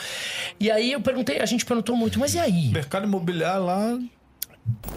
[0.59, 2.69] E aí eu perguntei, a gente perguntou muito, mas e aí?
[2.69, 3.99] Mercado imobiliário lá.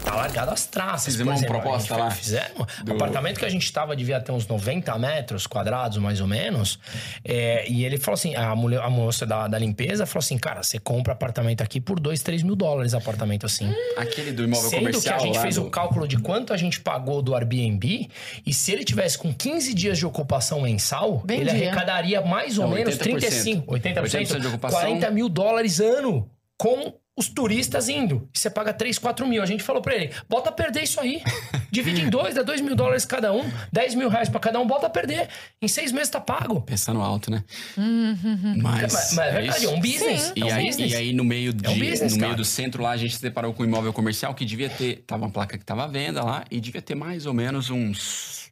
[0.03, 1.13] Tá largado as traças.
[1.13, 1.55] Fizemos exemplo.
[1.55, 2.09] uma proposta lá.
[2.09, 2.65] Fizemos.
[2.83, 6.25] Do- O apartamento que a gente tava devia ter uns 90 metros quadrados, mais ou
[6.25, 6.79] menos.
[7.23, 10.63] É, e ele falou assim: a, mulher, a moça da, da limpeza falou assim: cara,
[10.63, 13.71] você compra apartamento aqui por 2, 3 mil dólares apartamento assim.
[13.95, 16.51] Aquele do imóvel Sendo que comercial a gente lá fez do- o cálculo de quanto
[16.51, 18.09] a gente pagou do Airbnb,
[18.43, 21.51] e se ele tivesse com 15 dias de ocupação mensal, ele Vendia.
[21.69, 23.03] arrecadaria mais ou Não, menos 80%.
[23.03, 24.79] 35, 80%, 80% de ocupação.
[24.79, 28.29] 40 mil dólares ano com os turistas indo.
[28.33, 29.43] E você paga 3, 4 mil.
[29.43, 31.21] A gente falou pra ele: bota a perder isso aí.
[31.69, 34.65] Divide em dois, dá 2 mil dólares cada um, 10 mil reais pra cada um,
[34.65, 35.27] bota a perder.
[35.61, 36.61] Em seis meses tá pago.
[36.61, 37.43] Pensando alto, né?
[37.75, 40.21] Mas, Mas, mas, é verdade, é um business.
[40.21, 40.33] Sim.
[40.35, 40.91] É E um aí, business.
[40.91, 43.15] e aí no meio, de, É um business, no meio do centro lá, a gente
[43.15, 45.03] se deparou com um imóvel comercial que devia ter.
[45.05, 48.49] Tava uma placa que tava à venda lá e devia ter mais ou menos uns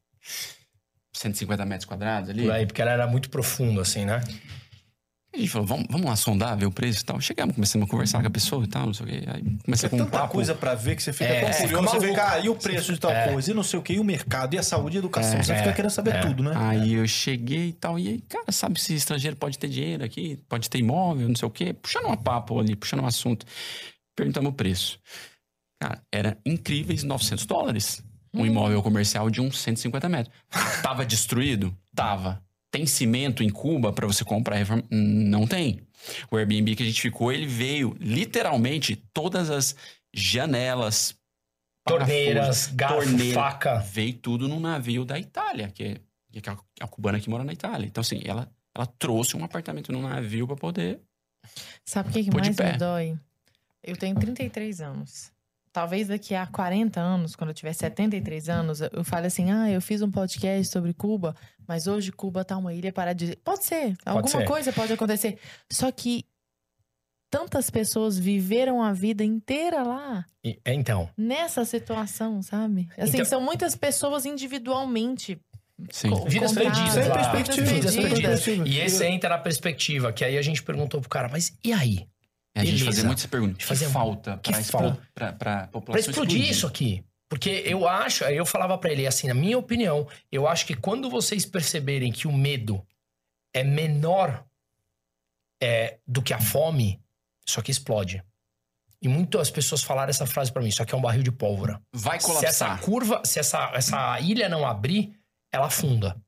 [1.13, 2.43] 150 metros quadrados ali.
[2.43, 4.21] Por aí, porque ela era muito profundo, assim, né?
[5.37, 7.21] A gente falou, vamos, vamos lá sondar, ver o preço e tal.
[7.21, 9.23] Chegamos, começamos a conversar com a pessoa e tal, não sei o quê.
[9.27, 10.33] Aí comecei É com um tanta papo.
[10.33, 11.87] coisa pra ver que você fica É, tão é, curioso.
[11.89, 13.99] Você fica, ah, e o preço de tal coisa, e não sei o quê, e
[13.99, 15.37] o mercado, e a saúde e a educação.
[15.39, 16.21] É, você fica é, querendo saber é.
[16.21, 16.53] tudo, né?
[16.55, 20.39] Aí eu cheguei e tal, e aí, cara, sabe se estrangeiro pode ter dinheiro aqui,
[20.49, 21.71] pode ter imóvel, não sei o quê.
[21.71, 23.45] Puxando um papo ali, puxando um assunto.
[24.15, 24.99] Perguntamos o preço.
[25.79, 28.03] Cara, era incríveis 900 dólares.
[28.33, 30.35] Um imóvel comercial de uns 150 metros.
[30.81, 31.75] Tava destruído?
[31.95, 32.41] Tava.
[32.71, 34.57] Tem cimento em Cuba pra você comprar?
[34.89, 35.81] Não tem.
[36.29, 39.75] O Airbnb que a gente ficou, ele veio literalmente todas as
[40.13, 41.17] janelas,
[41.87, 43.79] Torneiras, garfo, torneira, faca.
[43.79, 47.53] Veio tudo num navio da Itália, que é, que é a, cubana que mora na
[47.53, 47.87] Itália.
[47.87, 50.99] Então, assim, ela, ela trouxe um apartamento num navio pra poder.
[51.85, 53.17] Sabe o que, que mais me dói?
[53.81, 55.31] Eu tenho 33 anos.
[55.71, 59.81] Talvez daqui a 40 anos, quando eu tiver 73 anos, eu fale assim: ah, eu
[59.81, 61.35] fiz um podcast sobre Cuba,
[61.67, 63.41] mas hoje Cuba tá uma ilha paradisíaca.
[63.43, 64.45] Pode ser, alguma ser.
[64.45, 65.37] coisa pode acontecer.
[65.71, 66.25] Só que
[67.29, 72.87] tantas pessoas viveram a vida inteira lá, E- é, então, nessa situação, sabe?
[72.97, 75.39] Assim, Então- são muitas pessoas individualmente.
[75.91, 76.09] Sim.
[76.09, 78.47] co- Vidas perdidas Sem perspectiva, vidas perdidas.
[78.65, 82.07] E esse entra na perspectiva, que aí a gente perguntou pro cara, mas e aí?
[82.55, 83.57] A gente fazia muitas perguntas.
[83.57, 85.01] O que Fazia- falta que pra, falta?
[85.13, 87.03] pra, pra população Pra explodir isso aqui.
[87.29, 90.73] Porque eu acho, aí eu falava pra ele assim, na minha opinião, eu acho que
[90.75, 92.85] quando vocês perceberem que o medo
[93.53, 94.45] é menor
[95.61, 97.01] é, do que a fome,
[97.45, 98.23] isso aqui explode.
[99.01, 101.81] E muitas pessoas falaram essa frase pra mim, isso aqui é um barril de pólvora.
[101.93, 102.81] Vai Se essa colapsar.
[102.81, 105.13] curva, se essa, essa ilha não abrir,
[105.51, 106.19] ela afunda.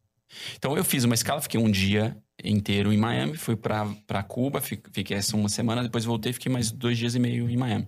[0.56, 4.82] Então eu fiz uma escala, fiquei um dia inteiro em Miami, fui pra Cuba, fi-
[4.92, 7.88] fiquei essa uma semana, depois voltei, fiquei mais dois dias e meio em Miami.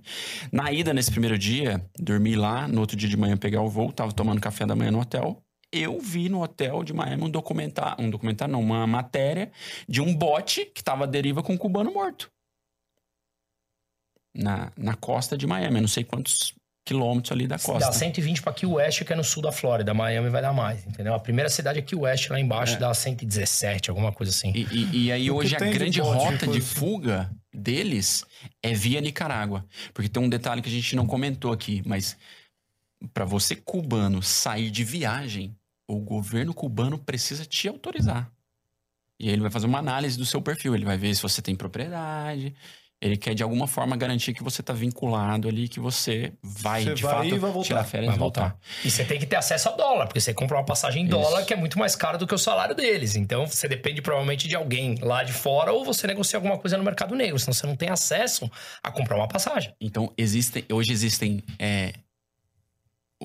[0.52, 3.92] Na ida, nesse primeiro dia, dormi lá, no outro dia de manhã pegar o voo,
[3.94, 5.42] tava tomando café da manhã no hotel.
[5.72, 9.52] Eu vi no hotel de Miami um documentário, um documentário não, uma matéria
[9.88, 12.30] de um bote que tava à deriva com um cubano morto.
[14.34, 16.54] Na, na costa de Miami, eu não sei quantos
[16.84, 17.92] quilômetros ali da Dá costa.
[17.94, 19.94] 120 pra Key West, que é no sul da Flórida.
[19.94, 21.14] Miami vai dar mais, entendeu?
[21.14, 22.80] A primeira cidade é Key West, lá embaixo É.
[22.80, 24.52] dá 117, alguma coisa assim.
[24.56, 28.26] E, e- e aí O hoje a de grande bote, rota de fuga deles
[28.64, 29.66] é via Nicarágua.
[29.94, 32.18] Porque tem um detalhe que a gente não comentou aqui, mas
[33.14, 35.56] para você cubano sair de viagem,
[35.88, 38.32] o governo cubano precisa te autorizar.
[39.20, 41.44] E aí ele vai fazer uma análise do seu perfil, ele vai ver se você
[41.44, 42.56] tem propriedade,
[43.02, 46.94] ele quer de alguma forma garantir que você tá vinculado ali, que você vai Você
[46.94, 47.68] de vai fato vai voltar.
[47.68, 48.42] tirar férias Vai e voltar.
[48.50, 48.60] voltar.
[48.86, 51.40] E você tem que ter acesso a dólar, porque você compra uma passagem em dólar
[51.40, 51.48] Isso.
[51.48, 53.16] que é muito mais caro do que o salário deles.
[53.16, 56.84] Então você depende provavelmente de alguém lá de fora ou você negocia alguma coisa no
[56.84, 58.50] mercado negro, senão você não tem acesso
[58.84, 59.74] a comprar uma passagem.
[59.82, 61.44] Então, existem, hoje existem.
[61.58, 61.94] é,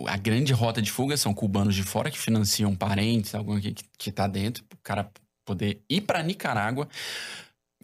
[0.09, 4.13] a grande rota de fuga são cubanos de fora que financiam parentes, algum que, que
[4.13, 5.11] tá dentro, o cara
[5.45, 6.89] poder ir para Nicarágua.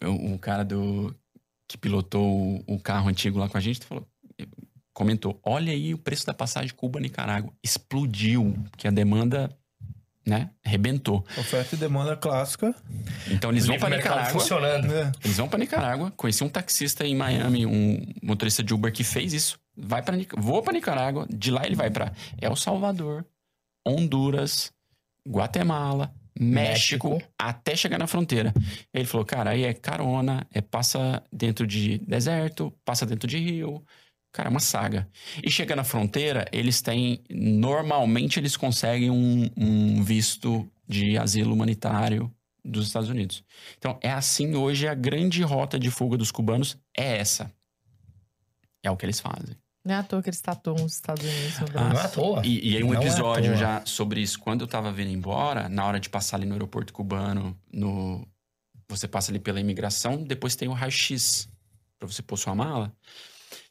[0.05, 1.15] O, o cara do
[1.73, 2.23] que pilotou
[2.67, 4.07] o, o carro antigo lá com a gente falou,
[4.93, 7.53] comentou: olha aí o preço da passagem Cuba-Nicarágua.
[7.63, 9.51] Explodiu, porque a demanda.
[10.25, 10.51] Né?
[10.65, 11.25] Arrebentou.
[11.37, 12.73] Oferta e demanda clássica.
[13.29, 14.31] Então eles vão para Nicarágua.
[14.31, 14.87] funcionando.
[14.87, 15.11] né?
[15.25, 16.13] Eles vão pra Nicarágua.
[16.13, 19.59] Conheci um taxista em Miami, um motorista de Uber que fez isso.
[19.77, 21.27] Vai para Vou pra Nicarágua.
[21.29, 23.25] De lá ele vai pra El Salvador,
[23.85, 24.73] Honduras,
[25.29, 27.33] Guatemala, México, México.
[27.39, 28.53] até chegar na fronteira.
[28.93, 33.85] Ele falou, cara, aí é carona, é passa dentro de deserto, passa dentro de rio.
[34.33, 35.07] Cara, é uma saga.
[35.43, 37.23] E chega na fronteira, eles têm.
[37.31, 42.33] Normalmente eles conseguem um, um visto de asilo humanitário
[42.65, 43.45] dos Estados Unidos.
[43.77, 47.53] Então, é assim hoje a grande rota de fuga dos cubanos é essa.
[48.83, 49.57] É o que eles fazem.
[49.85, 52.43] Não é à toa que eles tatuam os Estados Unidos no Não é à toa.
[52.45, 53.57] E, e aí um Não é episódio toa.
[53.57, 54.39] já sobre isso.
[54.39, 58.27] Quando eu tava vindo embora, na hora de passar ali no aeroporto cubano, no
[58.89, 61.49] você passa ali pela imigração, depois tem o raio-x
[61.99, 62.95] pra você pôr sua mala.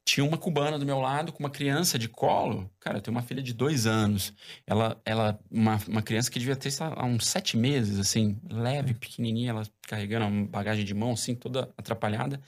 [0.03, 2.69] Tinha uma cubana do meu lado com uma criança de colo.
[2.79, 4.33] Cara, eu tenho uma filha de dois anos.
[4.65, 9.51] Ela, ela uma, uma criança que devia ter lá, uns sete meses, assim, leve, pequenininha,
[9.51, 12.39] ela carregando uma bagagem de mão, assim, toda atrapalhada.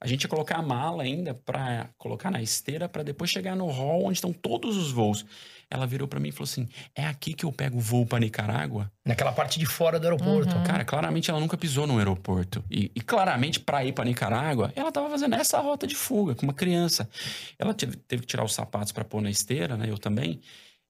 [0.00, 3.66] A gente ia colocar a mala ainda pra colocar na esteira pra depois chegar no
[3.66, 5.24] hall onde estão todos os voos.
[5.70, 8.18] Ela virou pra mim e falou assim: é aqui que eu pego o voo pra
[8.18, 8.90] Nicarágua?
[9.06, 10.56] Naquela parte de fora do aeroporto.
[10.56, 10.64] Uhum.
[10.64, 12.64] Cara, claramente ela nunca pisou no aeroporto.
[12.68, 16.42] E, e claramente, pra ir pra Nicarágua, ela tava fazendo essa rota de fuga com
[16.42, 17.08] uma criança.
[17.56, 19.88] Ela teve, teve que tirar os sapatos pra pôr na esteira, né?
[19.88, 20.40] Eu também.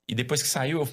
[0.09, 0.89] E depois que saiu, eu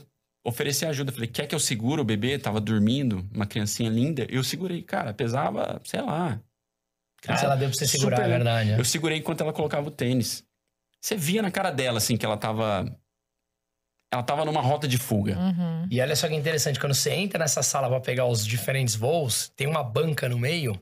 [0.48, 1.12] ofereci ajuda.
[1.12, 2.40] Falei, quer que eu segure o bebê?
[2.40, 4.26] Tava dormindo, uma criancinha linda.
[4.30, 6.34] Eu segurei, cara, pesava, sei lá.
[6.34, 8.70] Ah, criança ela deu pra você segurar, super- é verdade.
[8.72, 10.44] Eu segurei enquanto ela colocava o tênis.
[11.02, 12.86] Você via na cara dela, assim, que ela tava.
[14.12, 15.38] Ela tava numa rota de fuga.
[15.38, 15.88] Uhum.
[15.92, 19.50] E olha só que interessante, quando você entra nessa sala pra pegar os diferentes voos,
[19.56, 20.80] tem uma banca no meio,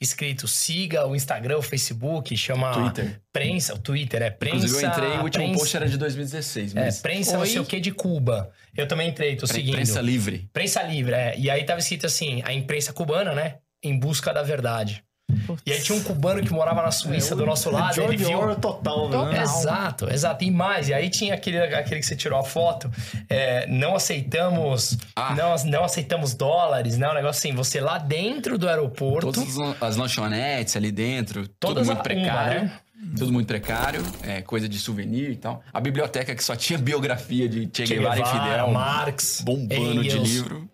[0.00, 3.20] escrito siga o Instagram, o Facebook, chama Twitter.
[3.32, 4.56] prensa, o Twitter, é prensa.
[4.66, 6.76] Inclusive, eu entrei, o último prensa, post era de 2016.
[6.76, 7.46] É, Mas prensa não Oi?
[7.46, 8.50] sei o que de Cuba.
[8.76, 9.74] Eu também entrei, tô Pre- seguindo.
[9.74, 10.48] Prensa livre.
[10.52, 11.38] Prensa livre, é.
[11.38, 13.56] E aí tava escrito assim, a imprensa cubana, né?
[13.82, 15.02] Em busca da verdade.
[15.44, 15.60] Putz.
[15.66, 18.38] E aí tinha um cubano que morava na Suíça do nosso lado, ele George viu...
[18.38, 19.26] Orwell total, Total.
[19.26, 19.42] né?
[19.42, 20.44] Exato, exato.
[20.44, 22.88] E mais, e aí tinha aquele, aquele que você tirou a foto,
[23.28, 25.34] é, não aceitamos, Ah.
[25.34, 27.08] não, não aceitamos dólares, né?
[27.10, 31.48] Um negócio assim, você lá dentro do aeroporto, Todas as lan- as lanchonetes ali dentro,
[31.58, 32.60] tudo muito a- precário.
[32.60, 32.80] uma, né?
[33.18, 35.62] Tudo muito precário, é, coisa de souvenir e tal.
[35.72, 38.70] A biblioteca que só tinha biografia de Che Guevara e Fidel.
[38.70, 40.28] Marx, bombando de Engels.
[40.28, 40.68] livro.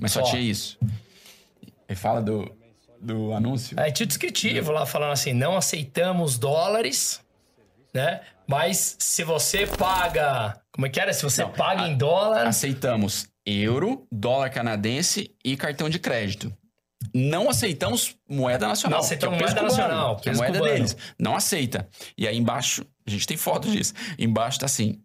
[0.00, 0.24] Mas só Ó.
[0.24, 0.76] tinha isso.
[1.88, 2.52] E fala do,
[3.00, 3.76] do anúncio.
[3.92, 7.20] Tinha o descritivo lá falando assim: não aceitamos dólares,
[7.94, 8.20] né?
[8.46, 10.60] Mas se você paga.
[10.72, 11.12] Como é que era?
[11.12, 12.46] Se você Não, paga a- em dólar.
[12.46, 16.52] Aceitamos euro, dólar canadense e cartão de crédito.
[17.14, 18.98] Não aceitamos moeda nacional.
[18.98, 20.74] Não aceitamos que é o peso moeda cubano, nacional, Que é a moeda cubano.
[20.74, 20.96] deles.
[21.18, 21.88] Não aceita.
[22.16, 23.92] E aí embaixo, a gente tem foto disso.
[24.18, 25.00] Embaixo tá assim.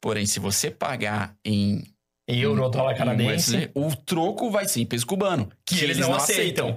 [0.00, 1.84] Porém, se você pagar em
[2.28, 3.56] Euro, dólar em canadense.
[3.56, 5.48] USD, o troco vai ser em peso cubano.
[5.64, 6.76] Que eles não aceitam.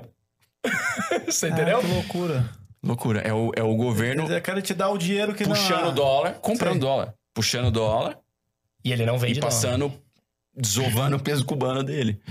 [1.26, 1.80] Você Ah, entendeu?
[1.80, 2.50] que loucura.
[2.84, 3.20] Loucura.
[3.22, 5.94] É o, é o governo querem te dar o dinheiro que puxando não...
[5.94, 6.80] dólar, comprando Sei.
[6.82, 7.14] dólar.
[7.34, 8.18] Puxando dólar
[8.84, 9.52] E ele não e vende dólar.
[9.54, 9.94] passando,
[10.56, 12.22] desovando o peso cubano dele.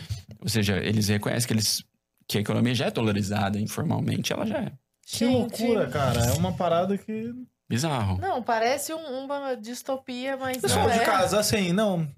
[0.41, 1.85] Ou seja, eles reconhecem que, eles,
[2.27, 4.73] que a economia já é dolarizada informalmente, ela já é.
[5.07, 6.21] Que Gente, loucura, cara.
[6.27, 7.33] É uma parada que...
[7.69, 8.19] Bizarro.
[8.19, 11.05] Não, parece um- uma distopia, mas Pessoal não de é.
[11.05, 12.09] casa, assim, não...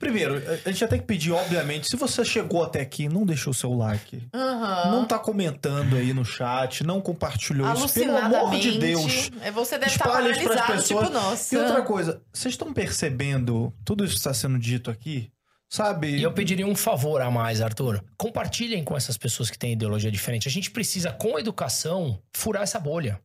[0.00, 3.50] Primeiro, a- gente já tem que pedir, obviamente, se você chegou até aqui, não deixou
[3.50, 4.26] o seu like.
[4.34, 4.90] Aham.
[4.92, 7.92] Não tá comentando aí no chat, não compartilhou isso.
[7.94, 9.30] Pelo amor de Deus.
[9.42, 11.04] É, Você deve estar isso pras paralisado, pessoas.
[11.06, 11.54] tipo, nossa.
[11.54, 15.30] E outra coisa, vocês estão percebendo tudo isso que está sendo dito aqui?
[15.68, 16.16] Sabe?
[16.16, 18.02] E eu pediria um favor a mais, Arthur.
[18.16, 20.48] Compartilhem com essas pessoas que têm ideologia diferente.
[20.48, 23.20] A gente precisa, com educação, furar essa bolha.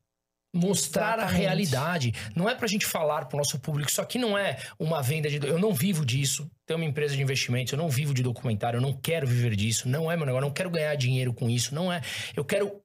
[0.56, 1.41] Mostrar a Exatamente.
[1.41, 2.14] realidade.
[2.34, 3.90] Não é pra gente falar pro nosso público.
[3.90, 5.45] Isso aqui não é uma venda de.
[5.45, 6.49] Eu não vivo disso.
[6.65, 7.73] Tenho uma empresa de investimentos.
[7.73, 8.77] Eu não vivo de documentário.
[8.77, 9.90] Eu não quero viver disso.
[9.90, 10.45] Não é meu negócio.
[10.45, 11.76] Eu não quero ganhar dinheiro com isso.
[11.76, 12.02] Não é.
[12.36, 12.82] Eu quero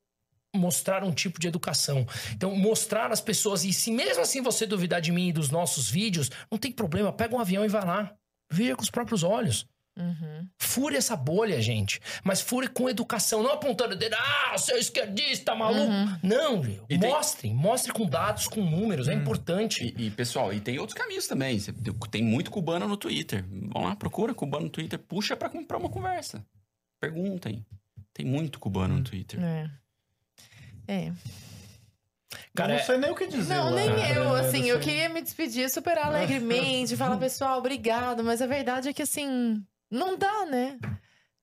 [0.54, 2.04] mostrar um tipo de educação.
[2.32, 3.64] Então, mostrar às pessoas.
[3.64, 7.12] E se mesmo assim você duvidar de mim e dos nossos vídeos, não tem problema.
[7.12, 8.12] Pega um avião e vai lá.
[8.50, 9.64] Veja com os próprios olhos.
[10.00, 10.48] Uhum.
[10.58, 12.00] Fure essa bolha, gente.
[12.24, 14.16] Mas fure com educação, não apontando o dedo.
[14.18, 15.90] Ah, seu esquerdista, maluco.
[15.90, 16.18] Uhum.
[16.22, 16.64] Não?
[16.88, 17.52] E tem- Mostre.
[17.52, 19.08] Mostre com dados, com números.
[19.08, 19.94] É importante.
[19.96, 21.58] E, e, pessoal, e tem outros caminhos também.
[22.10, 23.44] Tem muito cubano no Twitter.
[23.72, 26.44] Vão lá, procura cubano no Twitter, puxa pra, pra uma conversa.
[27.00, 27.64] Perguntem.
[28.12, 29.40] Tem muito cubano no Twitter.
[29.42, 29.70] É.
[30.88, 31.12] É.
[32.54, 33.54] Cara, eu é- não sei nem o que dizer.
[33.54, 34.16] Não, lá, nem né?
[34.16, 38.88] eu, assim, eu Não queria me despedir super alegremente, falar, pessoal, obrigado, mas a verdade
[38.88, 40.78] é que, assim, não dá, né?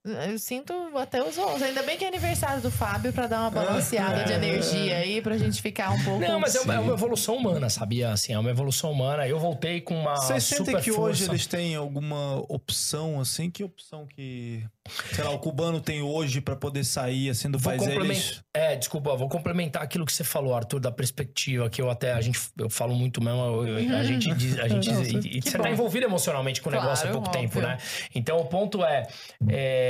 [0.04, 1.60] Eu sinto até os olhos.
[1.60, 5.36] Ainda bem que é aniversário do Fábio pra dar uma balanceada de energia aí, pra
[5.36, 6.20] gente ficar um pouco.
[6.20, 8.12] Não, mas é uma, é uma evolução humana, sabia?
[8.12, 9.26] Assim, é uma evolução humana.
[9.28, 11.10] Eu voltei com uma Vocês sentem super que força.
[11.24, 13.50] hoje eles têm alguma opção, assim?
[13.50, 14.64] Que opção que,
[15.12, 17.86] sei lá, o cubano tem hoje pra poder sair, assim, do Vou país?
[17.86, 18.40] Eles...
[18.54, 22.20] É, desculpa, vou complementar aquilo que você falou, Arthur, da perspectiva, que eu até, a
[22.20, 25.56] gente, eu falo muito mesmo, eu- eu- a gente diz, a gente diz- e, você
[25.58, 25.64] bom.
[25.64, 27.42] tá envolvido emocionalmente com o Claro, negócio há pouco óbvio.
[27.42, 27.78] tempo, né?
[28.14, 29.06] Então, o ponto é,
[29.48, 29.87] é,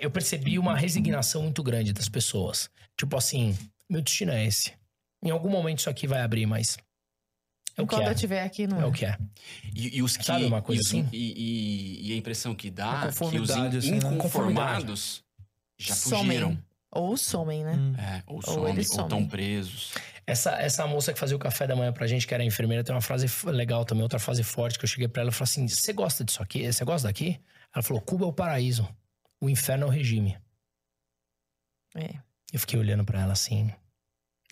[0.00, 2.68] eu percebi uma resignação muito grande das pessoas.
[2.96, 3.56] Tipo assim,
[3.88, 4.72] meu destino é esse.
[5.22, 6.76] Em algum momento isso aqui vai abrir, mas
[7.76, 8.08] é o que Quando é.
[8.08, 9.16] eu estiver aqui, não É o que é.
[9.74, 10.24] E, e os que.
[10.24, 11.08] Sabe uma coisa e, assim?
[11.12, 13.08] e- e- e a impressão que dá que
[13.38, 13.98] os assim, né?
[14.14, 15.22] inconformados
[15.78, 16.48] já fugiram.
[16.50, 16.64] somem.
[16.90, 17.74] Ou somem, né?
[17.74, 17.94] Hum.
[17.98, 19.26] É, ou Ou somem, eles ou estão somem.
[19.28, 19.92] presos.
[20.26, 22.94] Essa, essa moça que fazia o café da manhã pra gente, que era enfermeira, tem
[22.94, 25.68] uma frase legal também, outra frase forte que eu cheguei pra ela e falei assim:
[25.68, 26.70] Você gosta disso aqui?
[26.70, 27.38] Você gosta daqui?
[27.74, 28.88] Ela falou: Cuba é o paraíso,
[29.40, 30.38] o inferno é o regime.
[31.94, 32.14] É.
[32.52, 33.72] Eu fiquei olhando pra ela assim.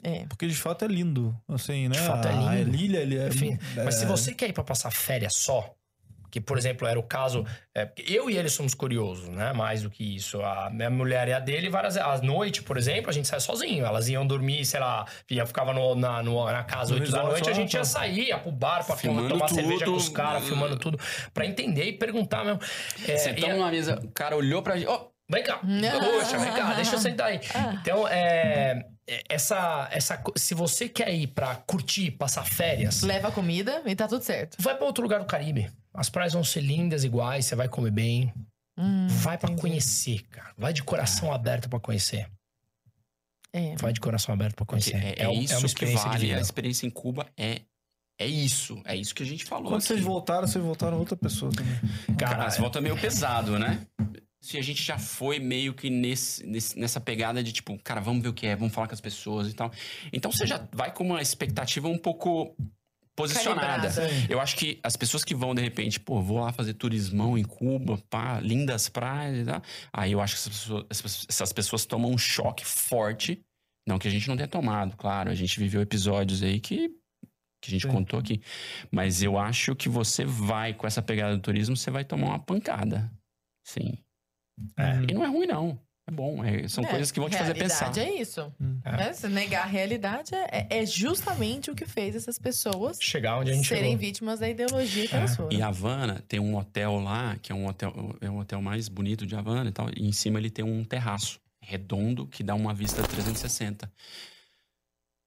[0.03, 0.27] É.
[0.27, 1.95] Porque de fato é lindo, assim, né?
[1.95, 2.49] De fato é lindo.
[2.49, 3.29] A Lília, ele é...
[3.29, 5.75] Enfim, é- Mas se você quer ir pra passar férias só,
[6.31, 7.45] Que, por exemplo, era o caso.
[7.75, 9.53] é, eu e ele somos curiosos, né?
[9.53, 10.41] Mais do que isso.
[10.43, 11.97] A minha mulher e a dele, várias.
[11.97, 13.85] À noite, por exemplo, a gente sai sozinho.
[13.85, 17.23] Elas iam dormir, sei lá, ia, ficava no- na, no- na casa No 8 da
[17.23, 17.85] noite, a gente ia tá.
[17.85, 20.15] sair, ia pro bar pra Filmando tomar cerveja com os tudo.
[20.15, 20.99] caras, filmando tudo,
[21.35, 22.61] pra entender e perguntar mesmo.
[23.07, 24.89] É, Sentamos e- numa mesa, o cara olhou pra gente.
[24.89, 25.57] Ó, Vem cá.
[25.59, 27.41] Poxa, vem cá, deixa eu sentar aí.
[27.81, 33.83] Então, é, é, essa, essa, se você quer ir pra curtir, passar férias, Leva comida
[33.87, 34.57] e tá tudo certo.
[34.61, 35.69] vai pra outro lugar do Caribe.
[35.97, 38.33] As praias vão ser lindas iguais, você vai comer bem.
[38.79, 39.63] Hum, Vai pra entendi.
[39.63, 40.53] conhecer, cara.
[40.59, 42.29] Vai de coração aberto pra conhecer.
[43.53, 43.75] É.
[43.77, 45.19] Vai de coração aberto pra porque conhecer.
[45.19, 46.27] é, é um- isso uma que experiência vale.
[46.27, 46.39] vida.
[46.39, 47.63] A experiência em Cuba é,
[48.21, 48.81] é isso.
[48.85, 49.65] É isso que a gente falou.
[49.71, 49.87] Quando aqui.
[49.87, 51.75] vocês voltaram, vocês voltaram outra pessoa também.
[52.19, 53.87] Cara, Cara, você volta meio pesado, né?
[54.43, 58.23] Se a gente já foi meio que nesse, nesse- nessa pegada de tipo, cara, vamos
[58.23, 59.73] ver o que é, vamos falar com as pessoas e tal.
[60.13, 62.55] Então você já vai com uma expectativa um pouco
[63.17, 63.89] posicionada.
[64.29, 67.43] Eu acho que as pessoas que vão, de repente, pô, vou lá fazer turismão em
[67.43, 69.63] Cuba, pá, lindas praias e tal.
[69.93, 73.41] Aí eu acho que essas pessoas, essas pessoas- essas pessoas tomam um choque forte.
[73.89, 75.31] Não que a gente não tenha tomado, claro.
[75.31, 76.89] A gente viveu episódios aí que,
[77.63, 77.93] que a gente Sim.
[77.93, 78.43] contou aqui.
[78.91, 82.39] Mas eu acho que você vai com essa pegada do turismo, você vai tomar uma
[82.39, 83.11] pancada.
[83.67, 83.97] Sim.
[84.77, 85.03] É.
[85.09, 85.81] E não é ruim, não.
[86.09, 86.45] É bom.
[86.45, 87.91] é- são É, coisas que vão te fazer pensar.
[87.93, 88.53] Realidade é isso.
[88.61, 88.79] Hum.
[88.85, 93.51] É, se negar a realidade é, é justamente o que fez essas pessoas Chegar onde
[93.51, 93.99] a gente serem chegou.
[93.99, 95.51] vítimas da ideologia que elas foram.
[95.53, 99.27] E Havana tem um hotel lá, que é um hotel, é um hotel mais bonito
[99.27, 99.89] de Havana e tal.
[99.97, 103.91] E em cima ele tem um terraço redondo que dá uma vista 360.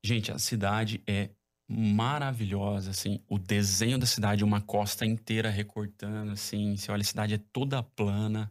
[0.06, 1.30] Gente, a cidade é
[1.70, 3.20] maravilhosa, assim.
[3.28, 6.78] O desenho da cidade, uma costa inteira recortando, assim.
[6.78, 8.50] Você olha, a cidade é toda plana.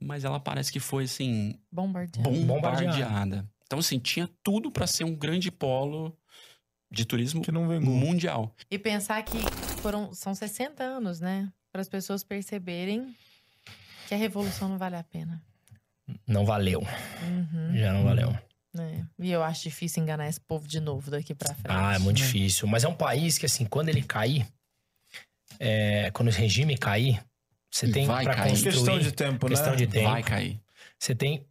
[0.00, 1.58] Mas ela parece que foi, assim.
[1.72, 2.28] Bombardeada.
[2.30, 3.48] bombardeada.
[3.64, 6.16] Então, assim, tinha tudo para ser um grande polo
[6.90, 7.94] de turismo Que não vingou.
[7.94, 8.54] mundial.
[8.70, 9.38] E pensar que
[9.80, 11.50] foram, são 60 anos, né?
[11.72, 13.14] Para as pessoas perceberem
[14.08, 15.40] que a revolução não vale a pena.
[16.26, 16.80] Não valeu.
[16.80, 18.36] Uhum, Já não valeu.
[18.74, 19.06] né?
[19.20, 21.68] E eu acho difícil enganar esse povo de novo daqui pra frente.
[21.70, 22.24] Ah, é muito Né?
[22.26, 22.66] difícil.
[22.66, 24.44] Mas é um país que, assim, quando ele cair,
[25.58, 27.22] é, quando o regime cair,
[27.70, 28.50] você E tem vai cair.
[28.50, 28.72] construir.
[28.74, 29.76] Questão de tempo, questão né?
[29.76, 30.10] de tempo.
[30.10, 30.60] Vai cair.
[30.98, 31.46] Você tem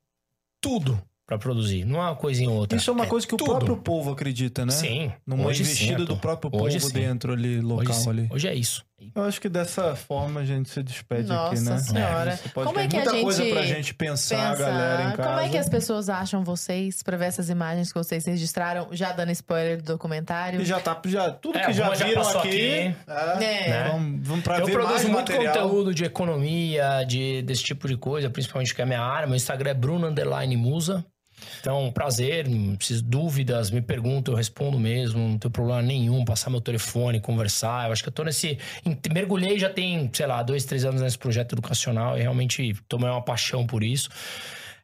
[0.61, 1.85] tudo pra produzir.
[1.85, 2.77] Não é uma coisinha ou outra.
[2.77, 3.43] Isso é uma coisa que tudo.
[3.43, 4.71] o próprio povo acredita, né?
[4.71, 5.11] Sim.
[5.25, 6.93] Numa hoje investida sim, do próprio Hoje povo sim.
[6.99, 8.09] dentro ali, Hoje, local sim.
[8.09, 8.27] ali.
[8.31, 8.83] Hoje é isso.
[9.15, 11.77] Eu acho que dessa forma a gente se despede Nossa aqui, né?
[11.79, 12.37] Senhora.
[12.37, 15.03] Você pode Como ter é que a muita coisa gente pra gente pensar, Pensa, galera,
[15.03, 15.29] em casa.
[15.29, 19.11] como é que as pessoas acham vocês pra ver essas imagens que vocês registraram, já
[19.11, 20.61] dando spoiler do documentário?
[20.61, 22.95] E já tá, já, tudo É, que já já viram passou aqui, aqui.
[23.43, 23.89] é, É.
[23.89, 25.53] Vamos, vamos pra eu ver mais produzo muito material.
[25.69, 29.27] conteúdo de economia, de, desse tipo de coisa, principalmente que é a minha área.
[29.27, 31.05] Meu Instagram é Bruno Underline Musa.
[31.59, 36.49] Então, prazer, não preciso dúvidas, me perguntam, eu respondo mesmo, não tenho problema nenhum, passar
[36.49, 37.87] meu telefone, conversar.
[37.87, 38.57] Eu acho que eu tô nesse.
[39.13, 43.21] Mergulhei já tem, sei lá, dois, três anos nesse projeto educacional e realmente tomei uma
[43.21, 44.09] paixão por isso.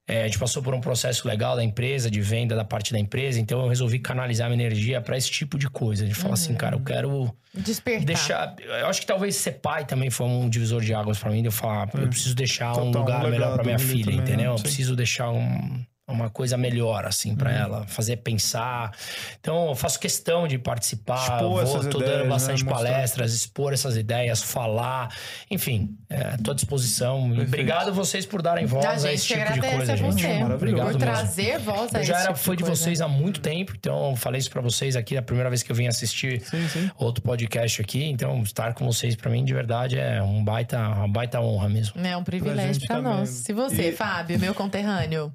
[0.08, 3.00] É, a gente passou por um processo legal da empresa, de venda da parte da
[3.00, 6.06] empresa, então eu resolvi canalizar minha energia pra esse tipo de coisa.
[6.06, 8.06] De falar assim, cara, eu quero Despertar.
[8.06, 8.56] deixar.
[8.60, 11.42] Eu acho que talvez ser pai também foi um divisor de águas pra mim.
[11.42, 14.04] De eu falar, eu preciso deixar um Total, lugar um melhor pra legado minha filha,
[14.04, 14.24] também, né?
[14.24, 14.52] entendeu?
[14.52, 17.88] Eu preciso deixar um- uma coisa melhor, assim, pra ela.
[17.88, 18.92] Fazer pensar.
[19.40, 21.16] Então, eu faço questão de participar.
[21.24, 22.30] Expor vou, essas tô ideias, dando né?
[22.30, 22.84] bastante Mostrar.
[22.92, 25.16] palestras, expor essas ideias, falar.
[25.50, 27.34] Enfim, é, tô à disposição.
[27.34, 29.96] E obrigado a vocês por darem voz a a, gente esse tipo de coisa, a
[29.96, 30.14] gente.
[30.22, 30.54] você Maravilhoso.
[30.56, 31.00] Obrigado por mesmo.
[31.00, 32.82] trazer voz a Eu esse já era tipo fã de, coisa.
[32.84, 35.72] vocês há muito tempo, então eu falei isso pra vocês aqui, a primeira vez que
[35.72, 36.92] eu vim assistir Sim, sim.
[36.98, 41.08] outro podcast aqui, então estar com vocês pra mim de verdade é um baita, uma
[41.08, 42.00] baita honra mesmo.
[42.06, 43.04] É um privilégio também.
[43.04, 43.48] nós.
[43.50, 45.34] E você, E- Fábio, meu conterrâneo?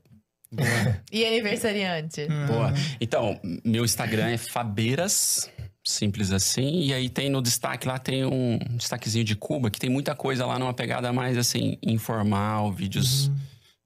[1.12, 2.26] E aniversariante?
[2.46, 2.72] Boa.
[3.00, 5.50] Então, meu Instagram é Fabeiras,
[5.84, 6.82] simples assim.
[6.82, 10.46] E aí tem no destaque lá, tem um destaquezinho de Cuba, que tem muita coisa
[10.46, 13.30] lá numa pegada mais assim, informal, vídeos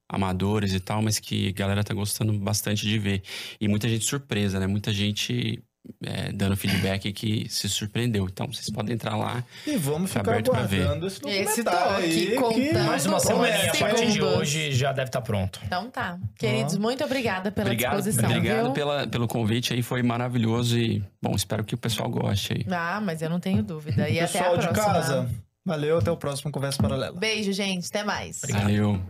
[0.07, 3.23] amadores e tal, mas que a galera tá gostando bastante de ver.
[3.59, 4.67] E muita gente surpresa, né?
[4.67, 5.63] Muita gente
[6.03, 8.25] é, dando feedback que se surpreendeu.
[8.25, 9.43] Então, vocês podem entrar lá.
[9.65, 10.81] E vamos Tá ficar aberto pra ver.
[10.81, 12.35] aguardando esse Esse documentário aqui aí.
[12.35, 12.53] contando.
[12.55, 15.59] que- Mais uma semana, é, a partir de hoje já deve estar pronto.
[15.65, 16.17] Então tá.
[16.37, 18.71] Queridos, muito obrigada pela obrigado disposição, obrigado viu?
[18.73, 22.65] pela, pelo convite aí, foi maravilhoso e, bom, espero que o pessoal goste aí.
[22.71, 24.09] Ah, mas eu não tenho dúvida.
[24.09, 24.93] E até a Pessoal de próxima.
[24.93, 25.29] casa,
[25.65, 27.17] valeu, até o próximo Conversa Paralela.
[27.19, 27.87] Beijo, gente.
[27.87, 28.41] Até mais.
[28.49, 29.01] Valeu.